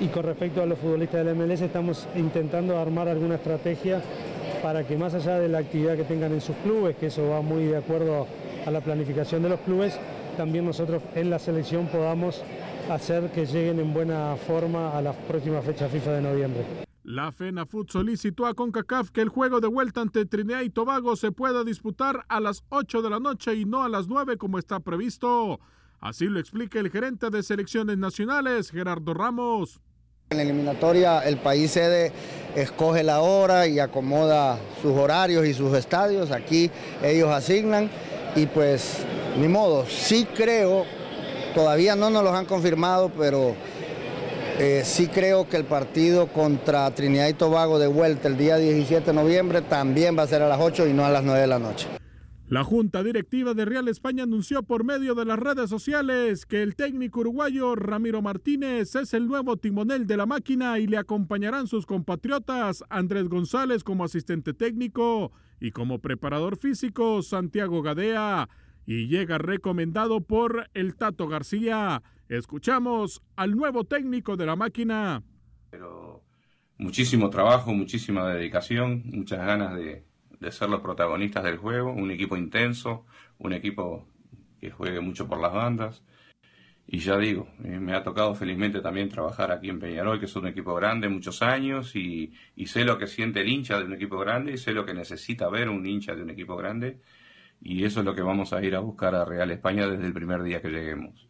Y 0.00 0.08
con 0.08 0.24
respecto 0.24 0.60
a 0.60 0.66
los 0.66 0.78
futbolistas 0.78 1.24
del 1.24 1.36
MLS 1.36 1.60
estamos 1.60 2.08
intentando 2.16 2.76
armar 2.78 3.08
alguna 3.08 3.36
estrategia 3.36 4.02
para 4.62 4.82
que 4.84 4.96
más 4.96 5.14
allá 5.14 5.38
de 5.38 5.48
la 5.48 5.58
actividad 5.58 5.96
que 5.96 6.04
tengan 6.04 6.32
en 6.32 6.40
sus 6.40 6.56
clubes, 6.56 6.96
que 6.96 7.06
eso 7.06 7.28
va 7.28 7.42
muy 7.42 7.64
de 7.64 7.76
acuerdo 7.76 8.26
a 8.66 8.70
la 8.70 8.80
planificación 8.80 9.42
de 9.42 9.50
los 9.50 9.60
clubes, 9.60 9.98
también 10.36 10.64
nosotros 10.64 11.02
en 11.14 11.30
la 11.30 11.38
selección 11.38 11.86
podamos 11.86 12.42
hacer 12.90 13.30
que 13.30 13.46
lleguen 13.46 13.78
en 13.78 13.94
buena 13.94 14.36
forma 14.46 14.96
a 14.96 15.02
la 15.02 15.12
próxima 15.12 15.62
fecha 15.62 15.88
FIFA 15.88 16.12
de 16.12 16.22
noviembre. 16.22 16.93
La 17.04 17.32
FENAFUT 17.32 17.90
solicitó 17.90 18.46
a 18.46 18.54
CONCACAF 18.54 19.10
que 19.10 19.20
el 19.20 19.28
juego 19.28 19.60
de 19.60 19.68
vuelta 19.68 20.00
ante 20.00 20.24
Trinidad 20.24 20.62
y 20.62 20.70
Tobago 20.70 21.16
se 21.16 21.32
pueda 21.32 21.62
disputar 21.62 22.24
a 22.30 22.40
las 22.40 22.64
8 22.70 23.02
de 23.02 23.10
la 23.10 23.20
noche 23.20 23.54
y 23.54 23.66
no 23.66 23.84
a 23.84 23.90
las 23.90 24.08
9 24.08 24.38
como 24.38 24.58
está 24.58 24.80
previsto. 24.80 25.60
Así 26.00 26.28
lo 26.28 26.40
explica 26.40 26.80
el 26.80 26.90
gerente 26.90 27.28
de 27.28 27.42
selecciones 27.42 27.98
nacionales, 27.98 28.70
Gerardo 28.70 29.12
Ramos. 29.12 29.82
En 30.30 30.38
la 30.38 30.44
eliminatoria 30.44 31.20
el 31.20 31.36
país 31.36 31.72
sede 31.72 32.10
escoge 32.56 33.02
la 33.02 33.20
hora 33.20 33.66
y 33.66 33.80
acomoda 33.80 34.58
sus 34.80 34.92
horarios 34.92 35.46
y 35.46 35.52
sus 35.52 35.76
estadios. 35.76 36.30
Aquí 36.30 36.70
ellos 37.02 37.28
asignan 37.28 37.90
y 38.34 38.46
pues 38.46 39.04
ni 39.38 39.48
modo, 39.48 39.84
sí 39.84 40.26
creo, 40.34 40.86
todavía 41.54 41.96
no 41.96 42.08
nos 42.08 42.24
los 42.24 42.32
han 42.32 42.46
confirmado, 42.46 43.10
pero 43.10 43.54
eh, 44.58 44.82
sí 44.84 45.08
creo 45.08 45.48
que 45.48 45.56
el 45.56 45.64
partido 45.64 46.28
contra 46.28 46.90
Trinidad 46.94 47.28
y 47.28 47.34
Tobago 47.34 47.78
de 47.78 47.86
vuelta 47.86 48.28
el 48.28 48.36
día 48.36 48.56
17 48.56 49.06
de 49.06 49.12
noviembre 49.12 49.62
también 49.62 50.16
va 50.16 50.22
a 50.22 50.26
ser 50.26 50.42
a 50.42 50.48
las 50.48 50.60
8 50.60 50.86
y 50.86 50.92
no 50.92 51.04
a 51.04 51.10
las 51.10 51.24
9 51.24 51.40
de 51.40 51.46
la 51.46 51.58
noche. 51.58 51.88
La 52.46 52.62
Junta 52.62 53.02
Directiva 53.02 53.54
de 53.54 53.64
Real 53.64 53.88
España 53.88 54.24
anunció 54.24 54.62
por 54.62 54.84
medio 54.84 55.14
de 55.14 55.24
las 55.24 55.38
redes 55.38 55.70
sociales 55.70 56.46
que 56.46 56.62
el 56.62 56.76
técnico 56.76 57.20
uruguayo 57.20 57.74
Ramiro 57.74 58.22
Martínez 58.22 58.94
es 58.94 59.14
el 59.14 59.26
nuevo 59.26 59.56
timonel 59.56 60.06
de 60.06 60.18
la 60.18 60.26
máquina 60.26 60.78
y 60.78 60.86
le 60.86 60.98
acompañarán 60.98 61.66
sus 61.66 61.86
compatriotas 61.86 62.84
Andrés 62.90 63.28
González 63.28 63.82
como 63.82 64.04
asistente 64.04 64.52
técnico 64.52 65.32
y 65.58 65.70
como 65.70 66.00
preparador 66.00 66.58
físico 66.58 67.22
Santiago 67.22 67.82
Gadea 67.82 68.48
y 68.86 69.08
llega 69.08 69.38
recomendado 69.38 70.20
por 70.20 70.68
el 70.74 70.94
Tato 70.94 71.26
García. 71.26 72.02
Escuchamos 72.38 73.22
al 73.36 73.54
nuevo 73.54 73.84
técnico 73.84 74.36
de 74.36 74.44
la 74.44 74.56
máquina. 74.56 75.22
Pero 75.70 76.24
muchísimo 76.78 77.30
trabajo, 77.30 77.72
muchísima 77.72 78.28
dedicación, 78.28 79.04
muchas 79.06 79.38
ganas 79.38 79.76
de, 79.76 80.04
ser 80.50 80.68
los 80.68 80.80
protagonistas 80.80 81.44
del 81.44 81.58
juego, 81.58 81.92
un 81.92 82.10
equipo 82.10 82.36
intenso, 82.36 83.06
un 83.38 83.52
equipo 83.52 84.08
que 84.60 84.72
juegue 84.72 85.00
mucho 85.00 85.28
por 85.28 85.40
las 85.40 85.52
bandas. 85.52 86.02
Y 86.88 86.98
ya 86.98 87.16
digo, 87.18 87.46
eh, 87.62 87.78
me 87.78 87.94
ha 87.94 88.02
tocado 88.02 88.34
felizmente 88.34 88.80
también 88.80 89.08
trabajar 89.08 89.52
aquí 89.52 89.70
en 89.70 89.78
Peñarol, 89.78 90.18
que 90.18 90.26
es 90.26 90.34
un 90.34 90.48
equipo 90.48 90.74
grande, 90.74 91.08
muchos 91.08 91.40
años, 91.40 91.94
y, 91.94 92.32
y 92.56 92.66
sé 92.66 92.84
lo 92.84 92.98
que 92.98 93.06
siente 93.06 93.42
el 93.42 93.48
hincha 93.48 93.78
de 93.78 93.84
un 93.84 93.94
equipo 93.94 94.18
grande, 94.18 94.54
y 94.54 94.58
sé 94.58 94.72
lo 94.72 94.84
que 94.84 94.92
necesita 94.92 95.48
ver 95.48 95.68
un 95.68 95.86
hincha 95.86 96.16
de 96.16 96.22
un 96.24 96.30
equipo 96.30 96.56
grande, 96.56 97.00
y 97.60 97.84
eso 97.84 98.00
es 98.00 98.06
lo 98.06 98.14
que 98.14 98.22
vamos 98.22 98.52
a 98.52 98.62
ir 98.62 98.74
a 98.74 98.80
buscar 98.80 99.14
a 99.14 99.24
Real 99.24 99.52
España 99.52 99.86
desde 99.86 100.06
el 100.06 100.12
primer 100.12 100.42
día 100.42 100.60
que 100.60 100.68
lleguemos. 100.68 101.28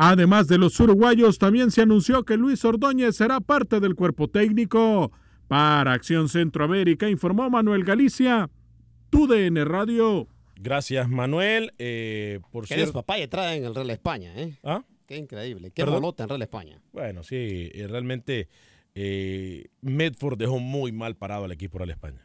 Además 0.00 0.46
de 0.46 0.58
los 0.58 0.78
uruguayos, 0.78 1.38
también 1.38 1.72
se 1.72 1.82
anunció 1.82 2.24
que 2.24 2.36
Luis 2.36 2.64
Ordóñez 2.64 3.16
será 3.16 3.40
parte 3.40 3.80
del 3.80 3.96
cuerpo 3.96 4.28
técnico. 4.28 5.10
Para 5.48 5.92
Acción 5.92 6.28
Centroamérica 6.28 7.10
informó 7.10 7.50
Manuel 7.50 7.82
Galicia, 7.82 8.48
TUDN 9.10 9.66
Radio. 9.66 10.28
Gracias, 10.54 11.08
Manuel. 11.08 11.72
Eh, 11.78 12.38
por 12.52 12.68
¿Qué 12.68 12.76
cierto, 12.76 12.92
papaya 12.92 13.28
traen 13.28 13.62
en 13.62 13.68
el 13.68 13.74
Real 13.74 13.90
España, 13.90 14.32
¿eh? 14.36 14.56
¿Ah? 14.62 14.84
Qué 15.04 15.16
increíble. 15.16 15.72
Qué 15.72 15.82
¿Perdón? 15.82 16.02
bolota 16.02 16.22
en 16.22 16.28
Real 16.28 16.42
España. 16.42 16.80
Bueno, 16.92 17.24
sí, 17.24 17.68
eh, 17.74 17.88
realmente 17.88 18.48
eh, 18.94 19.66
Medford 19.80 20.38
dejó 20.38 20.60
muy 20.60 20.92
mal 20.92 21.16
parado 21.16 21.44
al 21.44 21.50
equipo 21.50 21.78
Real 21.78 21.90
España. 21.90 22.24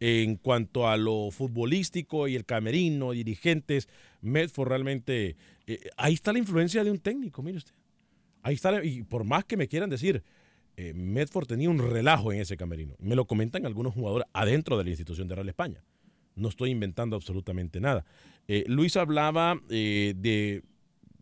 En 0.00 0.36
cuanto 0.36 0.86
a 0.86 0.98
lo 0.98 1.30
futbolístico 1.30 2.28
y 2.28 2.36
el 2.36 2.44
camerino, 2.44 3.12
dirigentes, 3.12 3.88
Medford 4.20 4.68
realmente. 4.68 5.36
eh, 5.66 5.90
ahí 5.96 6.14
está 6.14 6.32
la 6.32 6.38
influencia 6.38 6.84
de 6.84 6.90
un 6.90 6.98
técnico, 6.98 7.42
mire 7.42 7.58
usted. 7.58 7.74
Ahí 8.42 8.54
está, 8.54 8.84
y 8.84 9.02
por 9.02 9.24
más 9.24 9.44
que 9.44 9.56
me 9.56 9.68
quieran 9.68 9.90
decir, 9.90 10.22
eh, 10.76 10.94
Medford 10.94 11.46
tenía 11.46 11.68
un 11.68 11.78
relajo 11.78 12.32
en 12.32 12.40
ese 12.40 12.56
camerino. 12.56 12.94
Me 12.98 13.14
lo 13.14 13.26
comentan 13.26 13.66
algunos 13.66 13.92
jugadores 13.92 14.26
adentro 14.32 14.78
de 14.78 14.84
la 14.84 14.90
institución 14.90 15.28
de 15.28 15.34
Real 15.34 15.48
España. 15.48 15.84
No 16.36 16.48
estoy 16.48 16.70
inventando 16.70 17.16
absolutamente 17.16 17.80
nada. 17.80 18.04
Eh, 18.48 18.64
Luis 18.66 18.96
hablaba 18.96 19.60
eh, 19.68 20.14
de, 20.16 20.62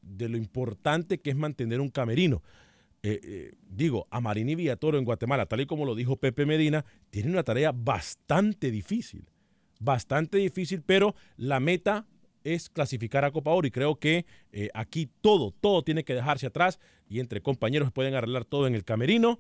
de 0.03 0.29
lo 0.29 0.37
importante 0.37 1.19
que 1.19 1.31
es 1.31 1.37
mantener 1.37 1.81
un 1.81 1.89
camerino. 1.89 2.43
Eh, 3.03 3.21
eh, 3.23 3.53
digo, 3.69 4.07
a 4.11 4.21
Marini 4.21 4.55
Villatoro 4.55 4.99
en 4.99 5.05
Guatemala, 5.05 5.47
tal 5.47 5.61
y 5.61 5.67
como 5.67 5.85
lo 5.85 5.95
dijo 5.95 6.17
Pepe 6.17 6.47
Medina, 6.47 6.85
tiene 7.11 7.31
una 7.31 7.43
tarea 7.43 7.73
bastante 7.73 8.71
difícil. 8.71 9.25
Bastante 9.81 10.39
difícil, 10.39 10.83
pero 10.83 11.15
la 11.37 11.61
meta 11.61 12.07
es 12.55 12.71
clasificar 12.71 13.25
a 13.25 13.31
Copa 13.31 13.51
Oro 13.51 13.67
y 13.67 13.71
creo 13.71 13.97
que 13.97 14.27
eh, 14.53 14.69
aquí 14.75 15.09
todo, 15.21 15.53
todo 15.61 15.83
tiene 15.83 16.05
que 16.05 16.15
dejarse 16.15 16.47
atrás 16.47 16.79
y 17.09 17.21
entre 17.21 17.41
compañeros 17.41 17.93
pueden 17.93 18.15
arreglar 18.15 18.45
todo 18.45 18.67
en 18.67 18.75
el 18.75 18.85
camerino 18.85 19.39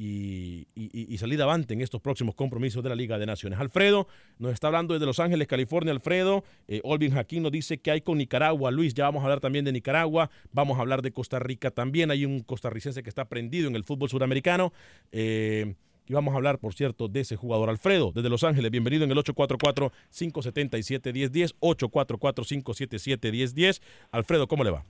y, 0.00 1.16
salir 1.18 1.42
avante 1.42 1.74
en 1.74 1.80
estos 1.80 2.00
próximos 2.00 2.36
compromisos 2.36 2.84
de 2.84 2.88
la 2.88 2.94
Liga 2.94 3.18
de 3.18 3.26
Naciones. 3.26 3.58
Alfredo 3.58 4.06
nos 4.38 4.52
está 4.52 4.68
hablando 4.68 4.94
desde 4.94 5.06
Los 5.06 5.18
Ángeles, 5.18 5.48
California. 5.48 5.92
Alfredo, 5.92 6.44
eh, 6.68 6.80
Olvin 6.84 7.12
Jaquín 7.12 7.42
nos 7.42 7.50
dice 7.50 7.78
que 7.78 7.90
hay 7.90 8.00
con 8.00 8.18
Nicaragua. 8.18 8.70
Luis, 8.70 8.94
ya 8.94 9.04
vamos 9.04 9.22
a 9.22 9.24
hablar 9.24 9.40
también 9.40 9.64
de 9.64 9.72
Nicaragua. 9.72 10.30
Vamos 10.52 10.78
a 10.78 10.82
hablar 10.82 11.02
de 11.02 11.10
Costa 11.10 11.40
Rica 11.40 11.72
también. 11.72 12.12
Hay 12.12 12.24
un 12.24 12.40
costarricense 12.40 13.02
que 13.02 13.08
está 13.08 13.28
prendido 13.28 13.66
en 13.66 13.74
el 13.74 13.82
fútbol 13.82 14.08
suramericano. 14.08 14.72
Eh, 15.10 15.74
y 16.08 16.14
vamos 16.14 16.32
a 16.32 16.36
hablar, 16.38 16.58
por 16.58 16.72
cierto, 16.74 17.06
de 17.08 17.20
ese 17.20 17.36
jugador. 17.36 17.68
Alfredo, 17.68 18.12
desde 18.14 18.30
Los 18.30 18.42
Ángeles, 18.42 18.70
bienvenido 18.70 19.04
en 19.04 19.10
el 19.10 19.18
844-577-1010. 19.18 21.54
844-577-1010. 21.60 23.82
Alfredo, 24.10 24.48
¿cómo 24.48 24.64
le 24.64 24.70
va? 24.70 24.84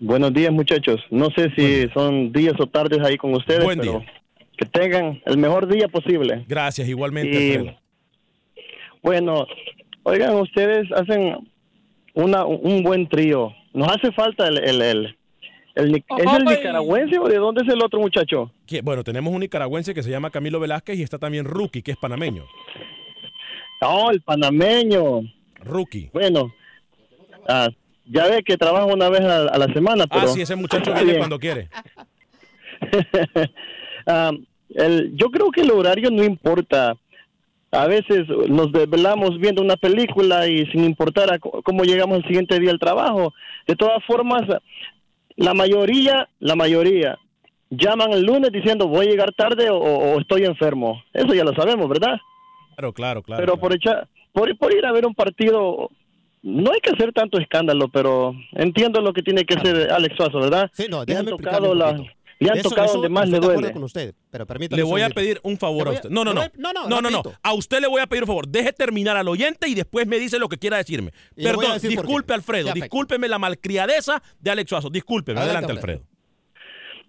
Buenos 0.00 0.32
días, 0.32 0.50
muchachos. 0.52 0.98
No 1.10 1.28
sé 1.36 1.50
si 1.56 1.88
son 1.92 2.32
días 2.32 2.54
o 2.58 2.66
tardes 2.66 3.00
ahí 3.00 3.16
con 3.18 3.34
ustedes, 3.34 3.64
Buen 3.64 3.80
pero 3.80 3.98
día. 4.00 4.10
que 4.56 4.64
tengan 4.66 5.20
el 5.26 5.36
mejor 5.36 5.66
día 5.68 5.88
posible. 5.88 6.44
Gracias, 6.48 6.88
igualmente, 6.88 7.32
Y, 7.32 7.52
Alfredo. 7.56 7.78
Bueno, 9.02 9.46
oigan, 10.04 10.36
ustedes 10.36 10.90
hacen 10.92 11.36
una, 12.14 12.46
un 12.46 12.82
buen 12.82 13.06
trío. 13.08 13.52
Nos 13.74 13.88
hace 13.88 14.10
falta 14.12 14.48
el... 14.48 14.56
el, 14.58 14.80
el, 14.82 15.17
el 15.78 15.94
¿Es 15.94 16.32
el 16.34 16.44
nicaragüense 16.44 17.18
o 17.18 17.28
de 17.28 17.36
dónde 17.36 17.62
es 17.62 17.72
el 17.72 17.82
otro 17.82 18.00
muchacho? 18.00 18.50
Que, 18.66 18.82
Bueno, 18.82 19.04
tenemos 19.04 19.32
un 19.32 19.40
nicaragüense 19.40 19.94
que 19.94 20.02
se 20.02 20.10
llama 20.10 20.30
Camilo 20.30 20.60
Velázquez 20.60 20.98
y 20.98 21.02
está 21.02 21.18
también 21.18 21.44
Rookie, 21.44 21.82
que 21.82 21.92
es 21.92 21.96
panameño. 21.96 22.44
No, 23.80 24.10
el 24.10 24.20
panameño. 24.22 25.20
Rookie. 25.60 26.10
Bueno, 26.12 26.52
ah, 27.48 27.68
ya 28.06 28.26
ve 28.26 28.42
que 28.42 28.56
trabaja 28.56 28.86
una 28.86 29.08
vez 29.08 29.20
a, 29.20 29.42
a 29.44 29.58
la 29.58 29.72
semana, 29.72 30.06
pero... 30.06 30.22
Ah, 30.22 30.28
sí, 30.28 30.42
ese 30.42 30.56
muchacho 30.56 30.90
viene 30.94 31.04
bien. 31.04 31.18
cuando 31.18 31.38
quiere. 31.38 31.68
Ah, 34.10 34.30
el, 34.70 35.14
yo 35.16 35.30
creo 35.30 35.50
que 35.50 35.60
el 35.60 35.70
horario 35.70 36.10
no 36.10 36.24
importa. 36.24 36.96
A 37.70 37.86
veces 37.86 38.26
nos 38.48 38.72
desvelamos 38.72 39.38
viendo 39.38 39.60
una 39.60 39.76
película 39.76 40.48
y 40.48 40.64
sin 40.68 40.84
importar 40.84 41.30
a 41.30 41.38
cómo 41.38 41.84
llegamos 41.84 42.16
el 42.16 42.24
siguiente 42.24 42.58
día 42.58 42.70
al 42.70 42.78
trabajo. 42.78 43.34
De 43.66 43.76
todas 43.76 44.02
formas, 44.06 44.44
la 45.38 45.54
mayoría, 45.54 46.28
la 46.40 46.56
mayoría, 46.56 47.16
llaman 47.70 48.12
el 48.12 48.22
lunes 48.22 48.50
diciendo 48.50 48.88
voy 48.88 49.06
a 49.06 49.10
llegar 49.10 49.32
tarde 49.32 49.70
o, 49.70 49.78
o 49.78 50.20
estoy 50.20 50.44
enfermo. 50.44 51.02
Eso 51.12 51.32
ya 51.32 51.44
lo 51.44 51.54
sabemos, 51.54 51.88
¿verdad? 51.88 52.18
Claro, 52.74 52.92
claro, 52.92 53.22
claro. 53.22 53.40
pero 53.40 53.56
por, 53.56 53.74
echar, 53.74 54.08
por, 54.32 54.56
por 54.58 54.72
ir 54.74 54.84
a 54.84 54.92
ver 54.92 55.06
un 55.06 55.14
partido, 55.14 55.90
no 56.42 56.72
hay 56.72 56.80
que 56.80 56.90
hacer 56.90 57.12
tanto 57.12 57.38
escándalo, 57.38 57.88
pero 57.88 58.34
entiendo 58.52 59.00
lo 59.00 59.12
que 59.12 59.22
tiene 59.22 59.44
que 59.44 59.54
hacer 59.54 59.90
Alex 59.92 60.16
Suazo, 60.16 60.40
¿verdad? 60.40 60.70
Sí, 60.72 60.86
no, 60.90 61.00
han 61.00 61.06
déjame 61.06 61.30
tocado, 61.30 61.74
la. 61.74 62.00
Le 62.40 62.50
han 62.50 62.58
Eso- 62.58 62.68
tocado 62.68 62.86
eso 62.86 62.94
donde 62.94 63.08
más 63.08 63.28
le 63.28 63.40
duele. 63.40 63.72
con 63.72 63.82
usted, 63.84 64.14
pero 64.30 64.46
permítame 64.46 64.80
Le 64.80 64.84
voy 64.88 65.02
a 65.02 65.10
pedir 65.10 65.40
un 65.42 65.56
favor 65.58 65.88
a 65.88 65.90
usted. 65.92 66.08
No, 66.10 66.24
no, 66.24 66.32
no. 66.32 66.42
no, 66.56 66.72
no, 66.72 67.00
no, 67.00 67.10
no. 67.10 67.22
A 67.42 67.52
usted 67.54 67.80
le 67.80 67.88
voy 67.88 68.00
a 68.00 68.06
pedir 68.06 68.22
un 68.22 68.28
favor. 68.28 68.46
Deje 68.46 68.72
terminar 68.72 69.16
al 69.16 69.26
oyente 69.28 69.68
y 69.68 69.74
después 69.74 70.06
me 70.06 70.18
dice 70.18 70.38
lo 70.38 70.48
que 70.48 70.56
quiera 70.58 70.76
decirme. 70.76 71.10
Y 71.36 71.42
Perdón, 71.44 71.72
decir 71.74 71.90
disculpe, 71.90 72.34
Alfredo. 72.34 72.72
Discúlpeme 72.72 73.28
la 73.28 73.38
malcriadeza 73.38 74.22
de 74.40 74.50
Alex 74.50 74.68
Suazo. 74.70 74.88
Discúlpeme. 74.90 75.40
Adelante, 75.40 75.72
Alfredo. 75.72 76.02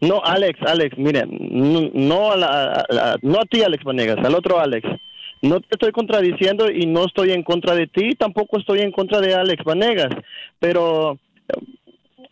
No, 0.01 0.21
Alex, 0.23 0.57
Alex, 0.65 0.97
mire, 0.97 1.25
no, 1.27 1.89
no 1.93 2.32
a, 2.32 2.38
la- 2.38 2.71
a 2.73 2.93
la- 2.93 3.15
no 3.21 3.39
a 3.39 3.43
ti, 3.45 3.61
Alex 3.63 3.84
Vanegas, 3.84 4.17
al 4.25 4.34
otro 4.34 4.59
Alex. 4.59 4.88
No 5.41 5.59
te 5.59 5.67
estoy 5.71 5.91
contradiciendo 5.91 6.71
y 6.71 6.86
no 6.86 7.05
estoy 7.05 7.32
en 7.32 7.43
contra 7.43 7.75
de 7.75 7.88
ti, 7.88 8.11
tampoco 8.17 8.57
estoy 8.59 8.80
en 8.80 8.91
contra 8.93 9.19
de 9.19 9.36
Alex 9.36 9.63
Vanegas, 9.65 10.09
pero 10.57 11.19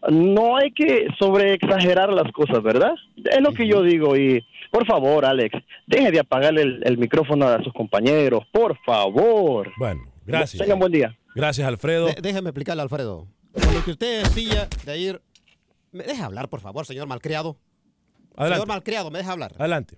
no 0.09 0.57
hay 0.57 0.71
que 0.71 1.07
sobreexagerar 1.19 2.11
las 2.13 2.31
cosas, 2.31 2.61
¿verdad? 2.63 2.93
Es 3.15 3.41
lo 3.41 3.51
que 3.53 3.67
yo 3.67 3.81
digo 3.81 4.15
y 4.15 4.45
por 4.71 4.85
favor, 4.85 5.25
Alex, 5.25 5.55
deje 5.87 6.11
de 6.11 6.19
apagarle 6.19 6.61
el, 6.61 6.81
el 6.85 6.97
micrófono 6.97 7.47
a 7.47 7.63
sus 7.63 7.73
compañeros, 7.73 8.43
por 8.51 8.77
favor. 8.85 9.71
Bueno, 9.77 10.01
gracias. 10.25 10.61
Tengan 10.61 10.79
buen 10.79 10.91
día. 10.91 11.17
Gracias, 11.35 11.67
Alfredo. 11.67 12.07
De- 12.07 12.21
déjeme 12.21 12.49
explicarle, 12.49 12.81
Alfredo. 12.83 13.27
Con 13.53 13.73
lo 13.73 13.83
que 13.83 13.91
usted 13.91 14.23
decía 14.23 14.67
de 14.85 14.97
ir... 14.99 15.21
¿Me 15.91 16.03
deja 16.03 16.25
hablar, 16.25 16.49
por 16.49 16.59
favor, 16.59 16.85
señor 16.85 17.07
malcriado? 17.07 17.57
Adelante. 18.35 18.55
Señor 18.55 18.67
malcriado, 18.67 19.09
¿me 19.09 19.19
deja 19.19 19.31
hablar? 19.31 19.53
Adelante. 19.57 19.97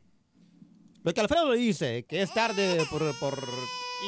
Lo 1.04 1.14
que 1.14 1.22
Alfredo 1.22 1.52
dice, 1.54 2.06
que 2.08 2.22
es 2.22 2.34
tarde 2.34 2.78
por, 2.92 3.02
por 3.20 3.40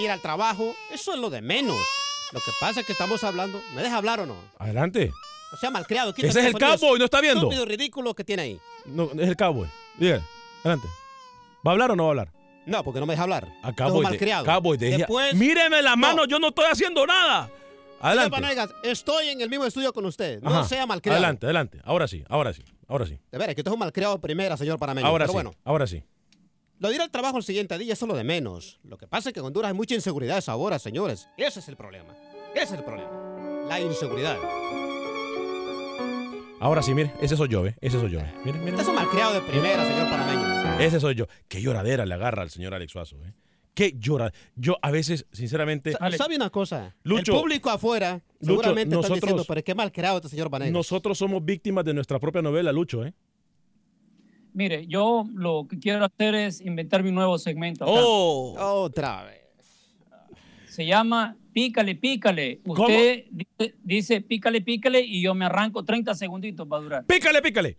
ir 0.01 0.09
al 0.11 0.21
trabajo, 0.21 0.73
eso 0.93 1.13
es 1.13 1.19
lo 1.19 1.29
de 1.29 1.41
menos. 1.41 1.77
Lo 2.33 2.39
que 2.39 2.51
pasa 2.61 2.81
es 2.81 2.85
que 2.85 2.93
estamos 2.93 3.23
hablando... 3.23 3.59
¿Me 3.75 3.81
deja 3.81 3.97
hablar 3.97 4.19
o 4.21 4.25
no? 4.25 4.35
Adelante. 4.59 5.11
O 5.53 5.57
sea, 5.57 5.69
malcriado. 5.71 6.13
Ese 6.17 6.27
es 6.27 6.35
el 6.45 6.53
cowboy, 6.53 6.97
¿no 6.99 7.05
está 7.05 7.19
viendo? 7.21 7.41
Estúpido, 7.41 7.65
ridículo 7.65 8.13
que 8.13 8.23
tiene 8.23 8.41
ahí. 8.43 8.59
No, 8.85 9.09
es 9.11 9.27
el 9.29 9.35
cowboy. 9.35 9.67
Dígale. 9.97 10.23
Adelante. 10.63 10.87
¿Va 11.65 11.71
a 11.71 11.73
hablar 11.73 11.91
o 11.91 11.95
no 11.95 12.03
va 12.03 12.09
a 12.09 12.11
hablar? 12.11 12.31
No, 12.65 12.83
porque 12.83 12.99
no 12.99 13.05
me 13.05 13.13
deja 13.13 13.23
hablar. 13.23 13.47
A 13.63 13.73
cowboy. 13.73 14.05
de-. 14.17 14.43
Cowboy, 14.45 14.77
deje- 14.77 14.97
Después- 14.99 15.33
Míreme 15.35 15.81
la 15.81 15.95
mano, 15.95 16.25
yo 16.25 16.39
no 16.39 16.49
estoy 16.49 16.65
haciendo 16.71 17.05
nada. 17.05 17.49
Adelante. 17.99 18.29
Vanegas, 18.39 18.69
estoy 18.83 19.29
en 19.29 19.41
el 19.41 19.49
mismo 19.49 19.65
estudio 19.65 19.93
con 19.93 20.05
usted. 20.05 20.41
No 20.41 20.49
Ajá. 20.49 20.63
sea 20.63 20.85
malcriado. 20.87 21.17
Adelante, 21.19 21.45
adelante. 21.45 21.79
Ahora 21.83 22.07
sí, 22.07 22.23
ahora 22.29 22.51
sí, 22.53 22.63
ahora 22.87 23.05
sí. 23.05 23.19
De 23.31 23.37
veras, 23.37 23.53
que 23.53 23.61
usted 23.61 23.69
es 23.69 23.73
un 23.73 23.79
malcriado 23.79 24.15
de 24.15 24.19
primera, 24.21 24.57
señor 24.57 24.79
panameño. 24.79 25.05
Ahora 25.05 25.25
Pero 25.25 25.31
sí, 25.31 25.35
bueno, 25.35 25.53
ahora 25.63 25.85
sí. 25.85 26.03
lo 26.79 26.89
de 26.89 26.95
ir 26.95 27.01
al 27.01 27.11
trabajo 27.11 27.37
el 27.37 27.43
siguiente 27.43 27.77
día, 27.77 27.93
eso 27.93 28.05
es 28.05 28.09
lo 28.09 28.15
de 28.17 28.23
menos. 28.23 28.79
Lo 28.83 28.97
que 28.97 29.05
pasa 29.07 29.29
es 29.29 29.33
que 29.33 29.39
en 29.39 29.45
Honduras 29.45 29.69
hay 29.69 29.75
mucha 29.77 29.93
inseguridad 29.93 30.37
a 30.37 30.39
esa 30.39 30.55
hora, 30.55 30.79
señores. 30.79 31.27
Ese 31.37 31.59
es 31.59 31.67
el 31.67 31.75
problema. 31.77 32.15
Ese 32.55 32.63
es 32.63 32.71
el 32.71 32.83
problema. 32.83 33.65
La 33.67 33.79
inseguridad. 33.79 34.37
Ahora 36.61 36.83
sí, 36.83 36.93
mire, 36.93 37.11
ese 37.19 37.35
soy 37.35 37.49
yo, 37.49 37.65
¿eh? 37.65 37.75
Ese 37.81 37.99
soy 37.99 38.11
yo. 38.11 38.19
¿eh? 38.19 38.33
Mire, 38.45 38.59
mire. 38.59 38.71
Usted 38.71 38.83
es 38.83 38.87
un 38.89 38.95
malcriado 38.95 39.33
de 39.33 39.41
primera, 39.41 39.83
señor 39.83 40.09
panameño. 40.11 40.79
Ese 40.79 40.99
soy 40.99 41.15
yo. 41.15 41.25
Qué 41.47 41.59
lloradera 41.59 42.05
le 42.05 42.13
agarra 42.13 42.43
al 42.43 42.51
señor 42.51 42.73
Alex 42.75 42.91
Suazo, 42.91 43.15
¿eh? 43.25 43.33
Qué 43.73 43.93
llora. 43.97 44.31
Yo 44.55 44.77
a 44.81 44.91
veces, 44.91 45.25
sinceramente. 45.31 45.93
Sa- 45.93 46.11
¿Sabe 46.11 46.35
una 46.35 46.49
cosa? 46.51 46.95
Lucho, 47.03 47.33
el 47.33 47.39
público 47.41 47.69
afuera 47.71 48.21
Lucho, 48.41 48.45
seguramente 48.61 48.81
están 48.83 48.97
nosotros- 48.97 49.21
diciendo, 49.21 49.45
pero 49.47 49.63
qué 49.63 49.73
malcriado 49.73 50.17
este 50.17 50.29
señor 50.29 50.49
Vanegas. 50.49 50.73
Nosotros 50.73 51.17
somos 51.17 51.43
víctimas 51.43 51.83
de 51.83 51.93
nuestra 51.95 52.19
propia 52.19 52.41
novela, 52.43 52.71
Lucho, 52.71 53.03
¿eh? 53.05 53.13
Mire, 54.53 54.85
yo 54.85 55.25
lo 55.33 55.65
que 55.67 55.79
quiero 55.79 56.03
hacer 56.05 56.35
es 56.35 56.61
inventar 56.61 57.01
mi 57.01 57.11
nuevo 57.11 57.39
segmento. 57.39 57.85
acá. 57.85 57.93
Oh. 57.95 58.55
Otra 58.83 59.23
vez. 59.23 59.41
Se 60.67 60.85
llama 60.85 61.37
Pícale, 61.53 61.95
Pícale. 61.95 62.61
Usted 62.65 63.25
dice, 63.29 63.75
dice 63.83 64.21
Pícale, 64.21 64.61
Pícale 64.61 65.01
y 65.01 65.21
yo 65.21 65.33
me 65.35 65.45
arranco 65.45 65.83
30 65.83 66.15
segunditos 66.15 66.67
va 66.71 66.77
a 66.77 66.81
durar. 66.81 67.05
Pícale, 67.05 67.41
pícale. 67.41 67.77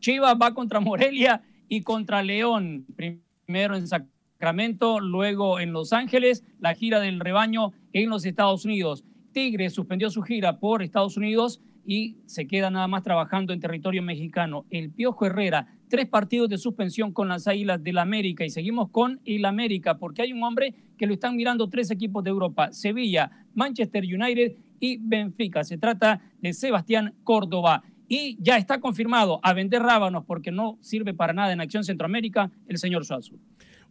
Chivas 0.00 0.36
va 0.40 0.54
contra 0.54 0.80
Morelia 0.80 1.42
y 1.68 1.82
contra 1.82 2.22
León. 2.22 2.86
Primero 2.94 3.76
en 3.76 3.88
Sacramento, 3.88 5.00
luego 5.00 5.60
en 5.60 5.72
Los 5.72 5.92
Ángeles, 5.92 6.44
la 6.60 6.74
gira 6.74 7.00
del 7.00 7.20
rebaño 7.20 7.72
en 7.92 8.10
los 8.10 8.24
Estados 8.26 8.64
Unidos. 8.64 9.04
Tigre 9.32 9.70
suspendió 9.70 10.10
su 10.10 10.22
gira 10.22 10.60
por 10.60 10.82
Estados 10.82 11.16
Unidos 11.16 11.60
y 11.86 12.16
se 12.26 12.46
queda 12.46 12.70
nada 12.70 12.88
más 12.88 13.02
trabajando 13.02 13.52
en 13.52 13.60
territorio 13.60 14.02
mexicano. 14.02 14.64
El 14.70 14.90
Piojo 14.90 15.26
Herrera, 15.26 15.68
tres 15.88 16.06
partidos 16.06 16.48
de 16.48 16.58
suspensión 16.58 17.12
con 17.12 17.28
las 17.28 17.46
Águilas 17.46 17.82
del 17.82 17.98
América 17.98 18.44
y 18.44 18.50
seguimos 18.50 18.90
con 18.90 19.20
el 19.24 19.44
América 19.44 19.98
porque 19.98 20.22
hay 20.22 20.32
un 20.32 20.42
hombre 20.42 20.74
que 20.96 21.06
lo 21.06 21.14
están 21.14 21.36
mirando 21.36 21.68
tres 21.68 21.90
equipos 21.90 22.24
de 22.24 22.30
Europa, 22.30 22.72
Sevilla, 22.72 23.30
Manchester 23.54 24.04
United 24.04 24.54
y 24.80 24.98
Benfica. 25.00 25.64
Se 25.64 25.78
trata 25.78 26.20
de 26.40 26.52
Sebastián 26.52 27.14
Córdoba. 27.24 27.82
Y 28.06 28.36
ya 28.38 28.58
está 28.58 28.80
confirmado 28.80 29.40
a 29.42 29.54
vender 29.54 29.80
rábanos 29.80 30.24
porque 30.26 30.50
no 30.50 30.76
sirve 30.82 31.14
para 31.14 31.32
nada 31.32 31.54
en 31.54 31.62
Acción 31.62 31.84
Centroamérica 31.84 32.50
el 32.68 32.76
señor 32.76 33.06
Suazo. 33.06 33.34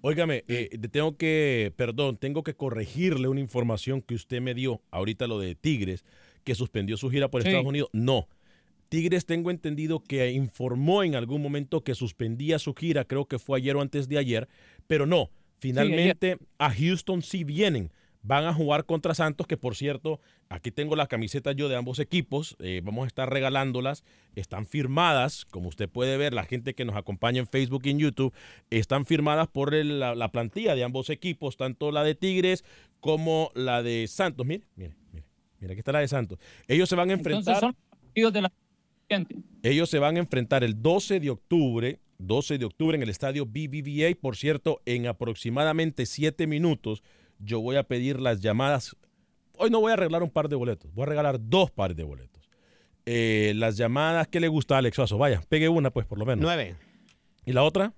Óigame, 0.02 0.44
eh, 0.50 0.70
tengo 0.92 1.16
que, 1.16 1.74
perdón, 1.78 2.18
tengo 2.18 2.44
que 2.44 2.54
corregirle 2.54 3.30
una 3.30 3.40
información 3.40 4.02
que 4.02 4.16
usted 4.16 4.42
me 4.42 4.54
dio 4.54 4.82
ahorita 4.92 5.28
lo 5.28 5.40
de 5.40 5.56
Tigres, 5.56 6.04
que 6.44 6.56
suspendió 6.56 6.98
su 6.98 7.10
gira 7.10 7.30
por 7.30 7.42
Sí. 7.42 7.48
Estados 7.50 7.68
Unidos. 7.68 7.90
No. 7.94 8.28
Tigres 8.90 9.26
tengo 9.26 9.50
entendido 9.50 10.00
que 10.04 10.32
informó 10.32 11.04
en 11.04 11.16
algún 11.16 11.42
momento 11.42 11.82
que 11.84 11.96
suspendía 11.96 12.60
su 12.60 12.74
gira, 12.76 13.06
creo 13.06 13.26
que 13.26 13.40
fue 13.40 13.58
ayer 13.58 13.76
o 13.76 13.82
antes 13.82 14.08
de 14.08 14.18
ayer, 14.20 14.48
pero 14.88 15.06
no. 15.06 15.32
Finalmente 15.58 16.38
a 16.60 16.70
Houston 16.74 17.22
sí 17.22 17.44
vienen. 17.44 17.92
Van 18.26 18.46
a 18.46 18.54
jugar 18.54 18.86
contra 18.86 19.14
Santos, 19.16 19.48
que 19.48 19.58
por 19.58 19.76
cierto, 19.76 20.22
aquí 20.48 20.72
tengo 20.72 20.96
las 20.96 21.10
camisetas 21.10 21.56
yo 21.58 21.68
de 21.68 21.76
ambos 21.76 22.00
equipos. 22.00 22.56
eh, 22.60 22.82
vamos 22.84 23.04
a 23.04 23.08
estar 23.08 23.30
regalándolas. 23.30 24.04
Están 24.36 24.66
firmadas, 24.66 25.44
como 25.46 25.68
usted 25.70 25.90
puede 25.90 26.16
ver, 26.16 26.34
la 26.34 26.44
gente 26.46 26.74
que 26.74 26.86
nos 26.86 26.96
acompaña 26.96 27.40
en 27.40 27.48
Facebook 27.48 27.82
y 27.86 27.90
en 27.90 28.00
YouTube, 28.00 28.34
están 28.70 29.06
firmadas 29.06 29.48
por 29.50 29.74
el- 29.74 30.00
la, 30.00 30.16
la 30.16 30.32
plantilla 30.32 30.74
de 30.76 30.84
ambos 30.86 31.10
equipos, 31.10 31.58
tanto 31.58 31.92
la 31.92 32.04
de 32.04 32.16
Tigres 32.16 32.64
como 33.02 33.52
la 33.56 33.84
de 33.84 34.08
Santos. 34.08 34.46
Mire, 34.46 34.64
mire, 34.78 34.94
mire, 35.12 35.23
mire, 35.64 35.74
aquí 35.74 35.80
está 35.80 35.92
la 35.92 36.00
de 36.00 36.08
Santos. 36.08 36.40
Ellos 36.68 36.88
se 36.88 36.96
van 36.96 37.10
a 37.10 37.14
Entonces 37.14 37.34
enfrentar. 37.40 37.60
son 37.60 37.76
partidos 37.90 38.34
de 38.34 38.42
la. 38.42 38.54
Ellos 39.64 39.90
se 39.90 40.00
van 40.00 40.18
a 40.18 40.20
enfrentar 40.20 40.64
el 40.64 40.82
12 40.82 41.20
de 41.20 41.30
octubre, 41.30 42.00
12 42.18 42.58
de 42.58 42.66
octubre 42.66 42.96
en 42.96 43.04
el 43.04 43.10
estadio 43.10 43.46
BBVA. 43.46 44.16
Por 44.20 44.36
cierto, 44.36 44.82
en 44.86 45.08
aproximadamente 45.08 46.06
7 46.06 46.48
minutos 46.48 47.04
yo 47.40 47.60
voy 47.62 47.76
a 47.76 47.84
pedir 47.84 48.20
las 48.20 48.42
llamadas. 48.42 48.96
Hoy 49.58 49.70
no 49.70 49.82
voy 49.82 49.92
a 49.92 49.94
arreglar 49.94 50.24
un 50.24 50.32
par 50.32 50.50
de 50.50 50.56
boletos, 50.56 50.94
voy 50.94 51.04
a 51.04 51.08
regalar 51.08 51.38
dos 51.40 51.70
pares 51.72 51.96
de 51.96 52.04
boletos. 52.04 52.50
Eh, 53.06 53.54
las 53.56 53.78
llamadas, 53.78 54.28
¿qué 54.30 54.40
le 54.40 54.48
gusta 54.48 54.76
a 54.76 54.78
Alex 54.80 54.96
Suazo? 54.96 55.18
Vaya, 55.18 55.42
pegue 55.50 55.70
una 55.70 55.92
pues 55.92 56.06
por 56.06 56.18
lo 56.18 56.26
menos. 56.26 56.42
Nueve. 56.42 56.76
¿Y 57.46 57.52
la 57.52 57.64
otra? 57.64 57.94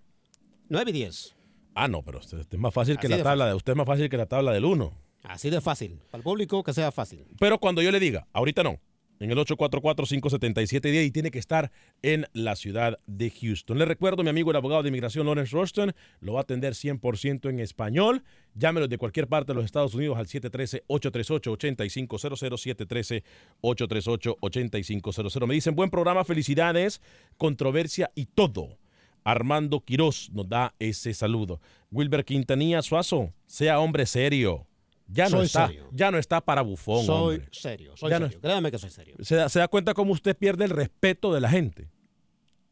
Nueve 0.68 0.90
y 0.90 0.94
diez. 0.94 1.36
Ah, 1.76 1.88
no, 1.88 2.02
pero 2.02 2.20
usted, 2.20 2.40
usted 2.40 2.56
es 2.56 2.60
más 2.62 2.74
fácil 2.74 2.98
que 2.98 3.08
la 3.08 3.22
tabla 3.22 3.48
de 3.48 3.54
usted 3.54 3.74
es 3.74 3.78
más 3.78 3.86
fácil 3.86 4.10
que 4.10 4.18
la 4.18 4.26
tabla 4.26 4.52
del 4.52 4.66
1. 4.66 5.05
Así 5.28 5.50
de 5.50 5.62
fácil. 5.62 6.00
Para 6.12 6.20
el 6.20 6.24
público 6.24 6.64
que 6.64 6.74
sea 6.74 6.92
fácil. 6.92 7.26
Pero 7.40 7.60
cuando 7.60 7.82
yo 7.82 7.92
le 7.92 8.00
diga, 8.00 8.28
ahorita 8.34 8.64
no, 8.64 8.80
en 9.20 9.32
el 9.32 9.38
844-577-10 9.38 11.06
y 11.06 11.12
tiene 11.12 11.32
que 11.32 11.40
estar 11.40 11.72
en 12.02 12.26
la 12.34 12.56
ciudad 12.56 13.00
de 13.08 13.30
Houston. 13.30 13.78
Le 13.78 13.86
recuerdo, 13.86 14.24
mi 14.24 14.30
amigo 14.30 14.52
el 14.52 14.58
abogado 14.58 14.84
de 14.84 14.90
inmigración 14.90 15.26
Lawrence 15.26 15.56
Roston 15.56 15.94
lo 16.20 16.34
va 16.34 16.42
a 16.42 16.44
atender 16.44 16.74
100% 16.74 17.50
en 17.50 17.60
español. 17.60 18.24
Llámelo 18.54 18.88
de 18.88 18.98
cualquier 18.98 19.28
parte 19.28 19.54
de 19.54 19.56
los 19.56 19.66
Estados 19.66 19.96
Unidos 19.96 20.18
al 20.18 20.28
713-838-8500, 20.28 23.24
713-838-8500. 23.62 25.48
Me 25.48 25.54
dicen, 25.54 25.76
buen 25.76 25.90
programa, 25.90 26.24
felicidades, 26.24 27.02
controversia 27.38 28.12
y 28.16 28.26
todo. 28.26 28.78
Armando 29.24 29.80
Quiroz 29.80 30.30
nos 30.34 30.48
da 30.48 30.76
ese 30.78 31.14
saludo. 31.14 31.60
Wilber 31.92 32.26
Quintanilla 32.26 32.84
Suazo, 32.84 33.34
sea 33.48 33.80
hombre 33.80 34.06
serio. 34.06 34.68
Ya 35.08 35.26
no 35.26 35.38
Soy 35.38 35.46
está, 35.46 35.68
serio. 35.68 35.88
ya 35.92 36.10
no 36.12 36.18
está 36.18 36.42
para 36.42 36.62
bufón. 36.64 37.06
soy 37.06 37.36
hombre. 37.36 37.50
serio, 37.52 37.96
soy 37.96 38.10
Ya 38.10 38.20
no- 38.20 38.26
serio. 38.26 38.42
Créame 38.42 38.72
que 38.72 38.80
soy 38.80 38.90
serio. 38.90 39.16
se, 39.22 39.36
da, 39.36 39.50
se 39.50 39.60
da 39.60 39.68
cuenta 39.68 39.94
cómo 39.94 40.12
usted 40.14 40.36
pierde 40.36 40.66
el 40.66 40.72
respeto 40.72 41.34
de 41.34 41.42
la 41.42 41.50
gente. 41.50 41.90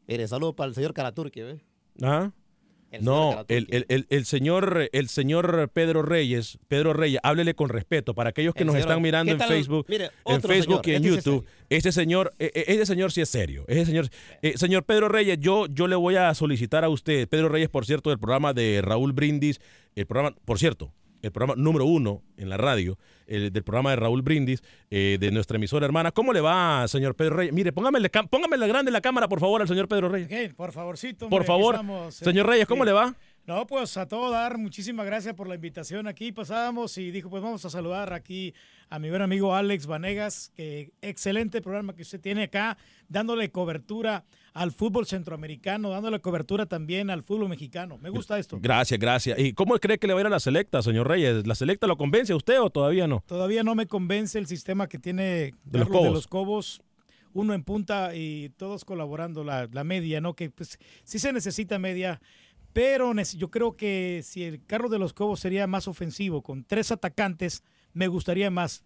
Mire, 0.08 0.28
saludo 0.28 0.56
para 0.56 0.70
el 0.70 0.76
señor 0.76 0.94
Caraturki, 0.94 1.42
¿eh? 1.42 1.60
¿Ah? 2.02 2.32
El 2.92 3.04
No, 3.06 3.44
el, 3.48 3.68
el- 3.88 4.06
el- 4.10 4.26
señor, 4.26 4.88
el 4.92 5.10
señor 5.10 5.70
Pedro 5.74 6.04
Reyes, 6.04 6.60
Pedro 6.68 6.94
Reyes, 6.94 7.20
háblele 7.24 7.56
con 7.56 7.70
respeto 7.70 8.14
para 8.14 8.30
aquellos 8.30 8.54
que 8.54 8.66
nos 8.66 8.74
señor- 8.74 8.88
están 8.88 9.02
mirando 9.02 9.36
¿qué 9.36 9.42
en? 9.44 9.50
Facebook, 9.50 9.86
Mire, 9.90 10.12
en 10.26 10.42
Facebook 10.44 10.82
señor, 10.84 10.88
y 10.88 10.90
en 10.92 11.04
este 11.16 11.16
YouTube. 11.32 11.46
Ese 11.70 11.92
señor, 11.92 12.34
eh, 12.38 12.52
eh, 12.54 12.66
ese 12.68 12.86
señor 12.86 13.12
sí 13.12 13.22
es 13.22 13.30
serio. 13.30 13.66
Ese 13.68 13.86
señor, 13.88 14.10
eh, 14.44 14.58
señor 14.60 14.84
Pedro 14.84 15.10
Reyes, 15.10 15.40
yo, 15.40 15.66
yo 15.68 15.88
le 15.88 15.96
voy 15.96 16.18
a 16.18 16.32
solicitar 16.36 16.84
a 16.84 16.90
usted, 16.90 17.28
Pedro 17.28 17.50
Reyes, 17.50 17.70
por 17.70 17.86
cierto, 17.88 18.12
del 18.12 18.20
programa 18.20 18.54
de 18.54 18.82
Raúl 18.84 19.12
Brindis, 19.14 19.60
el 19.96 20.06
programa, 20.06 20.36
por 20.46 20.60
cierto, 20.60 20.94
el 21.24 21.32
programa 21.32 21.56
número 21.60 21.86
uno 21.86 22.22
en 22.38 22.50
la 22.50 22.58
radio, 22.58 23.00
el 23.28 23.52
del 23.52 23.64
programa 23.64 23.92
de 23.92 23.96
Raúl 23.96 24.22
Brindis, 24.22 24.62
eh, 24.92 25.18
de 25.20 25.32
nuestra 25.32 25.56
emisora 25.56 25.86
hermana. 25.86 26.12
¿Cómo 26.12 26.34
le 26.34 26.42
va, 26.42 26.86
señor 26.90 27.16
Pedro 27.16 27.38
Reyes? 27.38 27.54
Mire, 27.54 27.72
póngame, 27.72 27.98
póngame 28.30 28.58
la 28.58 28.68
grande 28.68 28.92
la 28.92 29.00
cámara, 29.00 29.30
por 29.30 29.40
favor, 29.40 29.62
al 29.62 29.68
señor 29.68 29.88
Pedro 29.88 30.10
Reyes. 30.10 30.54
Por 30.54 30.74
favorcito. 30.74 31.30
Por 31.30 31.42
hombre, 31.42 31.48
favor, 31.48 31.76
estamos, 31.76 32.22
eh. 32.22 32.26
señor 32.26 32.46
Reyes, 32.48 32.68
¿cómo 32.68 32.84
le 32.84 32.92
va? 32.92 33.16
No, 33.46 33.66
pues 33.66 33.96
a 33.98 34.06
todo 34.06 34.32
dar, 34.32 34.58
muchísimas 34.58 35.06
gracias 35.06 35.34
por 35.34 35.48
la 35.48 35.56
invitación 35.56 36.08
aquí. 36.08 36.34
Pasábamos 36.34 36.98
y 36.98 37.10
dijo, 37.12 37.30
pues 37.30 37.42
vamos 37.42 37.64
a 37.64 37.70
saludar 37.70 38.12
aquí 38.14 38.54
a 38.90 39.00
mi 39.00 39.10
buen 39.10 39.22
amigo 39.22 39.56
Alex 39.56 39.88
Vanegas, 39.88 40.52
que 40.56 40.92
excelente 41.02 41.62
programa 41.62 41.96
que 41.96 42.02
usted 42.02 42.20
tiene 42.20 42.44
acá, 42.44 42.78
dándole 43.08 43.50
cobertura 43.50 44.26
al 44.54 44.72
fútbol 44.72 45.06
centroamericano, 45.06 45.90
dándole 45.90 46.20
cobertura 46.22 46.66
también 46.66 47.10
al 47.10 47.24
fútbol 47.24 47.50
mexicano. 47.50 47.98
Me 47.98 48.10
gusta 48.10 48.38
esto. 48.38 48.60
Gracias, 48.62 49.00
gracias. 49.00 49.40
¿Y 49.40 49.54
cómo 49.54 49.78
cree 49.80 49.98
que 49.98 50.08
le 50.08 50.14
va 50.14 50.20
a 50.20 50.22
ir 50.22 50.28
a 50.28 50.30
la 50.30 50.40
selecta, 50.40 50.82
señor 50.82 51.08
Reyes? 51.08 51.48
¿La 51.48 51.56
selecta 51.56 51.88
lo 51.88 51.98
convence 51.98 52.34
a 52.34 52.36
usted 52.36 52.62
o 52.62 52.70
todavía 52.70 53.08
no? 53.08 53.24
Todavía 53.26 53.64
no 53.64 53.74
me 53.76 53.88
convence 53.88 54.38
el 54.38 54.48
sistema 54.48 54.88
que 54.88 55.00
tiene 55.00 55.54
De 55.66 55.80
los 55.80 55.88
Carlos 55.88 55.90
de 55.90 55.90
Cobos. 55.90 56.14
los 56.14 56.28
Cobos, 56.28 56.82
uno 57.34 57.54
en 57.54 57.64
punta 57.64 58.16
y 58.16 58.50
todos 58.58 58.86
colaborando, 58.86 59.44
la, 59.44 59.68
la 59.72 59.84
media, 59.84 60.22
¿no? 60.22 60.36
Que 60.36 60.52
pues 60.52 60.78
sí 61.04 61.18
se 61.18 61.34
necesita 61.34 61.80
media, 61.80 62.22
pero 62.74 63.14
yo 63.36 63.50
creo 63.50 63.76
que 63.76 64.22
si 64.24 64.44
el 64.44 64.64
Carlos 64.66 64.92
de 64.92 65.00
los 65.00 65.14
Cobos 65.14 65.40
sería 65.40 65.66
más 65.66 65.88
ofensivo, 65.88 66.44
con 66.44 66.64
tres 66.64 66.92
atacantes, 66.92 67.64
me 67.94 68.08
gustaría 68.08 68.52
más, 68.52 68.84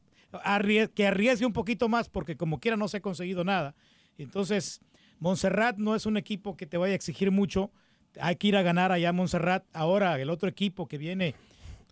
que 0.93 1.07
arriesgue 1.07 1.45
un 1.45 1.53
poquito 1.53 1.89
más, 1.89 2.09
porque 2.09 2.37
como 2.37 2.59
quiera 2.59 2.77
no 2.77 2.87
se 2.87 2.97
ha 2.97 3.01
conseguido 3.01 3.43
nada. 3.43 3.75
Entonces, 4.17 4.81
Montserrat 5.19 5.77
no 5.77 5.95
es 5.95 6.05
un 6.05 6.17
equipo 6.17 6.55
que 6.55 6.65
te 6.65 6.77
vaya 6.77 6.93
a 6.93 6.95
exigir 6.95 7.31
mucho, 7.31 7.71
hay 8.19 8.35
que 8.35 8.47
ir 8.47 8.55
a 8.57 8.61
ganar 8.61 8.91
allá 8.91 9.09
a 9.09 9.13
Montserrat. 9.13 9.63
Ahora, 9.73 10.19
el 10.19 10.29
otro 10.29 10.49
equipo 10.49 10.87
que 10.87 10.97
viene, 10.97 11.35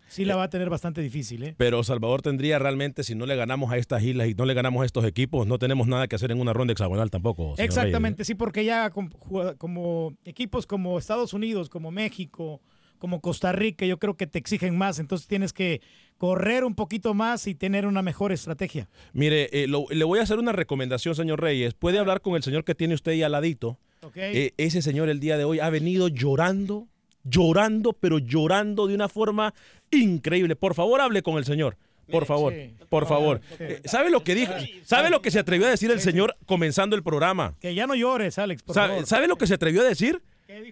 sí 0.08 0.24
la 0.24 0.36
va 0.36 0.44
a 0.44 0.50
tener 0.50 0.70
bastante 0.70 1.00
difícil, 1.00 1.42
¿eh? 1.42 1.54
Pero 1.56 1.82
Salvador 1.82 2.22
tendría 2.22 2.58
realmente, 2.58 3.04
si 3.04 3.14
no 3.14 3.26
le 3.26 3.36
ganamos 3.36 3.72
a 3.72 3.76
estas 3.76 4.02
islas 4.02 4.28
y 4.28 4.34
no 4.34 4.44
le 4.44 4.54
ganamos 4.54 4.82
a 4.82 4.86
estos 4.86 5.04
equipos, 5.04 5.46
no 5.46 5.58
tenemos 5.58 5.86
nada 5.86 6.06
que 6.08 6.16
hacer 6.16 6.30
en 6.30 6.40
una 6.40 6.52
ronda 6.52 6.72
hexagonal 6.72 7.10
tampoco. 7.10 7.56
señor 7.56 7.60
Exactamente, 7.60 8.24
sí, 8.24 8.34
porque 8.34 8.64
ya 8.64 8.90
como 8.90 10.14
equipos 10.24 10.66
como 10.66 10.98
Estados 10.98 11.32
Unidos, 11.32 11.68
como 11.68 11.90
México, 11.90 12.60
como 12.98 13.20
Costa 13.20 13.52
Rica, 13.52 13.86
yo 13.86 13.98
creo 13.98 14.16
que 14.16 14.26
te 14.26 14.38
exigen 14.38 14.76
más, 14.76 14.98
entonces 14.98 15.26
tienes 15.28 15.52
que 15.52 15.80
correr 16.18 16.64
un 16.64 16.74
poquito 16.74 17.14
más 17.14 17.46
y 17.46 17.54
tener 17.54 17.86
una 17.86 18.02
mejor 18.02 18.32
estrategia. 18.32 18.88
Mire, 19.12 19.48
eh, 19.52 19.66
lo- 19.66 19.86
le 19.90 20.04
voy 20.04 20.18
a 20.18 20.22
hacer 20.22 20.38
una 20.38 20.52
recomendación, 20.52 21.14
señor 21.14 21.40
Reyes. 21.40 21.74
Puede 21.74 21.98
hablar 21.98 22.20
con 22.22 22.34
el 22.36 22.42
señor 22.42 22.64
que 22.64 22.74
tiene 22.74 22.94
usted 22.94 23.12
ahí 23.12 23.22
al 23.22 23.32
ladito. 23.32 23.78
Ok. 24.02 24.16
Eh, 24.16 24.54
ese 24.56 24.82
señor 24.82 25.08
el 25.08 25.20
día 25.20 25.36
de 25.36 25.44
hoy 25.44 25.60
ha 25.60 25.68
venido 25.70 26.08
llorando, 26.08 26.86
llorando, 27.24 27.92
pero 27.92 28.18
llorando 28.18 28.86
de 28.86 28.94
una 28.94 29.08
forma 29.08 29.52
increíble. 29.90 30.56
Por 30.56 30.74
favor, 30.74 31.00
hable 31.00 31.22
con 31.22 31.36
el 31.38 31.44
señor. 31.44 31.76
Por 32.10 32.24
favor, 32.24 32.54
por 32.88 33.06
favor. 33.08 33.40
Eh, 33.58 33.80
¿Sabe 33.84 34.10
lo 34.10 34.22
que 34.22 34.36
dijo? 34.36 34.52
¿Sabe 34.84 35.10
lo 35.10 35.20
que 35.22 35.32
se 35.32 35.40
atrevió 35.40 35.66
a 35.66 35.70
decir 35.70 35.90
el 35.90 36.00
señor 36.00 36.36
comenzando 36.46 36.94
el 36.94 37.02
programa? 37.02 37.56
Que 37.60 37.74
ya 37.74 37.88
no 37.88 37.96
llores, 37.96 38.38
Alex, 38.38 38.62
por 38.62 38.74
¿Sabe, 38.74 38.88
favor. 38.90 39.06
sabe 39.06 39.26
lo 39.26 39.36
que 39.36 39.48
se 39.48 39.54
atrevió 39.54 39.80
a 39.80 39.84
decir? 39.84 40.22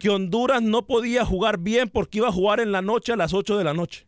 Que 0.00 0.08
Honduras 0.08 0.62
no 0.62 0.86
podía 0.86 1.24
jugar 1.24 1.58
bien 1.58 1.88
porque 1.88 2.18
iba 2.18 2.28
a 2.28 2.32
jugar 2.32 2.60
en 2.60 2.72
la 2.72 2.80
noche 2.82 3.12
a 3.12 3.16
las 3.16 3.32
8 3.34 3.58
de 3.58 3.64
la 3.64 3.74
noche. 3.74 4.06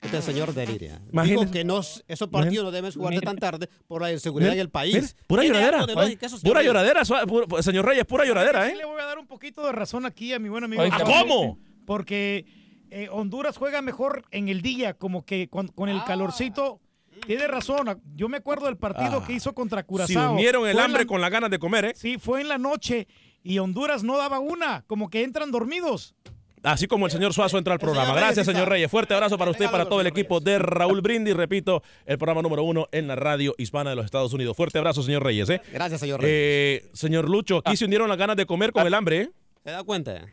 Este 0.00 0.22
señor 0.22 0.54
deliria. 0.54 0.98
Imagínese. 1.12 1.40
Dijo 1.44 1.52
que 1.52 1.64
no, 1.64 1.80
esos 1.80 2.28
partidos 2.30 2.64
no 2.64 2.70
deben 2.70 2.90
jugarse 2.90 3.20
tan 3.20 3.36
tarde 3.36 3.68
por 3.86 4.00
la 4.00 4.10
inseguridad 4.10 4.54
del 4.56 4.70
país. 4.70 5.14
pura 5.26 5.44
lloradera. 5.44 5.84
lógica, 5.86 6.28
sí, 6.28 6.36
Pura 6.42 6.62
lloradera, 6.62 7.04
sua- 7.04 7.24
pu- 7.26 7.60
señor 7.62 7.84
Reyes, 7.84 8.06
pura 8.06 8.24
lloradera, 8.24 8.64
Sí 8.66 8.72
¿eh? 8.72 8.76
le 8.76 8.84
voy 8.86 8.98
a 9.00 9.04
dar 9.04 9.18
un 9.18 9.26
poquito 9.26 9.62
de 9.66 9.72
razón 9.72 10.06
aquí 10.06 10.32
a 10.32 10.38
mi 10.38 10.48
buen 10.48 10.64
amigo. 10.64 10.82
¿cómo? 11.04 11.58
Porque 11.84 12.46
eh, 12.90 13.08
Honduras 13.12 13.58
juega 13.58 13.82
mejor 13.82 14.24
en 14.30 14.48
el 14.48 14.62
día, 14.62 14.94
como 14.94 15.24
que 15.26 15.48
con, 15.48 15.68
con 15.68 15.90
Ah. 15.90 15.92
el 15.92 16.02
calorcito. 16.04 16.80
Tiene 17.26 17.46
razón. 17.46 18.00
Yo 18.16 18.30
me 18.30 18.38
acuerdo 18.38 18.64
del 18.66 18.78
partido 18.78 19.20
Ah. 19.22 19.26
que 19.26 19.34
hizo 19.34 19.52
contra 19.54 19.82
Si 19.82 19.86
Curazao. 19.86 20.32
unieron 20.32 20.66
el 20.66 20.72
Fue 20.72 20.82
hambre 20.82 21.02
la- 21.02 21.06
con 21.06 21.20
las 21.20 21.30
ganas 21.30 21.50
de 21.50 21.58
comer, 21.58 21.84
¿eh? 21.84 21.92
Sí, 21.94 22.16
fue 22.18 22.40
en 22.40 22.48
la 22.48 22.56
noche 22.56 23.06
y 23.42 23.58
Honduras 23.58 24.02
no 24.02 24.18
daba 24.18 24.38
una, 24.38 24.84
como 24.86 25.10
que 25.10 25.22
entran 25.22 25.50
dormidos. 25.50 26.14
Así 26.62 26.86
como 26.86 27.06
el 27.06 27.12
señor 27.12 27.32
Suazo 27.32 27.56
entra 27.56 27.72
al 27.72 27.80
programa. 27.80 28.08
Reyes 28.12 28.20
Gracias, 28.22 28.46
señor. 28.46 28.68
Reyes. 28.68 28.90
Fuerte 28.90 29.14
abrazo 29.14 29.38
para 29.38 29.50
usted 29.50 29.64
y 29.64 29.68
para 29.68 29.88
todo 29.88 30.02
el 30.02 30.06
equipo 30.06 30.40
de 30.40 30.58
Raúl 30.58 31.00
Brindis. 31.00 31.34
Repito, 31.34 31.82
el 32.04 32.18
programa 32.18 32.42
número 32.42 32.62
uno 32.64 32.86
en 32.92 33.08
la 33.08 33.16
radio 33.16 33.54
hispana 33.56 33.90
de 33.90 33.96
los 33.96 34.04
Estados 34.04 34.34
Unidos. 34.34 34.56
Fuerte 34.56 34.76
abrazo, 34.76 35.02
señor 35.02 35.22
Reyes. 35.24 35.48
¿eh? 35.48 35.62
Gracias, 35.72 36.00
señor 36.00 36.20
Eh, 36.22 36.90
señor 36.92 37.30
Lucho, 37.30 37.62
aquí 37.64 37.78
se 37.78 37.86
unieron 37.86 38.10
las 38.10 38.18
ganas 38.18 38.36
de 38.36 38.44
comer 38.44 38.72
con 38.72 38.86
el 38.86 38.92
hambre, 38.92 39.20
¿eh? 39.22 39.30
¿Se 39.64 39.70
da 39.70 39.82
cuenta? 39.84 40.26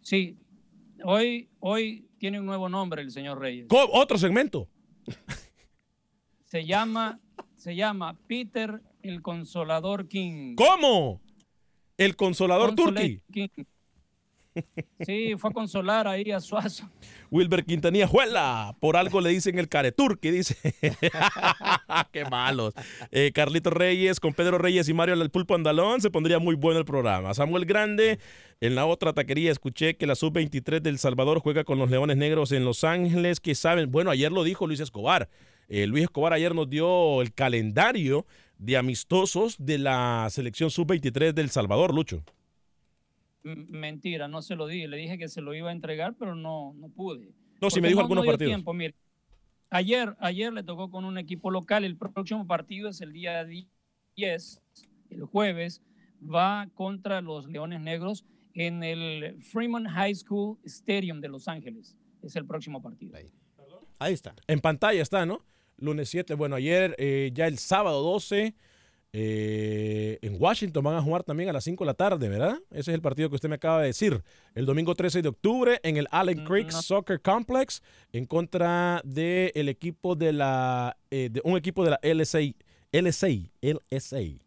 Sí, 0.00 0.38
hoy, 1.02 1.50
hoy 1.60 2.08
tiene 2.18 2.40
un 2.40 2.46
nuevo 2.46 2.70
nombre 2.70 3.02
el 3.02 3.10
señor 3.10 3.38
Reyes. 3.38 3.66
Otro 3.70 4.16
segmento. 4.16 4.66
Se 6.44 6.64
llama, 6.64 7.20
se 7.56 7.76
llama 7.76 8.16
Peter 8.26 8.80
el 9.02 9.20
Consolador 9.20 10.08
King. 10.08 10.54
¿Cómo? 10.56 11.20
El 11.96 12.16
consolador 12.16 12.74
turqui. 12.74 13.22
Sí, 15.04 15.34
fue 15.36 15.50
a 15.50 15.52
consolar 15.52 16.06
ahí 16.06 16.30
a 16.30 16.40
Suazo. 16.40 16.88
Wilber 17.30 17.64
Quintanilla, 17.64 18.06
¡juela! 18.06 18.76
Por 18.80 18.96
algo 18.96 19.20
le 19.20 19.30
dicen 19.30 19.58
el 19.58 19.68
caretur, 19.68 20.20
que 20.20 20.30
dice. 20.30 20.56
¡Qué 22.12 22.24
malos! 22.26 22.74
Eh, 23.10 23.32
Carlito 23.34 23.70
Reyes 23.70 24.20
con 24.20 24.32
Pedro 24.32 24.58
Reyes 24.58 24.88
y 24.88 24.94
Mario 24.94 25.14
el 25.14 25.30
Pulpo 25.30 25.54
Andalón, 25.54 26.00
se 26.00 26.10
pondría 26.10 26.38
muy 26.38 26.54
bueno 26.54 26.78
el 26.78 26.84
programa. 26.84 27.34
Samuel 27.34 27.64
Grande, 27.64 28.20
en 28.60 28.74
la 28.74 28.86
otra 28.86 29.12
taquería 29.12 29.50
escuché 29.50 29.96
que 29.96 30.06
la 30.06 30.14
Sub-23 30.14 30.80
del 30.80 30.98
Salvador 30.98 31.40
juega 31.40 31.64
con 31.64 31.78
los 31.78 31.90
Leones 31.90 32.16
Negros 32.16 32.52
en 32.52 32.64
Los 32.64 32.84
Ángeles, 32.84 33.40
que 33.40 33.54
saben, 33.54 33.90
bueno, 33.90 34.10
ayer 34.10 34.30
lo 34.30 34.44
dijo 34.44 34.66
Luis 34.66 34.80
Escobar. 34.80 35.28
Eh, 35.68 35.86
Luis 35.86 36.04
Escobar 36.04 36.32
ayer 36.32 36.54
nos 36.54 36.68
dio 36.70 37.22
el 37.22 37.32
calendario 37.32 38.26
de 38.58 38.76
amistosos 38.76 39.56
de 39.58 39.78
la 39.78 40.26
selección 40.30 40.70
Sub-23 40.70 41.32
del 41.32 41.50
Salvador, 41.50 41.94
Lucho. 41.94 42.22
Mentira, 43.42 44.26
no 44.28 44.40
se 44.42 44.54
lo 44.56 44.66
di. 44.66 44.86
Le 44.86 44.96
dije 44.96 45.18
que 45.18 45.28
se 45.28 45.42
lo 45.42 45.54
iba 45.54 45.68
a 45.68 45.72
entregar, 45.72 46.14
pero 46.18 46.34
no, 46.34 46.72
no 46.74 46.88
pude. 46.88 47.26
No, 47.60 47.68
Porque 47.68 47.80
me 47.82 47.88
dijo 47.88 48.00
no- 48.00 48.04
algunos 48.04 48.24
no 48.24 48.30
partidos. 48.30 48.50
tiempo, 48.50 48.72
mire. 48.72 48.94
Ayer, 49.70 50.14
ayer 50.20 50.52
le 50.52 50.62
tocó 50.62 50.90
con 50.90 51.04
un 51.04 51.18
equipo 51.18 51.50
local. 51.50 51.84
El 51.84 51.96
próximo 51.96 52.46
partido 52.46 52.88
es 52.88 53.00
el 53.00 53.12
día 53.12 53.44
10, 53.44 54.62
el 55.10 55.24
jueves. 55.24 55.82
Va 56.22 56.68
contra 56.74 57.20
los 57.20 57.46
Leones 57.48 57.80
Negros 57.80 58.24
en 58.54 58.82
el 58.82 59.36
Fremont 59.42 59.88
High 59.88 60.14
School 60.14 60.58
Stadium 60.64 61.20
de 61.20 61.28
Los 61.28 61.48
Ángeles. 61.48 61.96
Es 62.22 62.36
el 62.36 62.46
próximo 62.46 62.80
partido. 62.80 63.18
Ahí 63.98 64.14
está. 64.14 64.34
En 64.46 64.60
pantalla 64.60 65.02
está, 65.02 65.26
¿no? 65.26 65.44
Lunes 65.78 66.08
7, 66.08 66.34
bueno, 66.34 66.56
ayer, 66.56 66.94
eh, 66.98 67.30
ya 67.34 67.46
el 67.46 67.58
sábado 67.58 68.02
12, 68.02 68.54
eh, 69.16 70.18
en 70.22 70.42
Washington 70.42 70.82
van 70.82 70.96
a 70.96 71.00
jugar 71.00 71.22
también 71.22 71.48
a 71.48 71.52
las 71.52 71.62
5 71.62 71.84
de 71.84 71.86
la 71.86 71.94
tarde, 71.94 72.28
¿verdad? 72.28 72.58
Ese 72.72 72.90
es 72.90 72.94
el 72.96 73.00
partido 73.00 73.28
que 73.28 73.36
usted 73.36 73.48
me 73.48 73.54
acaba 73.54 73.80
de 73.80 73.86
decir. 73.86 74.24
El 74.56 74.66
domingo 74.66 74.96
13 74.96 75.22
de 75.22 75.28
octubre 75.28 75.78
en 75.84 75.96
el 75.96 76.08
Allen 76.10 76.44
Creek 76.44 76.72
Soccer 76.72 77.22
Complex 77.22 77.80
en 78.12 78.26
contra 78.26 79.00
del 79.04 79.52
el 79.54 79.68
equipo 79.68 80.16
de 80.16 80.32
la, 80.32 80.96
eh, 81.12 81.28
de 81.30 81.40
un 81.44 81.56
equipo 81.56 81.84
de 81.84 81.92
la 81.92 82.00
LSA, 82.02 82.56
LSA, 82.90 83.28
LSA. 83.62 84.42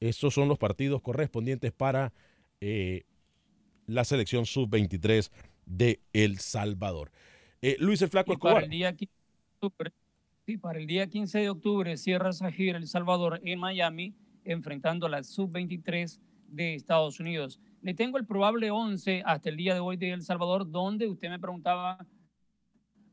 Esos 0.00 0.34
son 0.34 0.48
los 0.48 0.58
partidos 0.58 1.00
correspondientes 1.00 1.70
para 1.70 2.12
eh, 2.60 3.04
la 3.86 4.02
selección 4.02 4.44
sub-23 4.44 5.30
de 5.66 6.00
El 6.12 6.40
Salvador. 6.40 7.12
Luis 7.78 8.02
el 8.02 8.08
Flaco 8.08 8.32
Escobar. 8.32 8.64
el 8.64 8.70
día 8.70 8.92
15 8.92 9.12
de 9.12 9.15
sí, 10.44 10.56
para 10.58 10.78
el 10.78 10.86
día 10.86 11.06
15 11.06 11.38
de 11.38 11.50
octubre 11.50 11.96
cierra 11.96 12.30
esa 12.30 12.48
El 12.48 12.86
Salvador 12.86 13.40
en 13.44 13.58
Miami, 13.58 14.14
enfrentando 14.44 15.06
a 15.06 15.10
la 15.10 15.22
sub-23 15.22 16.20
de 16.48 16.74
Estados 16.74 17.20
Unidos. 17.20 17.60
Le 17.82 17.94
tengo 17.94 18.18
el 18.18 18.26
probable 18.26 18.70
11 18.70 19.22
hasta 19.24 19.48
el 19.48 19.56
día 19.56 19.74
de 19.74 19.80
hoy 19.80 19.96
de 19.96 20.12
El 20.12 20.22
Salvador, 20.22 20.70
donde 20.70 21.08
usted 21.08 21.30
me 21.30 21.38
preguntaba, 21.38 22.06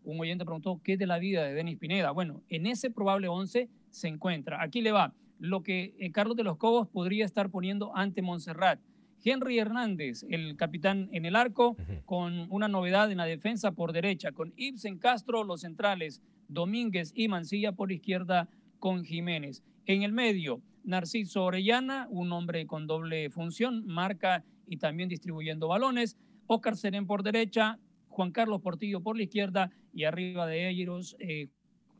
un 0.04 0.20
oyente 0.20 0.46
preguntó, 0.46 0.82
¿qué 0.84 0.94
es 0.94 1.00
de 1.00 1.08
la 1.08 1.20
vida 1.20 1.44
de 1.44 1.54
Denis 1.54 1.78
Pineda? 1.78 2.12
Bueno, 2.12 2.44
en 2.50 2.66
ese 2.66 2.92
probable 2.92 3.28
11 3.28 3.70
se 3.90 4.08
encuentra. 4.08 4.62
Aquí 4.62 4.82
le 4.82 4.92
va 4.92 5.14
lo 5.40 5.64
que 5.64 5.96
eh, 6.00 6.12
Carlos 6.12 6.38
de 6.38 6.44
los 6.44 6.58
Cobos 6.58 6.88
podría 6.88 7.26
estar 7.26 7.50
poniendo 7.50 7.96
ante 7.96 8.22
Montserrat. 8.22 8.80
Henry 9.24 9.60
Hernández, 9.60 10.26
el 10.30 10.56
capitán 10.58 11.10
en 11.12 11.26
el 11.26 11.36
arco, 11.36 11.78
con 12.06 12.48
una 12.50 12.68
novedad 12.68 13.12
en 13.12 13.18
la 13.18 13.26
defensa 13.26 13.72
por 13.72 13.94
derecha, 13.94 14.32
con 14.32 14.54
Ibsen 14.58 14.98
Castro, 14.98 15.44
los 15.44 15.62
centrales, 15.62 16.22
Domínguez 16.48 17.12
y 17.16 17.28
Mancilla 17.28 17.72
por 17.72 17.92
izquierda 17.92 18.50
con 18.80 19.04
Jiménez. 19.06 19.64
En 19.86 20.04
el 20.04 20.12
medio, 20.12 20.62
Narciso 20.84 21.46
Orellana, 21.46 22.08
un 22.10 22.32
hombre 22.32 22.68
con 22.68 22.88
doble 22.88 23.30
función, 23.30 23.86
marca 23.88 24.44
y 24.68 24.78
también 24.78 25.10
distribuyendo 25.10 25.68
balones. 25.68 26.18
Oscar 26.48 26.76
Serén 26.76 27.08
por 27.08 27.24
derecha, 27.24 27.80
Juan 28.10 28.32
Carlos 28.32 28.62
Portillo 28.62 29.02
por 29.02 29.16
la 29.16 29.24
izquierda 29.24 29.72
y 29.94 30.04
arriba 30.04 30.46
de 30.46 30.70
ellos 30.70 31.16
eh, 31.20 31.48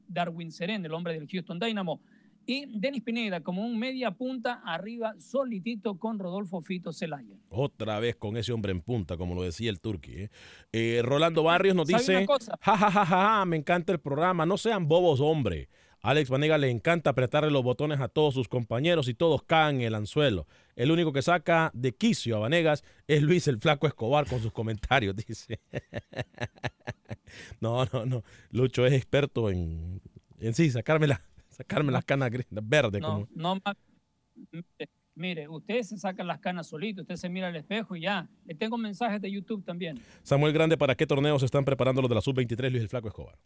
Darwin 0.08 0.52
Serén, 0.52 0.86
el 0.86 0.94
hombre 0.94 1.14
del 1.14 1.28
Houston 1.28 1.60
Dynamo. 1.60 2.02
Y 2.46 2.66
Denis 2.78 3.02
Pineda 3.04 3.42
como 3.42 3.66
un 3.66 3.80
media 3.80 4.12
punta 4.12 4.62
arriba 4.66 5.16
solitito 5.20 5.98
con 5.98 6.20
Rodolfo 6.20 6.60
Fito 6.62 6.92
Celaya. 6.92 7.38
Otra 7.50 8.00
vez 8.00 8.16
con 8.18 8.36
ese 8.36 8.52
hombre 8.52 8.72
en 8.72 8.82
punta, 8.82 9.16
como 9.16 9.34
lo 9.34 9.44
decía 9.44 9.70
el 9.70 9.80
turqui. 9.80 10.14
¿eh? 10.14 10.30
Eh, 10.74 11.02
Rolando 11.04 11.44
Barrios 11.44 11.76
nos 11.76 11.88
¿Sabe 11.88 12.02
dice, 12.02 12.26
ja, 12.60 12.78
ja, 12.78 12.92
ja, 12.92 13.06
ja, 13.06 13.46
me 13.46 13.56
encanta 13.56 13.94
el 13.94 14.00
programa, 14.00 14.46
no 14.46 14.58
sean 14.58 14.88
bobos, 14.88 15.22
hombre. 15.22 15.70
Alex 16.02 16.30
Vanega 16.30 16.58
le 16.58 16.70
encanta 16.70 17.12
apretarle 17.12 17.50
los 17.50 17.64
botones 17.64 18.02
a 18.02 18.10
todos 18.10 18.34
sus 18.34 18.50
compañeros 18.50 19.08
y 19.08 19.14
todos 19.14 19.42
caen 19.44 19.78
en 19.78 19.88
el 19.88 19.96
anzuelo. 19.96 20.48
El 20.76 20.92
único 20.92 21.14
que 21.14 21.22
saca 21.22 21.72
de 21.74 21.96
quicio 21.96 22.36
a 22.36 22.40
Vanegas 22.40 22.84
es 23.08 23.24
Luis 23.24 23.48
el 23.48 23.58
Flaco 23.60 23.88
Escobar 23.88 24.28
con 24.28 24.42
sus 24.42 24.52
comentarios, 24.52 25.16
dice. 25.28 25.62
no, 27.62 27.86
no, 27.86 28.06
no. 28.06 28.24
Lucho 28.52 28.86
es 28.86 28.92
experto 28.92 29.50
en, 29.50 30.02
en 30.40 30.54
sí, 30.54 30.70
sacarme, 30.72 31.08
la- 31.08 31.22
sacarme 31.54 31.92
las 31.92 32.04
canas 32.06 32.30
verdes. 32.64 33.02
No, 33.02 33.08
como- 33.08 33.28
no 33.36 33.56
más. 33.64 33.76
Mire, 34.52 34.90
Mire, 35.16 35.48
usted 35.48 35.84
se 35.84 35.96
saca 35.98 36.24
las 36.24 36.40
canas 36.40 36.68
solito, 36.68 37.02
usted 37.04 37.18
se 37.18 37.30
mira 37.30 37.48
al 37.48 37.56
espejo 37.56 37.96
y 37.96 38.02
ya. 38.02 38.28
Le 38.46 38.56
tengo 38.56 38.78
mensajes 38.80 39.22
de 39.22 39.32
YouTube 39.32 39.64
también. 39.64 40.00
Samuel 40.24 40.54
Grande, 40.54 40.76
¿para 40.76 40.96
qué 40.96 41.06
torneos 41.06 41.40
se 41.42 41.46
están 41.46 41.64
preparando 41.64 42.02
los 42.02 42.10
de 42.10 42.16
la 42.16 42.22
Sub-23 42.22 42.72
Luis 42.72 42.82
el 42.82 42.90
Flaco 42.90 43.08
Escobar? 43.10 43.38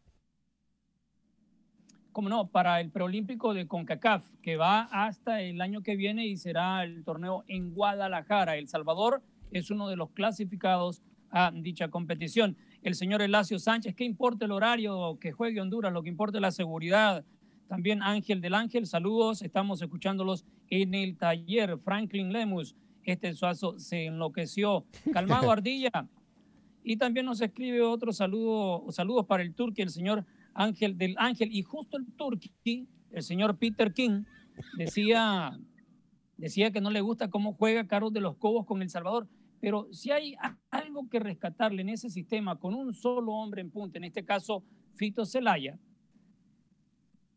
como 2.14 2.30
no, 2.30 2.48
para 2.48 2.82
el 2.82 2.90
preolímpico 2.90 3.54
de 3.54 3.68
CONCACAF, 3.68 4.28
que 4.42 4.58
va 4.58 4.90
hasta 4.92 5.44
el 5.44 5.62
año 5.62 5.84
que 5.84 5.96
viene 5.96 6.26
y 6.26 6.36
será 6.36 6.84
el 6.84 7.04
torneo 7.04 7.44
en 7.48 7.76
Guadalajara. 7.76 8.58
El 8.58 8.68
Salvador 8.68 9.22
es 9.52 9.70
uno 9.70 9.88
de 9.88 9.98
los 9.98 10.10
clasificados 10.10 11.04
a 11.30 11.52
dicha 11.54 11.90
competición. 11.90 12.58
El 12.82 12.96
señor 12.96 13.22
Elacio 13.22 13.60
Sánchez, 13.60 13.94
¿qué 13.94 14.04
importa 14.04 14.46
el 14.46 14.52
horario 14.52 15.20
que 15.22 15.32
juegue 15.32 15.62
Honduras? 15.62 15.94
Lo 15.94 16.02
que 16.02 16.10
importa 16.10 16.40
es 16.40 16.42
la 16.42 16.50
seguridad. 16.50 17.24
También 17.68 18.02
Ángel 18.02 18.40
del 18.40 18.54
Ángel, 18.54 18.86
saludos, 18.86 19.42
estamos 19.42 19.82
escuchándolos 19.82 20.46
en 20.70 20.94
el 20.94 21.18
taller. 21.18 21.78
Franklin 21.80 22.32
Lemus, 22.32 22.76
este 23.04 23.34
suazo 23.34 23.78
se 23.78 24.06
enloqueció. 24.06 24.86
Calmado 25.14 25.52
Ardilla. 25.52 26.08
Y 26.84 26.96
también 26.96 27.26
nos 27.26 27.42
escribe 27.42 27.82
otro 27.82 28.14
saludo, 28.14 28.90
saludos 28.92 29.26
para 29.26 29.44
el 29.44 29.54
turqui, 29.54 29.82
el 29.82 29.90
señor 29.90 30.26
Ángel 30.54 30.98
del 30.98 31.16
Ángel. 31.18 31.52
Y 31.52 31.62
justo 31.62 31.98
el 31.98 32.06
turqui, 32.14 32.88
el 33.12 33.24
señor 33.24 33.58
Peter 33.58 33.94
King, 33.94 34.24
decía, 34.78 35.60
decía 36.38 36.72
que 36.72 36.80
no 36.80 36.90
le 36.90 37.02
gusta 37.02 37.30
cómo 37.30 37.54
juega 37.54 37.88
Carlos 37.88 38.14
de 38.14 38.22
los 38.22 38.38
Cobos 38.38 38.66
con 38.66 38.82
El 38.82 38.90
Salvador. 38.90 39.28
Pero 39.60 39.88
si 39.92 40.12
hay 40.12 40.36
algo 40.70 41.10
que 41.10 41.20
rescatarle 41.20 41.82
en 41.82 41.90
ese 41.90 42.10
sistema 42.10 42.58
con 42.58 42.74
un 42.74 42.94
solo 42.94 43.34
hombre 43.34 43.60
en 43.60 43.72
punta, 43.72 43.98
en 43.98 44.06
este 44.06 44.24
caso 44.24 44.64
Fito 44.96 45.26
Celaya, 45.26 45.78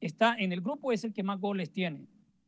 está 0.01 0.35
en 0.39 0.53
el 0.53 0.61
grupo, 0.61 0.93
es 0.93 1.05
el 1.05 1.13
que 1.13 1.23
más 1.23 1.41
goles 1.41 1.71
tiene. 1.71 2.07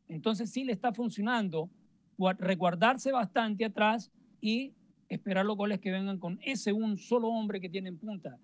Entonces 0.08 0.50
sí 0.50 0.64
le 0.64 0.72
está 0.72 0.92
funcionando 0.92 1.70
gua- 2.18 2.36
resguardarse 2.38 3.12
bastante 3.12 3.64
atrás 3.64 4.10
y 4.40 4.72
esperar 5.08 5.44
los 5.44 5.56
goles 5.56 5.78
que 5.80 5.90
vengan 5.90 6.18
con 6.18 6.38
ese 6.42 6.72
un 6.72 6.98
solo 6.98 7.28
hombre 7.28 7.60
que 7.60 7.68
tiene 7.68 7.88
en 7.90 7.98
punta. 7.98 8.38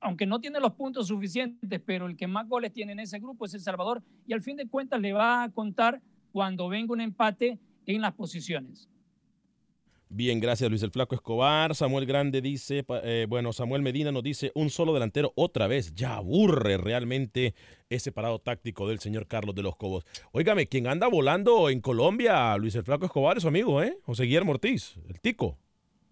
Aunque 0.00 0.26
no 0.26 0.40
tiene 0.40 0.60
los 0.60 0.72
puntos 0.74 1.08
suficientes, 1.08 1.80
pero 1.84 2.06
el 2.06 2.16
que 2.16 2.26
más 2.26 2.48
goles 2.48 2.72
tiene 2.72 2.92
en 2.92 3.00
ese 3.00 3.18
grupo 3.18 3.44
es 3.44 3.54
El 3.54 3.60
Salvador 3.60 4.02
y 4.26 4.32
al 4.32 4.42
fin 4.42 4.56
de 4.56 4.66
cuentas 4.68 5.00
le 5.00 5.12
va 5.12 5.42
a 5.42 5.50
contar 5.50 6.00
cuando 6.32 6.68
venga 6.68 6.92
un 6.92 7.00
empate 7.00 7.58
en 7.84 8.00
las 8.00 8.14
posiciones. 8.14 8.88
Bien, 10.10 10.40
gracias 10.40 10.70
Luis 10.70 10.82
el 10.82 10.90
Flaco 10.90 11.14
Escobar. 11.14 11.74
Samuel 11.74 12.06
Grande 12.06 12.40
dice, 12.40 12.82
eh, 13.02 13.26
bueno, 13.28 13.52
Samuel 13.52 13.82
Medina 13.82 14.10
nos 14.10 14.22
dice, 14.22 14.50
un 14.54 14.70
solo 14.70 14.94
delantero 14.94 15.32
otra 15.34 15.66
vez. 15.66 15.94
Ya 15.94 16.16
aburre 16.16 16.78
realmente 16.78 17.54
ese 17.90 18.10
parado 18.10 18.38
táctico 18.38 18.88
del 18.88 19.00
señor 19.00 19.26
Carlos 19.26 19.54
de 19.54 19.62
los 19.62 19.76
Cobos. 19.76 20.06
Óigame, 20.32 20.66
quien 20.66 20.86
anda 20.86 21.08
volando 21.08 21.68
en 21.68 21.82
Colombia, 21.82 22.56
Luis 22.56 22.74
el 22.74 22.84
Flaco 22.84 23.04
Escobar 23.04 23.36
es 23.36 23.42
su 23.42 23.48
amigo, 23.48 23.82
¿eh? 23.82 23.98
José 24.02 24.24
Guillermo 24.24 24.52
Ortiz, 24.52 24.96
el 25.10 25.20
tico. 25.20 25.58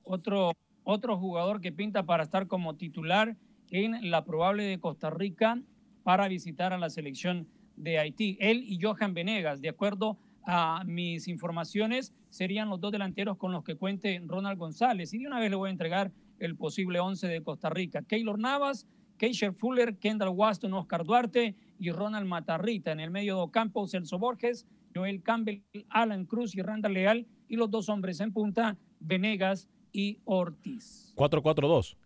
Otro, 0.03 0.53
otro 0.85 1.17
jugador 1.17 1.63
que 1.63 1.73
pinta 1.73 2.03
para 2.05 2.25
estar 2.25 2.47
como 2.49 2.77
titular 2.77 3.35
en 3.71 4.11
la 4.11 4.27
probable 4.27 4.65
de 4.65 4.79
Costa 4.79 5.09
Rica 5.09 5.59
para 6.03 6.29
visitar 6.29 6.75
a 6.75 6.79
la 6.79 6.91
selección 6.91 7.49
de 7.77 7.99
Haití. 7.99 8.37
Él 8.41 8.63
y 8.63 8.79
Johan 8.79 9.15
Venegas, 9.15 9.63
de 9.63 9.71
acuerdo 9.71 10.19
a 10.47 10.85
mis 10.87 11.27
informaciones, 11.27 12.15
serían 12.31 12.69
los 12.69 12.81
dos 12.81 12.93
delanteros 12.93 13.37
con 13.37 13.53
los 13.53 13.65
que 13.65 13.75
cuente 13.75 14.23
Ronald 14.25 14.59
González. 14.59 15.13
Y 15.13 15.19
de 15.19 15.27
una 15.27 15.41
vez 15.41 15.51
le 15.51 15.57
voy 15.57 15.69
a 15.69 15.73
entregar 15.73 16.13
el 16.39 16.57
posible 16.57 17.01
11 17.01 17.27
de 17.27 17.43
Costa 17.43 17.69
Rica. 17.69 18.03
Keylor 18.03 18.39
Navas, 18.39 18.87
Keisher 19.19 19.53
Fuller, 19.53 19.97
Kendall 19.99 20.29
Waston, 20.29 20.73
Oscar 20.75 21.05
Duarte 21.05 21.57
y 21.81 21.91
Ronald 21.91 22.29
Matarrita. 22.29 22.93
En 22.93 23.01
el 23.01 23.11
medio 23.11 23.45
de 23.45 23.51
campo, 23.51 23.89
Celso 23.89 24.19
Borges, 24.19 24.67
Joel 24.95 25.23
Campbell, 25.23 25.63
Alan 25.89 26.25
Cruz 26.25 26.55
y 26.55 26.63
Randall 26.63 26.95
Leal. 26.95 27.27
Y 27.49 27.57
los 27.57 27.71
dos 27.71 27.89
hombres 27.89 28.21
en 28.21 28.33
punta, 28.33 28.79
Venegas 29.01 29.69
y 29.93 30.21
Ortiz. 30.25 31.13
4-4-2. 31.17 31.97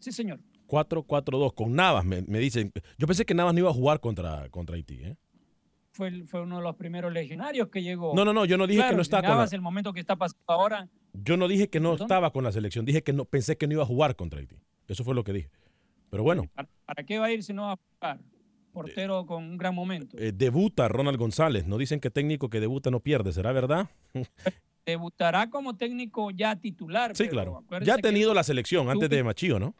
Sí, 0.00 0.10
señor. 0.10 0.40
4-4-2 0.66 1.54
con 1.54 1.72
Navas, 1.74 2.04
me, 2.04 2.22
me 2.22 2.40
dicen. 2.40 2.72
Yo 2.98 3.06
pensé 3.06 3.24
que 3.24 3.34
Navas 3.34 3.54
no 3.54 3.60
iba 3.60 3.70
a 3.70 3.74
jugar 3.74 4.00
contra, 4.00 4.48
contra 4.50 4.74
Haití, 4.74 4.96
¿eh? 4.96 5.16
Fue, 5.96 6.24
fue 6.24 6.42
uno 6.42 6.58
de 6.58 6.62
los 6.62 6.76
primeros 6.76 7.10
legionarios 7.10 7.68
que 7.68 7.82
llegó. 7.82 8.14
No, 8.14 8.24
no, 8.26 8.34
no, 8.34 8.44
yo 8.44 8.58
no 8.58 8.66
dije 8.66 8.86
que 8.88 8.94
no 8.94 9.00
está 9.00 9.20
y 9.20 9.22
con 9.22 9.38
la- 9.38 9.44
el 9.50 9.60
momento 9.62 9.92
que 9.94 10.00
está 10.00 10.14
pasando 10.16 10.42
ahora. 10.46 10.88
Yo 11.14 11.38
no 11.38 11.48
dije 11.48 11.70
que 11.70 11.80
no 11.80 11.94
estaba 11.94 12.30
con 12.32 12.44
la 12.44 12.52
selección, 12.52 12.84
dije 12.84 13.02
que 13.02 13.14
no 13.14 13.24
pensé 13.24 13.56
que 13.56 13.66
no 13.66 13.72
iba 13.72 13.82
a 13.82 13.86
jugar 13.86 14.14
contra 14.14 14.38
Haití. 14.40 14.56
Eso 14.88 15.04
fue 15.04 15.14
lo 15.14 15.24
que 15.24 15.32
dije. 15.32 15.50
Pero 16.10 16.22
bueno. 16.22 16.48
¿Para, 16.54 16.68
para 16.84 17.02
qué 17.04 17.18
va 17.18 17.26
a 17.26 17.32
ir 17.32 17.42
si 17.42 17.54
no 17.54 17.62
va 17.62 17.72
a 17.72 17.76
jugar? 18.16 18.20
Portero 18.72 19.24
con 19.24 19.42
un 19.42 19.56
gran 19.56 19.74
momento. 19.74 20.18
Eh, 20.18 20.32
debuta 20.34 20.86
Ronald 20.86 21.16
González. 21.18 21.66
No 21.66 21.78
dicen 21.78 21.98
que 21.98 22.10
técnico 22.10 22.50
que 22.50 22.60
debuta 22.60 22.90
no 22.90 23.00
pierde, 23.00 23.32
¿será 23.32 23.52
verdad? 23.52 23.88
Debutará 24.84 25.48
como 25.48 25.76
técnico 25.76 26.30
ya 26.30 26.54
titular. 26.56 27.16
Sí, 27.16 27.24
pero 27.30 27.62
claro. 27.66 27.84
Ya 27.86 27.94
ha 27.94 27.98
tenido 27.98 28.34
la 28.34 28.44
selección 28.44 28.88
antes 28.90 29.08
de 29.08 29.24
Machío, 29.24 29.58
¿no? 29.58 29.74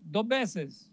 Dos 0.00 0.26
veces. 0.26 0.89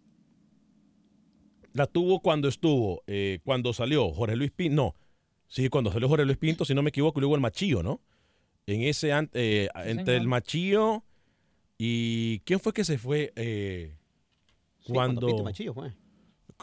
La 1.77 1.85
tuvo 1.85 2.21
cuando 2.21 2.47
estuvo, 2.47 3.03
eh, 3.05 3.39
cuando 3.43 3.71
salió 3.71 4.11
Jorge 4.11 4.35
Luis 4.35 4.51
Pinto. 4.51 4.75
No, 4.75 4.95
sí, 5.47 5.69
cuando 5.69 5.91
salió 5.91 6.09
Jorge 6.09 6.25
Luis 6.25 6.37
Pinto, 6.37 6.65
si 6.65 6.73
no 6.73 6.81
me 6.81 6.89
equivoco, 6.89 7.19
y 7.19 7.21
luego 7.21 7.35
el 7.35 7.41
Machío, 7.41 7.83
¿no? 7.83 8.01
En 8.65 8.81
ese, 8.81 9.13
an- 9.13 9.29
eh, 9.33 9.69
entre 9.85 10.17
el. 10.17 10.27
Machío 10.27 11.03
y. 11.77 12.39
¿Quién 12.45 12.59
fue 12.59 12.73
que 12.73 12.83
se 12.83 12.97
fue? 12.97 13.31
eh, 13.35 13.95
Sí, 14.79 14.91
cuando 14.91 15.21
cuando. 15.21 15.27
Pito 15.27 15.43
Machillo 15.43 15.73
fue. 15.75 15.93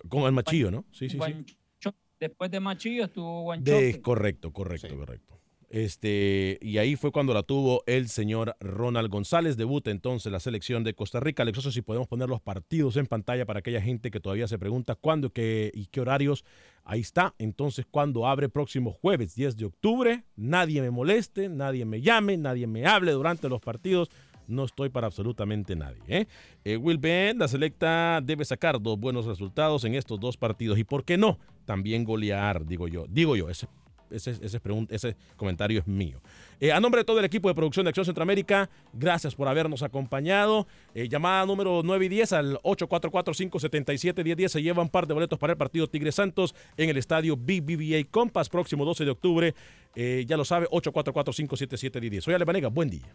Con 0.09 0.23
el 0.25 0.33
Machío, 0.33 0.73
¿no? 0.73 0.85
Sí, 0.91 1.09
sí, 1.09 1.19
sí. 1.25 1.55
Después 2.19 2.51
de 2.51 2.59
Machillo 2.61 3.05
estuvo 3.05 3.39
De, 3.39 3.43
Guanchope. 3.45 4.01
correcto, 4.03 4.53
correcto, 4.53 4.97
correcto. 4.97 5.34
Este, 5.75 6.57
y 6.63 6.79
ahí 6.79 6.95
fue 6.95 7.11
cuando 7.11 7.35
la 7.35 7.43
tuvo 7.43 7.83
el 7.87 8.09
señor 8.09 8.55
Ronald 8.61 9.11
González. 9.11 9.57
Debuta 9.57 9.91
entonces 9.91 10.31
la 10.31 10.39
selección 10.39 10.85
de 10.85 10.95
Costa 10.95 11.19
Rica. 11.19 11.43
Alexoso, 11.43 11.73
si 11.73 11.83
podemos 11.83 12.07
poner 12.07 12.29
los 12.29 12.41
partidos 12.41 12.97
en 12.97 13.09
pantalla 13.09 13.45
para 13.45 13.59
aquella 13.59 13.83
gente 13.83 14.13
que 14.13 14.21
todavía 14.21 14.47
se 14.47 14.57
pregunta 14.57 14.95
cuándo 14.95 15.31
qué, 15.31 15.73
y 15.75 15.87
qué 15.87 16.01
horarios. 16.01 16.45
Ahí 16.85 17.01
está. 17.01 17.35
Entonces, 17.39 17.87
cuando 17.91 18.25
abre 18.29 18.49
próximo 18.49 18.93
jueves 18.93 19.35
10 19.35 19.57
de 19.57 19.65
octubre, 19.65 20.23
nadie 20.37 20.81
me 20.81 20.93
moleste, 20.93 21.49
nadie 21.49 21.85
me 21.85 22.01
llame, 22.01 22.37
nadie 22.37 22.69
me 22.69 22.87
hable 22.87 23.11
durante 23.11 23.49
los 23.49 23.61
partidos. 23.61 24.13
No 24.47 24.67
estoy 24.67 24.91
para 24.91 25.09
absolutamente 25.09 25.75
nadie. 25.75 26.03
¿eh? 26.07 26.27
Eh, 26.65 26.77
Will 26.77 26.99
Ben, 26.99 27.37
la 27.37 27.49
selecta 27.49 28.21
debe 28.23 28.45
sacar 28.45 28.81
dos 28.81 28.97
buenos 28.97 29.27
resultados 29.27 29.83
en 29.83 29.97
estos 29.97 30.21
dos 30.21 30.37
partidos. 30.37 30.79
¿Y 30.79 30.85
por 30.85 31.05
qué 31.05 31.19
no? 31.19 31.41
También 31.65 32.05
golear, 32.05 32.65
digo 32.65 32.87
yo. 32.87 33.07
Digo 33.09 33.35
yo, 33.35 33.51
ese, 33.51 33.67
ese, 34.17 34.33
ese, 34.43 34.61
ese 34.91 35.17
comentario 35.37 35.81
es 35.81 35.87
mío. 35.87 36.21
Eh, 36.61 36.73
a 36.73 36.81
nombre 36.81 37.01
de 37.01 37.05
todo 37.05 37.19
el 37.19 37.25
equipo 37.25 37.49
de 37.49 37.55
producción 37.55 37.85
de 37.85 37.91
Acción 37.91 38.07
Centroamérica, 38.07 38.71
gracias 38.93 39.35
por 39.35 39.49
habernos 39.49 39.83
acompañado. 39.83 40.67
Eh, 40.95 41.09
llamada 41.09 41.45
número 41.47 41.83
9 41.85 42.07
y 42.07 42.09
10 42.09 42.33
al 42.33 42.59
844-577-1010. 42.63 44.49
Se 44.49 44.63
lleva 44.63 44.83
un 44.83 44.89
par 44.89 45.07
de 45.07 45.15
boletos 45.15 45.39
para 45.39 45.53
el 45.53 45.57
partido 45.57 45.89
Tigre 45.89 46.13
Santos 46.13 46.55
en 46.77 46.89
el 46.89 46.97
estadio 46.97 47.37
BBVA 47.37 48.05
Compass, 48.11 48.49
próximo 48.49 48.85
12 48.85 49.05
de 49.05 49.11
octubre. 49.11 49.55
Eh, 49.95 50.25
ya 50.27 50.37
lo 50.37 50.45
sabe, 50.45 50.67
844-577-1010. 50.69 52.21
Soy 52.21 52.35
Ale 52.35 52.45
Banega, 52.45 52.69
buen 52.69 52.91
día. 52.91 53.15